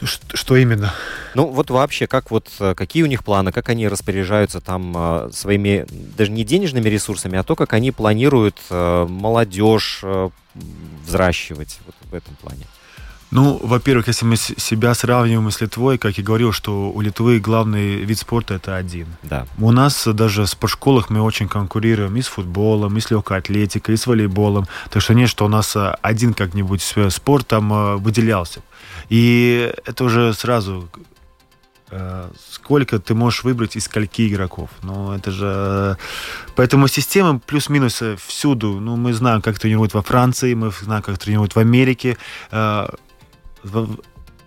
что, 0.07 0.57
именно. 0.57 0.93
Ну, 1.35 1.47
вот 1.47 1.70
вообще, 1.70 2.07
как 2.07 2.30
вот, 2.30 2.51
какие 2.76 3.03
у 3.03 3.07
них 3.07 3.24
планы, 3.24 3.53
как 3.53 3.68
они 3.68 3.89
распоряжаются 3.89 4.61
там 4.61 4.93
э, 4.97 5.30
своими, 5.33 5.87
даже 6.16 6.30
не 6.30 6.45
денежными 6.45 6.89
ресурсами, 6.89 7.39
а 7.39 7.43
то, 7.43 7.57
как 7.57 7.72
они 7.72 7.93
планируют 7.93 8.59
э, 8.70 9.07
молодежь 9.09 10.01
э, 10.03 10.30
взращивать 11.07 11.80
вот 11.87 11.95
в 12.11 12.14
этом 12.14 12.35
плане. 12.37 12.66
Ну, 13.33 13.59
во-первых, 13.62 14.09
если 14.09 14.26
мы 14.26 14.37
себя 14.37 14.95
сравниваем 14.95 15.51
с 15.51 15.61
Литвой, 15.62 15.97
как 15.97 16.18
я 16.18 16.22
говорил, 16.22 16.53
что 16.53 16.93
у 16.93 17.01
Литвы 17.01 17.41
главный 17.41 18.05
вид 18.05 18.18
спорта 18.18 18.55
это 18.55 18.76
один. 18.76 19.07
Да. 19.22 19.47
У 19.59 19.72
нас 19.72 20.07
даже 20.07 20.43
в 20.43 20.49
спортшколах 20.49 21.09
мы 21.09 21.22
очень 21.22 21.49
конкурируем 21.49 22.14
и 22.16 22.20
с 22.20 22.26
футболом, 22.26 22.99
и 22.99 23.01
с 23.01 23.11
легкой 23.11 23.39
атлетикой, 23.39 23.95
и 23.95 23.97
с 23.97 24.07
волейболом. 24.07 24.66
Так 24.91 25.03
что 25.03 25.14
нет, 25.14 25.30
что 25.30 25.47
у 25.47 25.49
нас 25.49 25.74
один 26.03 26.35
как-нибудь 26.35 26.83
спорт 27.09 27.47
там 27.47 27.97
выделялся. 28.03 28.61
И 29.09 29.72
это 29.87 30.05
уже 30.05 30.35
сразу 30.35 30.91
сколько 32.51 32.99
ты 32.99 33.14
можешь 33.14 33.45
выбрать 33.45 33.76
из 33.76 33.85
скольки 33.85 34.28
игроков. 34.28 34.70
Ну, 34.83 35.12
это 35.12 35.30
же... 35.30 35.97
Поэтому 36.55 36.89
система 36.89 37.39
плюс-минус 37.39 38.03
всюду. 38.26 38.80
Ну, 38.80 38.97
мы 38.97 39.12
знаем, 39.12 39.43
как 39.43 39.59
тренируют 39.59 39.95
во 39.95 40.03
Франции, 40.03 40.55
мы 40.55 40.70
знаем, 40.70 41.03
как 41.03 41.18
тренируют 41.18 41.55
в 41.55 41.59
Америке 41.59 42.16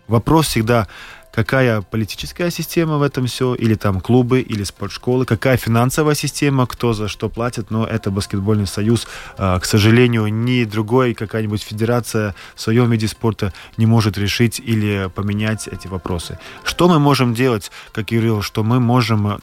вопрос 0.07 0.47
всегда, 0.47 0.87
какая 1.33 1.81
политическая 1.81 2.49
система 2.49 2.97
в 2.97 3.01
этом 3.01 3.25
все, 3.25 3.55
или 3.55 3.75
там 3.75 3.99
клубы, 3.99 4.39
или 4.39 4.63
спортшколы, 4.63 5.25
какая 5.25 5.57
финансовая 5.57 6.15
система, 6.15 6.65
кто 6.65 6.93
за 6.93 7.09
что 7.09 7.27
платит, 7.27 7.71
но 7.71 7.85
это 7.85 8.09
баскетбольный 8.09 8.67
союз. 8.67 9.05
К 9.35 9.63
сожалению, 9.63 10.27
ни 10.27 10.63
другой 10.63 11.13
какая-нибудь 11.13 11.61
федерация 11.61 12.35
в 12.55 12.61
своем 12.61 12.89
виде 12.89 13.07
спорта 13.09 13.51
не 13.75 13.85
может 13.85 14.17
решить 14.17 14.61
или 14.61 15.09
поменять 15.13 15.67
эти 15.67 15.87
вопросы. 15.87 16.39
Что 16.63 16.87
мы 16.87 16.99
можем 16.99 17.33
делать, 17.33 17.69
как 17.91 18.11
я 18.11 18.41
что 18.41 18.63
мы 18.63 18.79
можем 18.79 19.39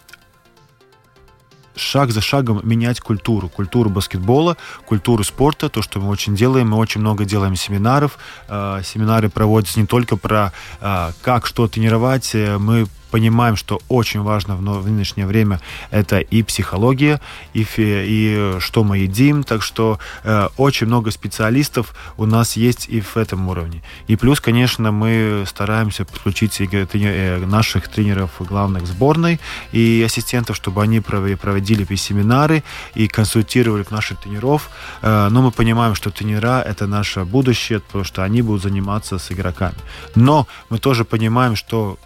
шаг 1.76 2.10
за 2.10 2.20
шагом 2.20 2.60
менять 2.62 3.00
культуру, 3.00 3.48
культуру 3.48 3.90
баскетбола, 3.90 4.56
культуру 4.86 5.24
спорта, 5.24 5.68
то, 5.68 5.82
что 5.82 6.00
мы 6.00 6.08
очень 6.08 6.34
делаем. 6.34 6.70
Мы 6.70 6.76
очень 6.76 7.00
много 7.00 7.24
делаем 7.24 7.56
семинаров. 7.56 8.18
Э, 8.48 8.80
семинары 8.84 9.28
проводятся 9.28 9.80
не 9.80 9.86
только 9.86 10.16
про 10.16 10.52
э, 10.80 11.10
как 11.22 11.46
что 11.46 11.68
тренировать, 11.68 12.34
мы 12.34 12.86
понимаем, 13.12 13.56
что 13.56 13.80
очень 13.88 14.22
важно 14.22 14.56
в 14.56 14.86
нынешнее 14.90 15.26
время 15.26 15.60
это 15.90 16.18
и 16.18 16.42
психология, 16.42 17.20
и, 17.52 17.66
и 17.76 18.56
что 18.58 18.84
мы 18.84 18.98
едим. 18.98 19.44
Так 19.44 19.62
что 19.62 19.98
э, 20.24 20.48
очень 20.56 20.86
много 20.86 21.10
специалистов 21.10 21.94
у 22.16 22.24
нас 22.24 22.56
есть 22.56 22.88
и 22.88 23.00
в 23.02 23.16
этом 23.16 23.48
уровне. 23.48 23.82
И 24.08 24.16
плюс, 24.16 24.40
конечно, 24.40 24.92
мы 24.92 25.44
стараемся 25.46 26.04
подключить 26.04 26.60
э, 26.60 27.46
наших 27.46 27.88
тренеров 27.88 28.30
главных 28.40 28.86
сборной 28.86 29.38
и 29.72 30.02
ассистентов, 30.06 30.56
чтобы 30.56 30.82
они 30.82 31.00
проводили 31.00 31.84
семинары 31.96 32.62
и 32.94 33.08
консультировали 33.08 33.84
наших 33.90 34.20
тренеров. 34.20 34.70
Э, 35.02 35.28
но 35.30 35.42
мы 35.42 35.50
понимаем, 35.50 35.94
что 35.94 36.10
тренера 36.10 36.62
это 36.62 36.86
наше 36.86 37.24
будущее, 37.24 37.80
потому 37.80 38.04
что 38.04 38.22
они 38.22 38.40
будут 38.40 38.62
заниматься 38.62 39.18
с 39.18 39.30
игроками. 39.32 39.76
Но 40.14 40.46
мы 40.70 40.78
тоже 40.78 41.04
понимаем, 41.04 41.56
что 41.56 41.98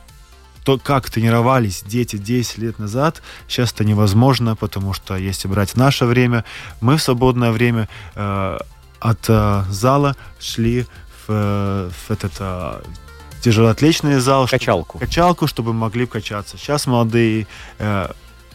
то, 0.66 0.78
как 0.78 1.08
тренировались 1.10 1.84
дети 1.86 2.16
10 2.16 2.58
лет 2.58 2.80
назад, 2.80 3.22
сейчас 3.46 3.72
это 3.72 3.84
невозможно, 3.84 4.56
потому 4.56 4.94
что 4.94 5.14
если 5.14 5.46
брать 5.46 5.76
наше 5.76 6.06
время, 6.06 6.44
мы 6.80 6.96
в 6.96 7.02
свободное 7.02 7.52
время 7.52 7.88
э, 8.16 8.58
от 8.98 9.18
э, 9.28 9.62
зала 9.70 10.16
шли 10.40 10.82
в, 10.82 11.28
э, 11.28 11.90
в 11.90 12.10
этот 12.10 12.32
э, 12.40 12.82
тяжелоатлетный 13.42 14.18
зал. 14.18 14.48
Качалку. 14.48 14.98
Чтобы, 14.98 15.06
качалку, 15.06 15.46
чтобы 15.46 15.72
могли 15.72 16.04
качаться. 16.06 16.58
Сейчас 16.58 16.88
молодые 16.88 17.46
э, 17.78 18.08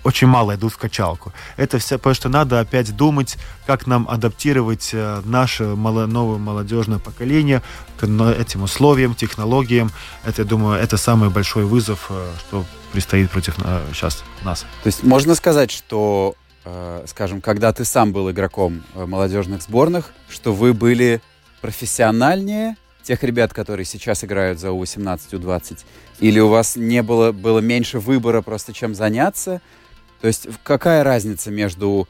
очень 0.04 0.28
мало 0.28 0.56
идут 0.56 0.74
в 0.74 0.78
качалку. 0.78 1.32
Это 1.58 1.78
все, 1.80 1.98
потому 1.98 2.16
что 2.16 2.30
надо 2.30 2.60
опять 2.60 2.96
думать, 2.96 3.38
как 3.66 3.88
нам 3.88 4.08
адаптировать 4.10 4.90
э, 4.94 5.22
наше 5.26 5.64
новое 5.64 6.08
молодежное 6.08 7.00
поколение 7.00 7.62
к 8.00 8.04
этим 8.04 8.64
условиям, 8.64 9.16
технологиям. 9.16 9.92
Это, 10.26 10.42
я 10.42 10.48
думаю, 10.48 10.82
это 10.82 10.98
самый 10.98 11.30
большой 11.30 11.66
вызов, 11.66 12.08
э, 12.10 12.32
что 12.40 12.66
предстоит 12.92 13.30
против 13.30 13.56
сейчас 13.94 14.24
э, 14.42 14.46
нас. 14.46 14.62
То 14.84 14.88
есть 14.88 15.04
можно 15.04 15.36
сказать, 15.36 15.72
что, 15.72 16.36
скажем, 17.06 17.42
когда 17.42 17.72
ты 17.74 17.86
сам 17.86 18.12
был 18.12 18.30
игроком 18.30 18.84
молодежных 18.94 19.62
сборных, 19.62 20.14
что 20.30 20.54
вы 20.54 20.74
были 20.74 21.22
профессиональнее 21.62 22.76
тех 23.04 23.24
ребят, 23.24 23.54
которые 23.54 23.86
сейчас 23.86 24.24
играют 24.24 24.60
за 24.60 24.72
У-18, 24.72 25.36
У-20? 25.36 25.80
Или 26.20 26.40
у 26.40 26.48
вас 26.48 26.76
не 26.76 27.02
было, 27.02 27.32
было 27.32 27.60
меньше 27.60 28.00
выбора 28.00 28.42
просто 28.42 28.74
чем 28.74 28.94
заняться? 28.96 29.62
То 30.22 30.28
есть 30.28 30.48
какая 30.64 31.04
разница 31.04 31.52
между 31.52 32.08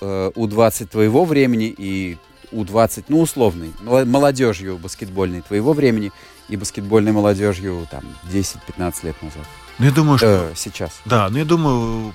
э, 0.00 0.30
У-20 0.34 0.86
твоего 0.86 1.24
времени 1.24 1.74
и 1.76 2.18
У-20, 2.52 3.06
ну, 3.08 3.20
условной, 3.20 3.72
молодежью 3.82 4.76
баскетбольной 4.76 5.40
твоего 5.40 5.72
времени 5.72 6.12
и 6.48 6.56
баскетбольной 6.56 7.12
молодежью 7.12 7.86
там 7.90 8.04
10-15 8.30 8.94
лет 9.02 9.22
назад? 9.22 9.46
Ну, 9.78 9.86
я 9.86 9.90
думаю, 9.90 10.18
что... 10.18 10.50
Э, 10.50 10.52
сейчас. 10.54 11.00
Да, 11.04 11.28
ну, 11.30 11.38
я 11.38 11.44
думаю, 11.44 12.14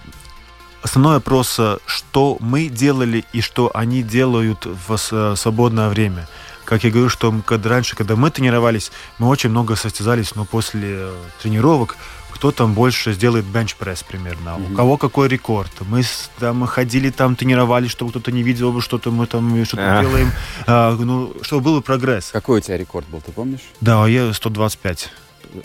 основной 0.82 1.16
вопрос, 1.16 1.58
э, 1.60 1.78
что 1.86 2.38
мы 2.40 2.68
делали 2.68 3.26
и 3.34 3.42
что 3.42 3.72
они 3.74 4.04
делают 4.04 4.66
в 4.66 5.36
свободное 5.36 5.90
время 5.90 6.28
как 6.70 6.84
я 6.84 6.92
говорю, 6.92 7.10
что 7.10 7.34
когда 7.48 7.70
раньше, 7.70 7.96
когда 7.96 8.16
мы 8.16 8.30
тренировались, 8.30 8.92
мы 9.18 9.28
очень 9.28 9.50
много 9.50 9.76
состязались, 9.76 10.36
но 10.36 10.46
после 10.46 11.10
тренировок 11.42 11.98
кто 12.40 12.54
там 12.54 12.74
больше 12.74 13.12
сделает 13.12 13.44
бенч-пресс 13.44 14.02
примерно, 14.04 14.52
mm-hmm. 14.52 14.72
у 14.72 14.76
кого 14.78 14.96
какой 14.96 15.28
рекорд. 15.28 15.72
Мы 15.82 16.04
там 16.40 16.66
ходили, 16.68 17.10
там 17.10 17.36
тренировались, 17.36 17.92
чтобы 17.92 18.12
кто-то 18.12 18.32
не 18.32 18.44
видел, 18.44 18.80
что-то 18.80 19.12
мы 19.12 19.28
там 19.28 19.66
что-то 19.66 20.00
делаем, 20.02 20.32
а, 20.66 20.96
ну, 20.96 21.34
чтобы 21.42 21.64
был 21.64 21.82
прогресс. 21.82 22.30
Какой 22.32 22.60
у 22.60 22.62
тебя 22.62 22.78
рекорд 22.78 23.06
был, 23.10 23.20
ты 23.20 23.34
помнишь? 23.34 23.60
Да, 23.82 24.08
я 24.08 24.34
125 24.34 25.12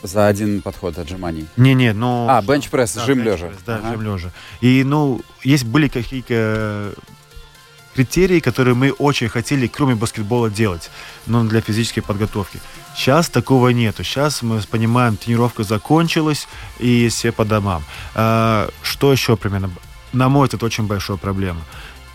за 0.02 0.26
один 0.26 0.62
подход 0.62 0.98
отжиманий. 0.98 1.46
Не-не, 1.56 1.92
ну... 1.92 2.26
А, 2.28 2.42
бенчпресс, 2.42 2.94
да, 2.94 3.04
жим 3.04 3.22
лежа. 3.22 3.52
Да, 3.66 3.76
ага. 3.76 3.90
жим 3.90 4.02
лежа. 4.02 4.32
И, 4.60 4.82
ну, 4.82 5.20
есть 5.44 5.64
были 5.64 5.86
какие-то 5.86 6.92
критерии, 7.94 8.40
которые 8.40 8.74
мы 8.74 8.90
очень 8.90 9.28
хотели, 9.28 9.66
кроме 9.66 9.94
баскетбола, 9.94 10.50
делать, 10.50 10.90
но 11.26 11.44
для 11.44 11.60
физической 11.60 12.00
подготовки. 12.00 12.60
Сейчас 12.96 13.28
такого 13.28 13.68
нету. 13.68 14.04
Сейчас 14.04 14.42
мы 14.42 14.60
понимаем, 14.70 15.16
тренировка 15.16 15.64
закончилась, 15.64 16.48
и 16.78 17.08
все 17.08 17.32
по 17.32 17.44
домам. 17.44 17.82
А, 18.14 18.68
что 18.82 19.12
еще 19.12 19.36
примерно? 19.36 19.70
На 20.12 20.28
мой 20.28 20.46
взгляд, 20.46 20.62
очень 20.62 20.86
большая 20.86 21.16
проблема. 21.16 21.60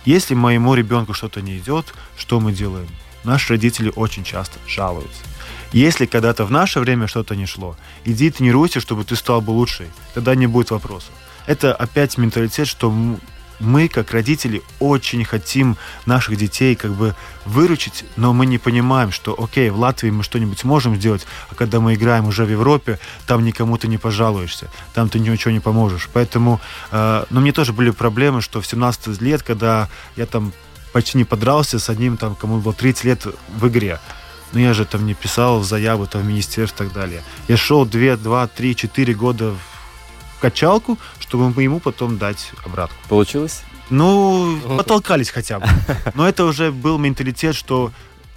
Если 0.06 0.36
моему 0.36 0.76
ребенку 0.76 1.14
что-то 1.14 1.42
не 1.42 1.58
идет, 1.58 1.94
что 2.18 2.40
мы 2.40 2.54
делаем? 2.54 2.88
Наши 3.24 3.54
родители 3.54 3.92
очень 3.96 4.24
часто 4.24 4.58
жалуются. 4.68 5.22
Если 5.74 6.06
когда-то 6.06 6.46
в 6.46 6.52
наше 6.52 6.80
время 6.80 7.08
что-то 7.08 7.36
не 7.36 7.46
шло, 7.46 7.76
иди 8.06 8.32
тренируйся, 8.32 8.80
чтобы 8.80 9.04
ты 9.04 9.16
стал 9.16 9.42
бы 9.42 9.52
лучше. 9.52 9.88
Тогда 10.14 10.36
не 10.36 10.48
будет 10.48 10.72
вопросов. 10.72 11.12
Это 11.46 11.74
опять 11.74 12.18
менталитет, 12.18 12.68
что 12.68 12.90
мы, 13.60 13.88
как 13.88 14.12
родители, 14.12 14.62
очень 14.80 15.24
хотим 15.26 15.78
наших 16.06 16.38
детей 16.38 16.76
как 16.76 16.92
бы 16.92 17.16
выручить, 17.46 18.06
но 18.16 18.34
мы 18.34 18.46
не 18.46 18.58
понимаем, 18.58 19.12
что, 19.12 19.36
окей, 19.38 19.70
в 19.70 19.80
Латвии 19.80 20.10
мы 20.10 20.24
что-нибудь 20.24 20.64
можем 20.64 20.96
сделать, 20.96 21.26
а 21.50 21.56
когда 21.56 21.80
мы 21.80 21.94
играем 21.94 22.28
уже 22.28 22.46
в 22.46 22.50
Европе, 22.50 23.00
там 23.28 23.44
никому 23.44 23.78
ты 23.78 23.88
не 23.88 23.98
пожалуешься, 23.98 24.70
там 24.94 25.10
ты 25.10 25.20
ничего 25.20 25.52
не 25.52 25.60
поможешь. 25.60 26.10
Поэтому, 26.14 26.60
э, 26.92 27.26
ну, 27.30 27.42
мне 27.42 27.52
тоже 27.52 27.74
были 27.74 27.90
проблемы, 27.90 28.42
что 28.42 28.62
в 28.62 28.68
17 28.68 29.22
лет, 29.22 29.44
когда 29.44 29.90
я 30.16 30.26
там 30.26 30.54
почти 30.94 31.18
не 31.18 31.24
подрался 31.24 31.80
с 31.80 31.90
одним, 31.90 32.18
там, 32.18 32.36
кому 32.36 32.60
было 32.60 32.74
30 32.74 33.04
лет 33.04 33.28
в 33.58 33.68
игре, 33.68 34.00
ну, 34.54 34.60
я 34.60 34.74
же 34.74 34.86
там 34.86 35.06
не 35.06 35.14
писал 35.14 35.64
заяву 35.64 36.08
там, 36.08 36.22
в 36.22 36.26
министерство 36.26 36.84
и 36.84 36.88
так 36.88 36.94
далее. 36.94 37.24
Я 37.48 37.58
шел 37.58 37.86
2, 37.86 38.18
2, 38.18 38.48
3, 38.48 38.76
4 38.76 39.14
года 39.14 39.52
в 39.52 40.42
качалку, 40.42 40.98
чтобы 41.30 41.64
ему 41.64 41.80
потом 41.80 42.18
дать 42.18 42.52
обратку. 42.66 42.98
Получилось? 43.08 43.62
Ну, 43.92 44.60
потолкались 44.78 45.30
хотя 45.30 45.60
бы. 45.60 45.68
Но 46.16 46.28
это 46.28 46.46
уже 46.46 46.72
был 46.72 46.98
менталитет, 46.98 47.56
что 47.56 47.92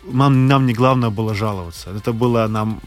нам, 0.05 0.47
нам 0.47 0.67
не 0.67 0.75
главное 0.75 1.11
было 1.11 1.35
жаловаться. 1.35 1.91
Это 1.91 2.13
было 2.13 2.47
нам 2.49 2.81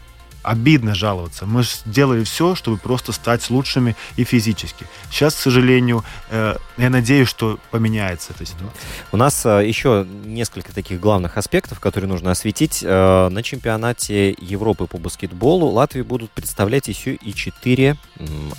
обидно 0.46 0.94
жаловаться. 0.94 1.44
Мы 1.44 1.64
сделали 1.64 2.22
все, 2.22 2.54
чтобы 2.54 2.76
просто 2.76 3.10
стать 3.10 3.50
лучшими 3.50 3.96
и 4.16 4.22
физически. 4.22 4.86
Сейчас, 5.10 5.34
к 5.34 5.38
сожалению, 5.38 6.04
э, 6.30 6.56
я 6.76 6.90
надеюсь, 6.90 7.28
что 7.28 7.58
поменяется 7.72 8.32
эта 8.32 8.46
ситуация. 8.46 8.80
У 9.10 9.16
нас 9.16 9.44
э, 9.44 9.66
еще 9.66 10.06
несколько 10.24 10.72
таких 10.72 11.00
главных 11.00 11.36
аспектов, 11.36 11.80
которые 11.80 12.08
нужно 12.08 12.30
осветить. 12.30 12.80
Э, 12.84 13.28
на 13.28 13.42
чемпионате 13.42 14.36
Европы 14.38 14.86
по 14.86 14.98
баскетболу 14.98 15.66
Латвии 15.66 16.02
будут 16.02 16.30
представлять 16.30 16.86
еще 16.86 17.14
и 17.14 17.34
четыре 17.34 17.96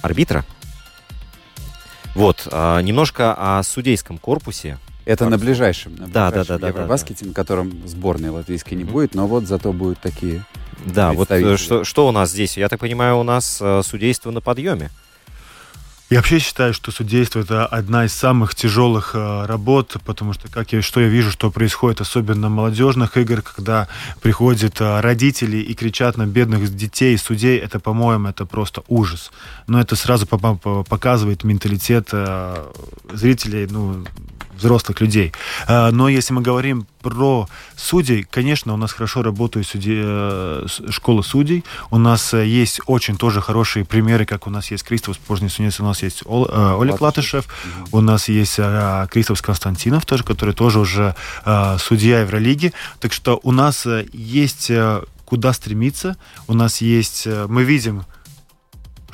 арбитра. 0.02 0.44
Вот, 2.18 2.48
немножко 2.52 3.34
о 3.34 3.64
судейском 3.64 4.18
корпусе. 4.18 4.78
Это 5.06 5.30
на 5.30 5.38
ближайшем, 5.38 5.96
на 5.96 6.08
да, 6.08 6.30
ближайшем 6.30 6.56
да, 6.56 6.62
да, 6.62 6.68
Евробаскете, 6.68 7.20
да, 7.20 7.26
да. 7.26 7.28
на 7.30 7.34
котором 7.34 7.88
сборной 7.88 8.30
латвийской 8.30 8.74
не 8.74 8.84
будет, 8.84 9.16
но 9.16 9.26
вот 9.26 9.46
зато 9.46 9.72
будут 9.72 10.00
такие 10.00 10.44
да, 10.86 11.12
вот 11.14 11.32
э, 11.32 11.58
что, 11.58 11.84
что 11.84 12.08
у 12.08 12.12
нас 12.12 12.32
здесь? 12.32 12.58
Я 12.58 12.70
так 12.70 12.80
понимаю, 12.80 13.18
у 13.18 13.24
нас 13.24 13.60
э, 13.62 13.82
судейство 13.84 14.32
на 14.32 14.42
подъеме. 14.42 14.90
Я 16.10 16.20
вообще 16.20 16.40
считаю, 16.40 16.74
что 16.74 16.92
судейство 16.92 17.42
это 17.42 17.66
одна 17.66 18.06
из 18.06 18.14
самых 18.14 18.56
тяжелых 18.56 19.12
э, 19.14 19.46
работ, 19.46 19.98
потому 20.06 20.32
что 20.32 20.50
как 20.50 20.72
я, 20.72 20.82
что 20.82 21.02
я 21.02 21.10
вижу, 21.10 21.32
что 21.32 21.52
происходит, 21.52 22.00
особенно 22.00 22.48
молодежных 22.48 23.18
игр, 23.18 23.42
когда 23.42 23.90
приходят 24.22 24.80
э, 24.80 25.02
родители 25.02 25.58
и 25.58 25.74
кричат 25.74 26.16
на 26.16 26.26
бедных 26.26 26.74
детей, 26.74 27.18
судей, 27.18 27.58
это, 27.58 27.82
по-моему, 27.82 28.30
это 28.30 28.46
просто 28.46 28.84
ужас. 28.88 29.32
Но 29.68 29.82
это 29.82 29.98
сразу 29.98 30.26
показывает 30.28 31.44
менталитет 31.44 32.08
э, 32.14 32.72
зрителей, 33.12 33.68
ну, 33.70 34.06
взрослых 34.58 35.02
людей. 35.02 35.32
А, 35.68 35.92
но 35.92 36.10
если 36.10 36.34
мы 36.34 36.42
говорим 36.42 36.88
про 37.02 37.48
судей, 37.76 38.24
конечно, 38.30 38.74
у 38.74 38.78
нас 38.78 38.92
хорошо 38.92 39.22
работают 39.22 39.68
суди, 39.68 39.96
э, 39.96 40.66
школа 40.90 41.22
судей. 41.22 41.64
У 41.90 41.98
нас 41.98 42.34
э, 42.34 42.46
есть 42.46 42.82
очень 42.86 43.18
тоже 43.18 43.40
хорошие 43.40 43.86
примеры, 43.86 44.26
как 44.26 44.48
у 44.48 44.50
нас 44.50 44.72
есть 44.72 44.84
Кристоф 44.84 45.18
Пожный 45.20 45.50
у 45.58 45.84
нас 45.84 46.04
есть 46.04 46.24
э, 46.26 46.78
Олег 46.82 47.00
Латышев, 47.00 47.46
у 47.92 48.02
нас 48.02 48.28
есть 48.30 48.56
Кристоф 49.10 49.42
Константинов 49.42 50.06
тоже, 50.06 50.24
который 50.24 50.54
тоже 50.54 50.80
уже 50.80 51.16
судья 51.80 52.22
Евролиги. 52.22 52.74
Так 53.00 53.14
что 53.14 53.40
у 53.44 53.52
нас 53.52 53.88
есть 54.14 54.72
куда 55.26 55.54
стремиться, 55.54 56.18
у 56.48 56.54
нас 56.54 56.82
есть, 56.82 57.28
мы 57.48 57.64
видим, 57.64 58.06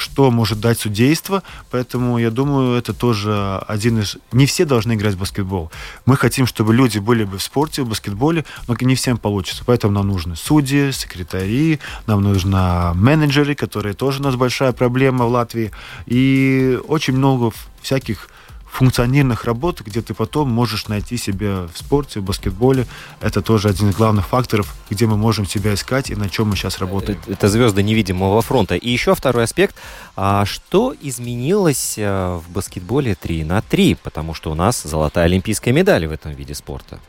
что 0.03 0.29
может 0.29 0.59
дать 0.59 0.79
судейство, 0.79 1.41
поэтому 1.71 2.19
я 2.19 2.29
думаю, 2.29 2.77
это 2.77 2.93
тоже 2.93 3.57
один 3.67 3.99
из... 3.99 4.17
Не 4.31 4.45
все 4.45 4.65
должны 4.65 4.93
играть 4.93 5.15
в 5.15 5.19
баскетбол. 5.19 5.71
Мы 6.05 6.17
хотим, 6.17 6.45
чтобы 6.45 6.73
люди 6.73 6.99
были 6.99 7.23
бы 7.23 7.37
в 7.37 7.41
спорте, 7.41 7.81
в 7.81 7.87
баскетболе, 7.87 8.45
но 8.67 8.75
не 8.81 8.95
всем 8.95 9.17
получится. 9.17 9.63
Поэтому 9.65 9.93
нам 9.93 10.07
нужны 10.07 10.35
судьи, 10.35 10.91
секретари, 10.91 11.79
нам 12.05 12.21
нужны 12.21 12.93
менеджеры, 12.93 13.55
которые 13.55 13.93
тоже 13.93 14.19
у 14.19 14.23
нас 14.23 14.35
большая 14.35 14.73
проблема 14.73 15.25
в 15.25 15.31
Латвии. 15.31 15.71
И 16.05 16.77
очень 16.87 17.15
много 17.15 17.51
всяких 17.81 18.29
функциональных 18.73 19.45
работ, 19.45 19.81
где 19.81 20.01
ты 20.01 20.15
потом 20.15 20.49
можешь 20.49 20.87
найти 20.87 21.15
себя 21.17 21.67
в 21.71 21.77
спорте, 21.77 22.19
в 22.19 22.23
баскетболе. 22.23 22.87
Это 23.21 23.41
тоже 23.41 23.69
один 23.69 23.89
из 23.89 23.95
главных 23.95 24.27
факторов, 24.27 24.75
где 24.89 25.05
мы 25.05 25.15
можем 25.15 25.45
себя 25.45 25.75
искать 25.75 26.09
и 26.09 26.15
на 26.15 26.27
чем 26.27 26.49
мы 26.49 26.55
сейчас 26.55 26.79
работаем. 26.79 27.19
Это, 27.21 27.33
это 27.33 27.49
звезды 27.49 27.83
невидимого 27.83 28.41
фронта. 28.41 28.75
И 28.75 28.89
еще 28.89 29.13
второй 29.13 29.43
аспект. 29.43 29.75
А 30.15 30.45
что 30.45 30.95
изменилось 30.99 31.95
э, 31.97 32.39
в 32.43 32.51
баскетболе 32.51 33.13
3 33.13 33.43
на 33.43 33.61
3? 33.61 33.95
Потому 34.01 34.33
что 34.33 34.51
у 34.51 34.55
нас 34.55 34.81
золотая 34.81 35.25
олимпийская 35.25 35.71
медаль 35.71 36.07
в 36.07 36.11
этом 36.11 36.31
виде 36.31 36.55
спорта. 36.55 36.99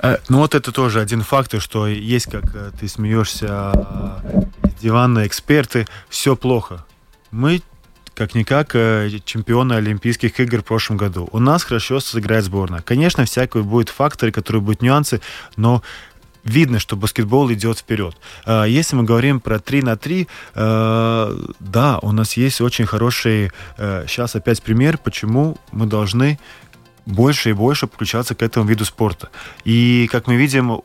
Э, 0.00 0.16
ну 0.30 0.38
вот 0.38 0.54
это 0.54 0.72
тоже 0.72 1.02
один 1.02 1.20
фактор, 1.20 1.60
что 1.60 1.86
есть, 1.86 2.30
как 2.30 2.44
э, 2.54 2.70
ты 2.80 2.88
смеешься, 2.88 4.22
диванные 4.80 5.26
эксперты, 5.26 5.86
все 6.08 6.34
плохо. 6.34 6.86
Мы 7.30 7.60
как-никак 8.16 8.74
э, 8.74 9.10
чемпионы 9.24 9.74
Олимпийских 9.74 10.40
игр 10.40 10.62
в 10.62 10.64
прошлом 10.64 10.96
году. 10.96 11.28
У 11.32 11.38
нас 11.38 11.62
хорошо 11.62 12.00
сыграет 12.00 12.44
сборная. 12.44 12.80
Конечно, 12.80 13.24
всякие 13.24 13.62
будут 13.62 13.90
факторы, 13.90 14.32
которые 14.32 14.62
будут 14.62 14.82
нюансы, 14.82 15.20
но 15.56 15.82
видно, 16.42 16.78
что 16.78 16.96
баскетбол 16.96 17.52
идет 17.52 17.78
вперед. 17.78 18.16
Э, 18.46 18.64
если 18.66 18.96
мы 18.96 19.04
говорим 19.04 19.40
про 19.40 19.58
3 19.58 19.82
на 19.82 19.96
3, 19.96 20.26
э, 20.54 21.38
да, 21.60 21.98
у 21.98 22.12
нас 22.12 22.38
есть 22.38 22.60
очень 22.60 22.86
хороший, 22.86 23.52
сейчас 23.76 24.34
опять 24.34 24.62
пример, 24.62 24.98
почему 24.98 25.58
мы 25.72 25.86
должны 25.86 26.38
больше 27.04 27.50
и 27.50 27.52
больше 27.52 27.86
подключаться 27.86 28.34
к 28.34 28.42
этому 28.42 28.66
виду 28.66 28.84
спорта. 28.84 29.28
И, 29.64 30.08
как 30.10 30.26
мы 30.26 30.36
видим, 30.36 30.80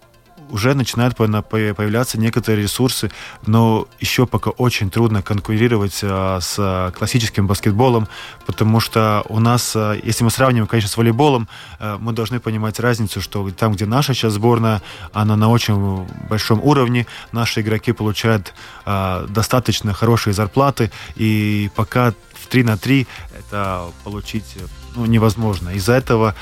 уже 0.52 0.74
начинают 0.74 1.16
появляться 1.16 2.20
некоторые 2.20 2.64
ресурсы, 2.64 3.12
но 3.46 3.88
еще 4.00 4.26
пока 4.28 4.52
очень 4.52 4.90
трудно 4.90 5.22
конкурировать 5.22 6.00
а, 6.04 6.40
с 6.40 6.94
классическим 6.98 7.48
баскетболом, 7.48 8.08
потому 8.46 8.80
что 8.80 9.24
у 9.30 9.40
нас, 9.40 9.74
а, 9.76 9.94
если 9.94 10.24
мы 10.24 10.32
сравниваем, 10.32 10.68
конечно, 10.68 10.90
с 10.90 10.98
волейболом, 10.98 11.48
а, 11.80 11.98
мы 11.98 12.14
должны 12.14 12.40
понимать 12.40 12.80
разницу, 12.80 13.22
что 13.22 13.50
там, 13.52 13.74
где 13.74 13.86
наша 13.86 14.14
сейчас 14.14 14.34
сборная, 14.34 14.82
она 15.14 15.36
на 15.36 15.50
очень 15.50 16.06
большом 16.30 16.62
уровне, 16.62 17.08
наши 17.32 17.62
игроки 17.62 17.92
получают 17.92 18.54
достаточно 18.86 19.94
хорошие 19.94 20.34
зарплаты, 20.34 20.92
и 21.16 21.70
пока 21.76 22.14
в 22.34 22.48
3 22.48 22.64
на 22.64 22.78
3 22.78 23.08
это 23.38 23.86
получить 24.04 24.58
ну, 24.96 25.06
невозможно. 25.06 25.70
Из-за 25.70 25.94
этого 25.94 26.36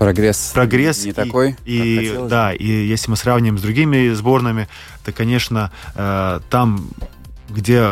Прогресс, 0.00 0.52
прогресс 0.54 1.04
не 1.04 1.10
и, 1.10 1.12
такой, 1.12 1.56
и 1.66 2.18
да, 2.26 2.54
и 2.54 2.66
если 2.66 3.10
мы 3.10 3.18
сравним 3.18 3.58
с 3.58 3.60
другими 3.60 4.08
сборными, 4.14 4.66
то, 5.04 5.12
конечно, 5.12 5.70
э, 5.94 6.40
там, 6.48 6.88
где 7.50 7.86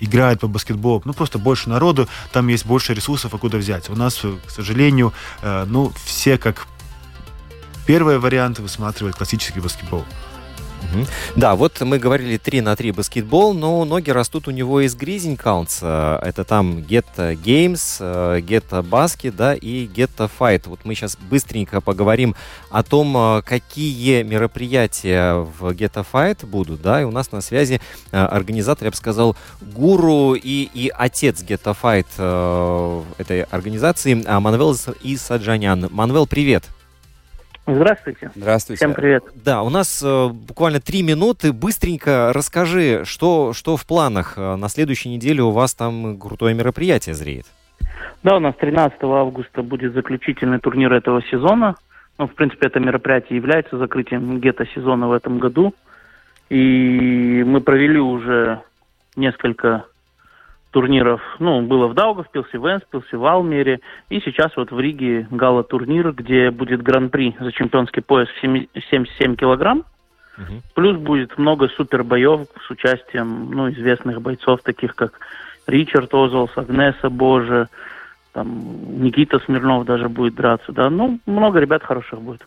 играет 0.00 0.40
по 0.40 0.46
баскетболу, 0.46 1.02
ну, 1.04 1.12
просто 1.12 1.38
больше 1.38 1.68
народу, 1.68 2.08
там 2.32 2.48
есть 2.48 2.64
больше 2.64 2.94
ресурсов, 2.94 3.34
откуда 3.34 3.58
взять. 3.58 3.90
У 3.90 3.94
нас, 3.94 4.16
к 4.46 4.50
сожалению, 4.50 5.12
э, 5.42 5.66
ну, 5.68 5.92
все 6.02 6.38
как 6.38 6.66
первый 7.86 8.18
вариант 8.18 8.58
высматривают 8.58 9.16
классический 9.18 9.60
баскетбол. 9.60 10.06
Мгм. 10.92 11.06
Да, 11.36 11.54
вот 11.54 11.80
мы 11.80 11.98
говорили 11.98 12.36
3 12.36 12.60
на 12.60 12.76
3 12.76 12.92
баскетбол, 12.92 13.54
но 13.54 13.84
ноги 13.84 14.10
растут 14.10 14.48
у 14.48 14.50
него 14.50 14.80
из 14.80 14.94
Гризень 14.94 15.34
Counts. 15.34 15.82
Это 16.22 16.44
там 16.44 16.78
Get 16.78 17.06
э, 17.16 17.34
Get 18.40 18.68
Basket, 18.88 19.32
да, 19.32 19.54
и 19.54 19.86
Get 19.86 20.30
Fight. 20.38 20.62
Вот 20.66 20.80
мы 20.84 20.94
сейчас 20.94 21.16
быстренько 21.16 21.80
поговорим 21.80 22.34
о 22.70 22.82
том, 22.82 23.16
э, 23.16 23.42
какие 23.42 24.22
мероприятия 24.22 25.34
в 25.34 25.70
Get 25.70 26.04
Fight 26.12 26.44
будут, 26.46 26.82
да, 26.82 27.00
и 27.00 27.04
у 27.04 27.10
нас 27.10 27.32
на 27.32 27.40
связи 27.40 27.80
э, 28.10 28.18
организатор, 28.18 28.86
я 28.86 28.90
бы 28.90 28.96
сказал, 28.96 29.36
гуру 29.60 30.34
и, 30.34 30.68
и 30.74 30.92
отец 30.94 31.42
Get 31.42 31.62
э, 32.18 33.02
этой 33.18 33.42
организации 33.42 34.22
а, 34.26 34.40
Манвел 34.40 34.76
и 35.02 35.16
Саджанян. 35.16 35.88
Манвел, 35.90 36.26
привет! 36.26 36.64
Здравствуйте. 37.66 38.30
Здравствуйте. 38.34 38.78
Всем 38.78 38.94
привет. 38.94 39.24
Да, 39.44 39.62
у 39.62 39.70
нас 39.70 40.02
э, 40.04 40.28
буквально 40.28 40.80
три 40.80 41.02
минуты. 41.02 41.52
Быстренько 41.52 42.32
расскажи, 42.34 43.04
что, 43.04 43.52
что 43.52 43.76
в 43.76 43.86
планах. 43.86 44.34
Э, 44.36 44.56
На 44.56 44.68
следующей 44.68 45.10
неделе 45.10 45.42
у 45.42 45.50
вас 45.50 45.74
там 45.74 46.18
крутое 46.18 46.54
мероприятие 46.54 47.14
зреет. 47.14 47.46
Да, 48.24 48.36
у 48.36 48.40
нас 48.40 48.54
13 48.56 48.98
августа 49.02 49.62
будет 49.62 49.94
заключительный 49.94 50.58
турнир 50.58 50.92
этого 50.92 51.22
сезона. 51.30 51.76
Ну, 52.18 52.26
в 52.26 52.34
принципе, 52.34 52.66
это 52.66 52.80
мероприятие 52.80 53.36
является 53.36 53.78
закрытием 53.78 54.40
гетто-сезона 54.40 55.08
в 55.08 55.12
этом 55.12 55.38
году. 55.38 55.72
И 56.50 57.44
мы 57.46 57.60
провели 57.60 57.98
уже 57.98 58.60
несколько 59.14 59.86
турниров. 60.72 61.20
Ну, 61.38 61.62
было 61.62 61.86
в 61.86 61.94
Даугавпилсе, 61.94 62.58
в 62.58 62.66
Энспилсе, 62.66 63.16
в 63.16 63.24
Алмере. 63.24 63.80
И 64.08 64.20
сейчас 64.20 64.56
вот 64.56 64.72
в 64.72 64.80
Риге 64.80 65.28
гала-турнир, 65.30 66.12
где 66.12 66.50
будет 66.50 66.82
гран-при 66.82 67.36
за 67.38 67.52
чемпионский 67.52 68.02
пояс 68.02 68.28
в 68.28 68.40
7 68.40 68.66
77 68.90 69.36
килограмм. 69.36 69.84
Мгм. 70.36 70.62
Плюс 70.74 70.96
будет 70.96 71.36
много 71.38 71.68
супер 71.68 72.02
боев 72.02 72.48
с 72.66 72.70
участием 72.70 73.50
ну, 73.50 73.70
известных 73.70 74.22
бойцов, 74.22 74.62
таких 74.62 74.96
как 74.96 75.12
Ричард 75.66 76.12
Озолс, 76.14 76.50
Агнеса 76.56 77.10
Боже, 77.10 77.68
там 78.32 79.02
Никита 79.02 79.38
Смирнов 79.40 79.84
даже 79.84 80.08
будет 80.08 80.34
драться, 80.34 80.72
да. 80.72 80.88
Ну, 80.88 81.20
много 81.26 81.60
ребят 81.60 81.82
хороших 81.82 82.20
будет. 82.20 82.46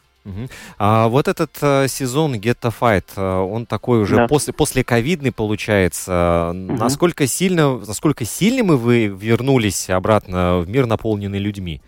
А 0.80 1.08
вот 1.08 1.28
этот 1.28 1.52
э, 1.62 1.88
сезон 1.88 2.34
Get 2.34 2.58
a 2.64 2.70
Fight, 2.70 3.06
э, 3.16 3.22
он 3.22 3.66
такой 3.66 4.02
уже 4.02 4.16
Да. 4.16 4.28
после, 4.28 4.54
после 4.54 4.84
ковидный 4.84 5.32
получается. 5.32 6.52
Насколько 6.54 7.28
сильно, 7.28 7.78
насколько 7.78 8.26
сильными 8.26 8.72
вы 8.72 9.06
вернулись 9.08 9.90
обратно 9.90 10.60
в 10.60 10.70
мир, 10.70 10.88
наполненный 10.88 11.40
людьми? 11.40 11.82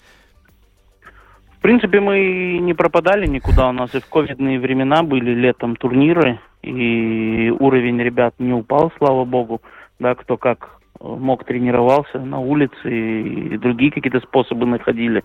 В 1.58 1.62
принципе, 1.62 2.00
мы 2.00 2.60
не 2.62 2.74
пропадали 2.74 3.26
никуда. 3.26 3.70
У 3.70 3.72
нас 3.72 3.94
и 3.96 4.00
в 4.00 4.06
ковидные 4.06 4.60
времена 4.60 5.02
были 5.04 5.32
летом 5.34 5.76
турниры, 5.76 6.40
и 6.62 7.50
уровень 7.60 8.00
ребят 8.00 8.36
не 8.40 8.54
упал, 8.54 8.92
слава 8.98 9.26
богу. 9.26 9.62
Да, 10.00 10.14
кто 10.14 10.38
как 10.38 10.80
э, 11.00 11.08
мог 11.08 11.44
тренировался 11.44 12.20
на 12.20 12.40
улице 12.40 12.74
и 12.86 13.58
другие 13.58 13.92
какие-то 13.92 14.20
способы 14.20 14.68
находили. 14.68 15.24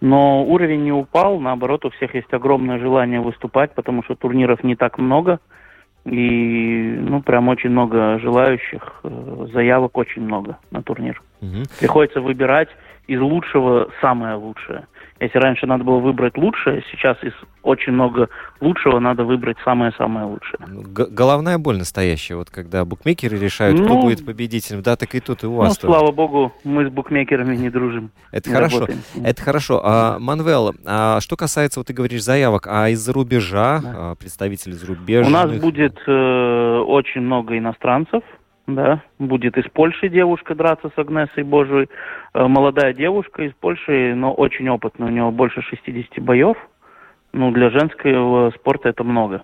Но 0.00 0.44
уровень 0.44 0.84
не 0.84 0.92
упал, 0.92 1.40
наоборот, 1.40 1.84
у 1.84 1.90
всех 1.90 2.14
есть 2.14 2.32
огромное 2.32 2.78
желание 2.78 3.20
выступать, 3.20 3.74
потому 3.74 4.04
что 4.04 4.14
турниров 4.14 4.62
не 4.62 4.76
так 4.76 4.98
много. 4.98 5.40
И, 6.04 6.96
ну, 7.00 7.20
прям 7.20 7.48
очень 7.48 7.70
много 7.70 8.18
желающих, 8.20 9.00
э, 9.02 9.46
заявок 9.52 9.96
очень 9.98 10.22
много 10.22 10.58
на 10.70 10.82
турнир. 10.82 11.20
Мгм. 11.40 11.64
Приходится 11.80 12.20
выбирать 12.20 12.68
из 13.08 13.20
лучшего 13.20 13.88
самое 14.00 14.36
лучшее. 14.36 14.86
Если 15.20 15.38
раньше 15.38 15.66
надо 15.66 15.82
было 15.82 15.98
выбрать 15.98 16.36
лучшее, 16.36 16.84
сейчас 16.92 17.16
из 17.24 17.32
очень 17.62 17.92
много 17.92 18.28
лучшего 18.60 19.00
надо 19.00 19.24
выбрать 19.24 19.56
самое-самое 19.64 20.26
лучшее. 20.26 20.58
Ну, 20.68 20.82
г- 20.82 21.08
головная 21.10 21.58
боль 21.58 21.76
настоящая, 21.76 22.36
вот 22.36 22.50
когда 22.50 22.84
букмекеры 22.84 23.36
решают, 23.36 23.80
кто 23.80 23.88
Ну, 23.88 24.02
будет 24.02 24.24
победителем, 24.24 24.80
да, 24.82 24.94
так 24.96 25.14
и 25.16 25.20
тут 25.20 25.42
и 25.42 25.46
у 25.46 25.50
Ну, 25.50 25.56
вас 25.56 25.76
тоже. 25.76 25.92
слава 25.92 26.12
богу, 26.12 26.52
мы 26.62 26.86
с 26.86 26.88
букмекерами 26.88 27.56
не 27.56 27.68
дружим. 27.68 28.10
Это 28.30 28.48
не 28.48 28.54
хорошо. 28.54 28.74
работаем. 28.80 29.00
Это 29.24 29.42
хорошо. 29.42 29.80
А, 29.84 30.18
Манвел, 30.20 30.74
а 30.86 31.20
что 31.20 31.36
касается, 31.36 31.80
вот 31.80 31.88
ты 31.88 31.92
говоришь, 31.94 32.22
заявок, 32.22 32.68
а 32.70 32.88
из-за 32.90 33.12
рубежа, 33.12 33.80
Да. 33.82 33.92
а, 33.96 34.14
представители 34.14 34.72
зарубежных? 34.72 35.28
У 35.28 35.32
нас 35.32 35.50
будет 35.60 35.98
э, 36.06 36.78
очень 36.86 37.22
много 37.22 37.58
иностранцев, 37.58 38.22
да, 38.68 39.02
будет 39.18 39.56
из 39.56 39.64
Польши 39.70 40.08
девушка 40.08 40.54
драться 40.54 40.90
с 40.94 40.98
Агнесой 40.98 41.42
Божией, 41.42 41.88
Э, 42.34 42.46
молодая 42.46 42.92
девушка 42.92 43.42
из 43.42 43.52
Польши, 43.54 44.14
но 44.14 44.32
очень 44.32 44.68
опытная, 44.68 45.08
у 45.08 45.10
нее 45.10 45.30
больше 45.30 45.62
60 45.62 46.20
боев, 46.20 46.56
ну, 47.32 47.50
для 47.50 47.70
женского 47.70 48.50
спорта 48.50 48.90
это 48.90 49.02
много. 49.02 49.42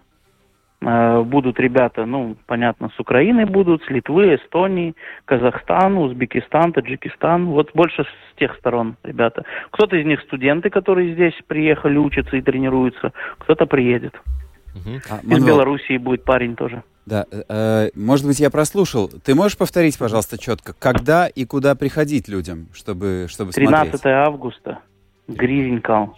Э, 0.81 1.22
Будут 1.22 1.59
ребята, 1.59 2.05
ну, 2.05 2.37
понятно, 2.47 2.91
с 2.95 3.01
Украины 3.01 3.47
будут, 3.47 3.83
с 3.85 3.91
Литвы, 3.91 4.35
Эстонии, 4.37 4.95
Казахстан, 5.25 5.97
Узбекистан, 5.97 6.72
Таджикистан. 6.72 7.47
Вот 7.47 7.70
больше 7.75 8.05
с 8.05 8.39
тех 8.39 8.55
сторон 8.57 8.97
ребята. 9.03 9.45
Кто-то 9.70 9.97
из 9.97 10.05
них 10.05 10.20
студенты, 10.20 10.70
которые 10.70 11.14
здесь 11.14 11.35
приехали, 11.47 11.97
учатся 11.97 12.37
и 12.37 12.43
тренируются. 12.43 13.12
Кто-то 13.39 13.66
приедет. 13.66 14.14
Мгм. 14.75 15.01
А, 15.11 15.35
Из 15.35 15.45
Белоруссии 15.45 15.97
будет 15.97 16.25
парень 16.25 16.55
тоже. 16.55 16.83
Да, 17.07 17.26
э, 17.30 17.42
э, 17.48 17.90
может 17.94 18.26
быть, 18.26 18.40
я 18.40 18.50
прослушал. 18.50 19.09
Ты 19.09 19.34
можешь 19.34 19.59
повторить, 19.59 19.98
пожалуйста, 19.98 20.38
четко, 20.38 20.74
когда 20.78 21.26
и 21.26 21.44
куда 21.44 21.74
приходить 21.74 22.28
людям, 22.28 22.68
чтобы, 22.72 23.26
чтобы 23.28 23.52
13 23.52 23.90
смотреть? 24.00 24.05
августа. 24.14 24.78
Гризень 25.28 25.80
Каунс. 25.80 26.16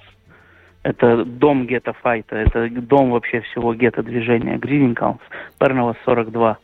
Это 0.82 1.24
дом 1.24 1.66
гетто 1.66 1.93
файта. 1.95 2.37
Это 2.37 2.68
дом 2.70 3.11
вообще 3.11 3.41
всего 3.41 3.74
гетто 3.74 4.03
движения. 4.05 4.57
Гризень 4.59 4.95
Каунс. 4.95 5.18
Пернова 5.59 5.97
42. 6.05 6.59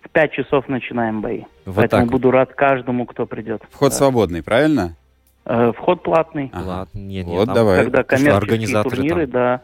В 0.00 0.10
5 0.10 0.32
часов 0.32 0.68
начинаем 0.68 1.20
бои. 1.20 1.42
Вот 1.66 1.76
Поэтому 1.76 2.02
так. 2.04 2.12
буду 2.12 2.30
рад 2.30 2.54
каждому, 2.54 3.04
кто 3.04 3.26
придет. 3.26 3.62
Вход 3.70 3.90
Да. 3.90 3.96
свободный, 3.96 4.42
правильно? 4.42 4.96
Э, 5.44 5.72
Вход 5.76 6.02
платный. 6.02 6.50
Ага. 6.54 6.66
Ладно, 6.66 6.98
нет, 6.98 7.26
нет, 7.26 7.36
Вот 7.36 7.46
там- 7.46 7.54
давай. 7.54 7.78
Когда 7.84 7.98
что 7.98 8.04
коммерческие 8.16 8.82
турниры, 8.82 9.26
там- 9.26 9.30
да. 9.32 9.60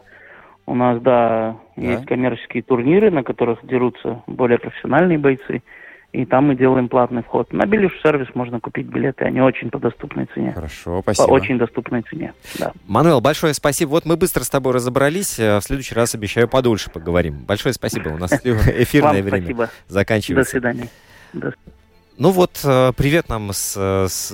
У 0.67 0.73
нас, 0.75 0.99
да, 1.01 1.57
Да? 1.75 1.81
есть 1.83 2.05
коммерческие 2.05 2.63
турниры, 2.63 3.11
на 3.11 3.23
которых 3.23 3.59
дерутся 3.65 4.23
более 4.27 4.57
профессиональные 4.57 5.17
бойцы. 5.17 5.61
И 6.11 6.25
там 6.25 6.47
мы 6.47 6.55
делаем 6.55 6.87
платный 6.87 7.23
вход. 7.23 7.51
На 7.51 7.65
Белюш 7.65 7.91
сервис 8.01 8.27
можно 8.35 8.61
купить 8.61 8.87
билеты, 8.87 9.25
они 9.25 9.41
очень 9.41 9.69
по 9.69 9.79
доступной 9.79 10.27
цене. 10.33 10.53
Хорошо, 10.53 11.01
По 11.01 11.13
спасибо. 11.13 11.33
очень 11.33 11.57
доступной 11.57 12.03
цене, 12.03 12.33
да. 12.57 12.71
Мануэл, 12.87 13.19
большое 13.19 13.53
спасибо. 13.53 13.89
Вот 13.89 14.05
мы 14.05 14.15
быстро 14.15 14.43
с 14.43 14.49
тобой 14.49 14.71
разобрались. 14.73 15.37
э, 15.39 15.57
В 15.59 15.61
следующий 15.63 15.93
раз, 15.93 16.15
обещаю, 16.15 16.47
подольше 16.47 16.89
поговорим. 16.89 17.43
Большое 17.45 17.73
спасибо. 17.73 18.09
У 18.09 18.17
нас 18.17 18.31
эфирное 18.45 19.21
время 19.21 19.41
спасибо. 19.41 19.65
До 19.65 19.93
заканчивается. 19.93 20.51
свидания. 20.51 20.87
Ну 22.17 22.29
вот, 22.31 22.59
э, 22.63 22.93
привет 22.95 23.27
нам 23.27 23.51
с, 23.51 23.75
с- 23.75 24.31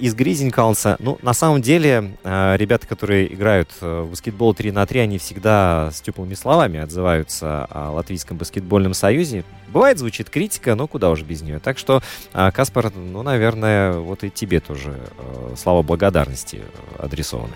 из 0.00 0.14
Гризень 0.14 0.50
Каунса. 0.50 0.96
Ну, 0.98 1.16
на 1.22 1.32
самом 1.32 1.62
деле, 1.62 2.16
э, 2.24 2.56
ребята, 2.56 2.88
которые 2.88 3.32
играют 3.32 3.70
э, 3.80 4.00
в 4.02 4.10
баскетбол 4.10 4.52
3 4.52 4.72
на 4.72 4.84
3, 4.84 4.98
они 4.98 5.18
всегда 5.18 5.90
с 5.92 6.00
теплыми 6.00 6.34
словами 6.34 6.80
отзываются 6.80 7.66
о 7.70 7.92
Латвийском 7.92 8.36
баскетбольном 8.36 8.94
союзе. 8.94 9.44
Бывает, 9.68 9.98
звучит 10.00 10.28
критика, 10.28 10.74
но 10.74 10.88
куда 10.88 11.08
уж 11.08 11.22
без 11.22 11.40
нее. 11.42 11.60
Так 11.60 11.78
что, 11.78 12.02
э, 12.34 12.50
Каспар, 12.52 12.90
ну, 12.96 13.22
наверное, 13.22 13.92
вот 13.92 14.24
и 14.24 14.30
тебе 14.30 14.58
тоже 14.58 14.98
э, 15.16 15.54
слова 15.56 15.84
благодарности 15.84 16.56
э, 16.56 17.04
адресованы. 17.04 17.54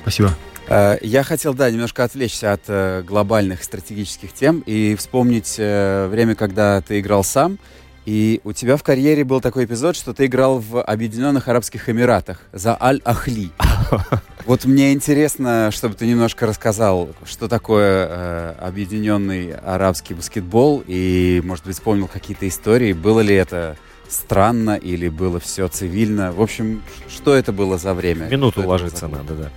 Спасибо. 0.00 0.30
Э, 0.68 0.96
Я 1.02 1.22
хотел, 1.22 1.52
да, 1.52 1.70
немножко 1.70 2.04
отвлечься 2.04 2.54
от 2.54 2.62
э, 2.68 3.02
глобальных 3.02 3.62
стратегических 3.62 4.32
тем 4.32 4.60
и 4.64 4.94
вспомнить 4.96 5.56
э, 5.58 6.06
время, 6.10 6.34
когда 6.34 6.80
ты 6.80 6.98
играл 7.00 7.24
сам. 7.24 7.58
И 8.04 8.40
у 8.42 8.52
тебя 8.52 8.76
в 8.76 8.82
карьере 8.82 9.22
был 9.24 9.40
такой 9.40 9.64
эпизод, 9.64 9.94
что 9.94 10.12
ты 10.12 10.26
играл 10.26 10.58
в 10.58 10.82
Объединенных 10.82 11.46
Арабских 11.46 11.88
Эмиратах 11.88 12.40
за 12.52 12.76
Аль-Ахли. 12.80 13.50
Вот 14.44 14.64
мне 14.64 14.92
интересно, 14.92 15.70
чтобы 15.70 15.94
ты 15.94 16.04
немножко 16.04 16.46
рассказал, 16.46 17.10
что 17.24 17.46
такое 17.46 18.08
э, 18.10 18.54
Объединенный 18.60 19.52
Арабский 19.52 20.14
баскетбол, 20.14 20.82
и, 20.84 21.40
может 21.44 21.64
быть, 21.64 21.76
вспомнил 21.76 22.08
какие-то 22.08 22.48
истории. 22.48 22.92
Было 22.92 23.20
ли 23.20 23.36
это 23.36 23.76
странно 24.08 24.74
или 24.74 25.08
было 25.08 25.38
все 25.38 25.68
цивильно? 25.68 26.32
В 26.32 26.40
общем, 26.42 26.82
что 27.08 27.36
это 27.36 27.52
было 27.52 27.78
за 27.78 27.94
время? 27.94 28.26
Минуту 28.26 28.62
за- 28.62 29.06
надо, 29.06 29.34
да. 29.34 29.50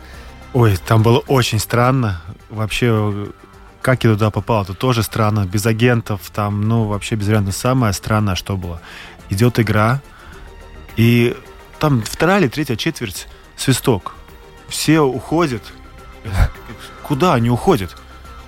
Ой, 0.54 0.78
там 0.88 1.02
было 1.02 1.18
очень 1.28 1.58
странно. 1.58 2.22
Вообще, 2.52 3.28
как 3.86 4.04
я 4.04 4.14
туда 4.14 4.32
попал, 4.32 4.64
это 4.64 4.74
тоже 4.74 5.04
странно. 5.04 5.46
Без 5.46 5.64
агентов, 5.68 6.32
там, 6.34 6.62
ну, 6.68 6.86
вообще 6.86 7.14
без 7.14 7.28
вариантов. 7.28 7.56
Самое 7.56 7.94
странное, 7.94 8.34
что 8.34 8.58
было. 8.58 8.82
Идет 9.30 9.60
игра, 9.60 10.02
и 10.96 11.38
там 11.78 12.02
вторая 12.02 12.42
или 12.42 12.48
третья 12.48 12.78
четверть 12.78 13.28
свисток. 13.56 14.16
Все 14.70 15.02
уходят. 15.02 15.62
Куда 17.04 17.36
они 17.36 17.52
уходят? 17.52 17.96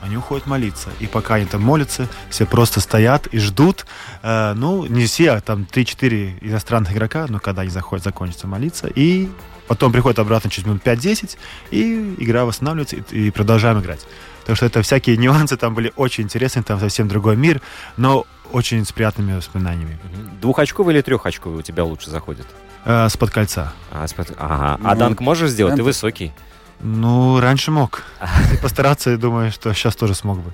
они 0.01 0.17
уходят 0.17 0.47
молиться. 0.47 0.89
И 0.99 1.05
пока 1.05 1.35
они 1.35 1.45
там 1.45 1.61
молятся, 1.61 2.07
все 2.29 2.45
просто 2.45 2.79
стоят 2.79 3.27
и 3.27 3.37
ждут. 3.39 3.85
Э, 4.23 4.53
ну, 4.55 4.85
не 4.85 5.05
все, 5.05 5.31
а 5.31 5.41
там 5.41 5.67
3-4 5.71 6.37
иностранных 6.41 6.93
игрока, 6.93 7.25
но 7.29 7.39
когда 7.39 7.61
они 7.61 7.69
заходят, 7.71 8.05
закончится 8.05 8.47
молиться. 8.47 8.87
И 8.87 9.29
потом 9.67 9.91
приходят 9.91 10.17
обратно 10.19 10.49
через 10.49 10.65
минут 10.65 10.81
5-10, 10.83 11.37
и 11.71 12.15
игра 12.19 12.45
восстанавливается, 12.45 12.95
и, 12.95 13.27
и 13.27 13.31
продолжаем 13.31 13.79
играть. 13.79 14.07
Так 14.47 14.55
что 14.55 14.65
это 14.65 14.81
всякие 14.81 15.17
нюансы 15.17 15.57
там 15.57 15.73
были 15.75 15.91
очень 15.97 16.23
интересные, 16.23 16.63
там 16.63 16.79
совсем 16.79 17.09
другой 17.09 17.35
мир, 17.35 17.61
но 17.97 18.25
очень 18.53 18.85
с 18.85 18.93
приятными 18.93 19.35
воспоминаниями. 19.35 19.99
Двухочковый 20.39 20.95
или 20.95 21.01
трехочковый 21.01 21.59
у 21.59 21.61
тебя 21.61 21.83
лучше 21.83 22.09
заходит? 22.09 22.47
Э, 22.85 23.09
с-под 23.09 23.29
кольца. 23.29 23.73
А, 23.91 24.05
спот- 24.05 24.33
ага. 24.39 24.79
а 24.81 24.93
Ну, 24.93 24.99
данк 24.99 25.19
можешь 25.19 25.49
сделать? 25.51 25.73
Ты 25.73 25.81
данк- 25.81 25.87
высокий. 25.87 26.31
Ну, 26.79 27.41
раньше 27.41 27.71
мог. 27.71 28.03
И 28.53 28.57
постараться, 28.61 29.09
я 29.09 29.17
думаю, 29.17 29.51
что 29.51 29.73
сейчас 29.73 29.97
тоже 29.97 30.15
смог 30.15 30.39
бы. 30.39 30.53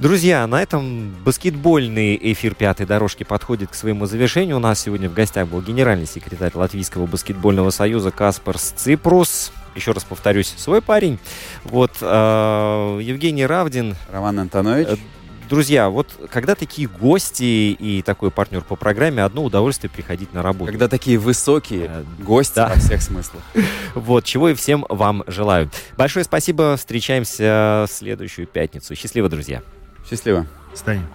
Друзья, 0.00 0.44
на 0.48 0.60
этом 0.60 1.14
баскетбольный 1.24 2.18
эфир 2.20 2.56
пятой 2.56 2.84
дорожки 2.84 3.22
подходит 3.22 3.70
к 3.70 3.74
своему 3.74 4.06
завершению. 4.06 4.56
У 4.56 4.58
нас 4.60 4.80
сегодня 4.80 5.08
в 5.08 5.14
гостях 5.14 5.46
был 5.46 5.62
генеральный 5.62 6.06
секретарь 6.06 6.50
Латвийского 6.52 7.06
баскетбольного 7.06 7.70
союза 7.70 8.10
Каспар 8.10 8.58
Ципрус. 8.58 9.52
Еще 9.74 9.92
раз 9.92 10.04
повторюсь, 10.04 10.54
свой 10.56 10.80
парень. 10.80 11.18
Вот 11.64 11.92
э, 12.00 12.98
Евгений 13.02 13.46
Равдин. 13.46 13.96
Роман 14.12 14.38
Антонович. 14.40 14.88
Э, 14.88 14.96
Друзья, 15.48 15.90
вот 15.90 16.08
когда 16.30 16.54
такие 16.54 16.88
гости 16.88 17.42
и 17.78 18.00
такой 18.02 18.30
партнер 18.30 18.62
по 18.62 18.76
программе, 18.76 19.22
одно 19.22 19.44
удовольствие 19.44 19.90
приходить 19.90 20.32
на 20.32 20.42
работу. 20.42 20.70
Когда 20.70 20.88
такие 20.88 21.18
высокие 21.18 21.84
Э, 21.86 22.04
гости 22.18 22.56
да. 22.56 22.68
во 22.68 22.76
всех 22.76 23.02
смыслах. 23.02 23.42
Вот, 23.94 24.24
чего 24.24 24.48
и 24.48 24.54
всем 24.54 24.86
вам 24.88 25.22
желаю. 25.26 25.70
Большое 25.96 26.24
спасибо. 26.24 26.76
Встречаемся 26.76 27.84
в 27.88 27.92
следующую 27.92 28.46
пятницу. 28.46 28.94
Счастливо, 28.94 29.28
друзья. 29.28 29.62
Счастливо. 30.08 30.46
Станем. 30.74 31.06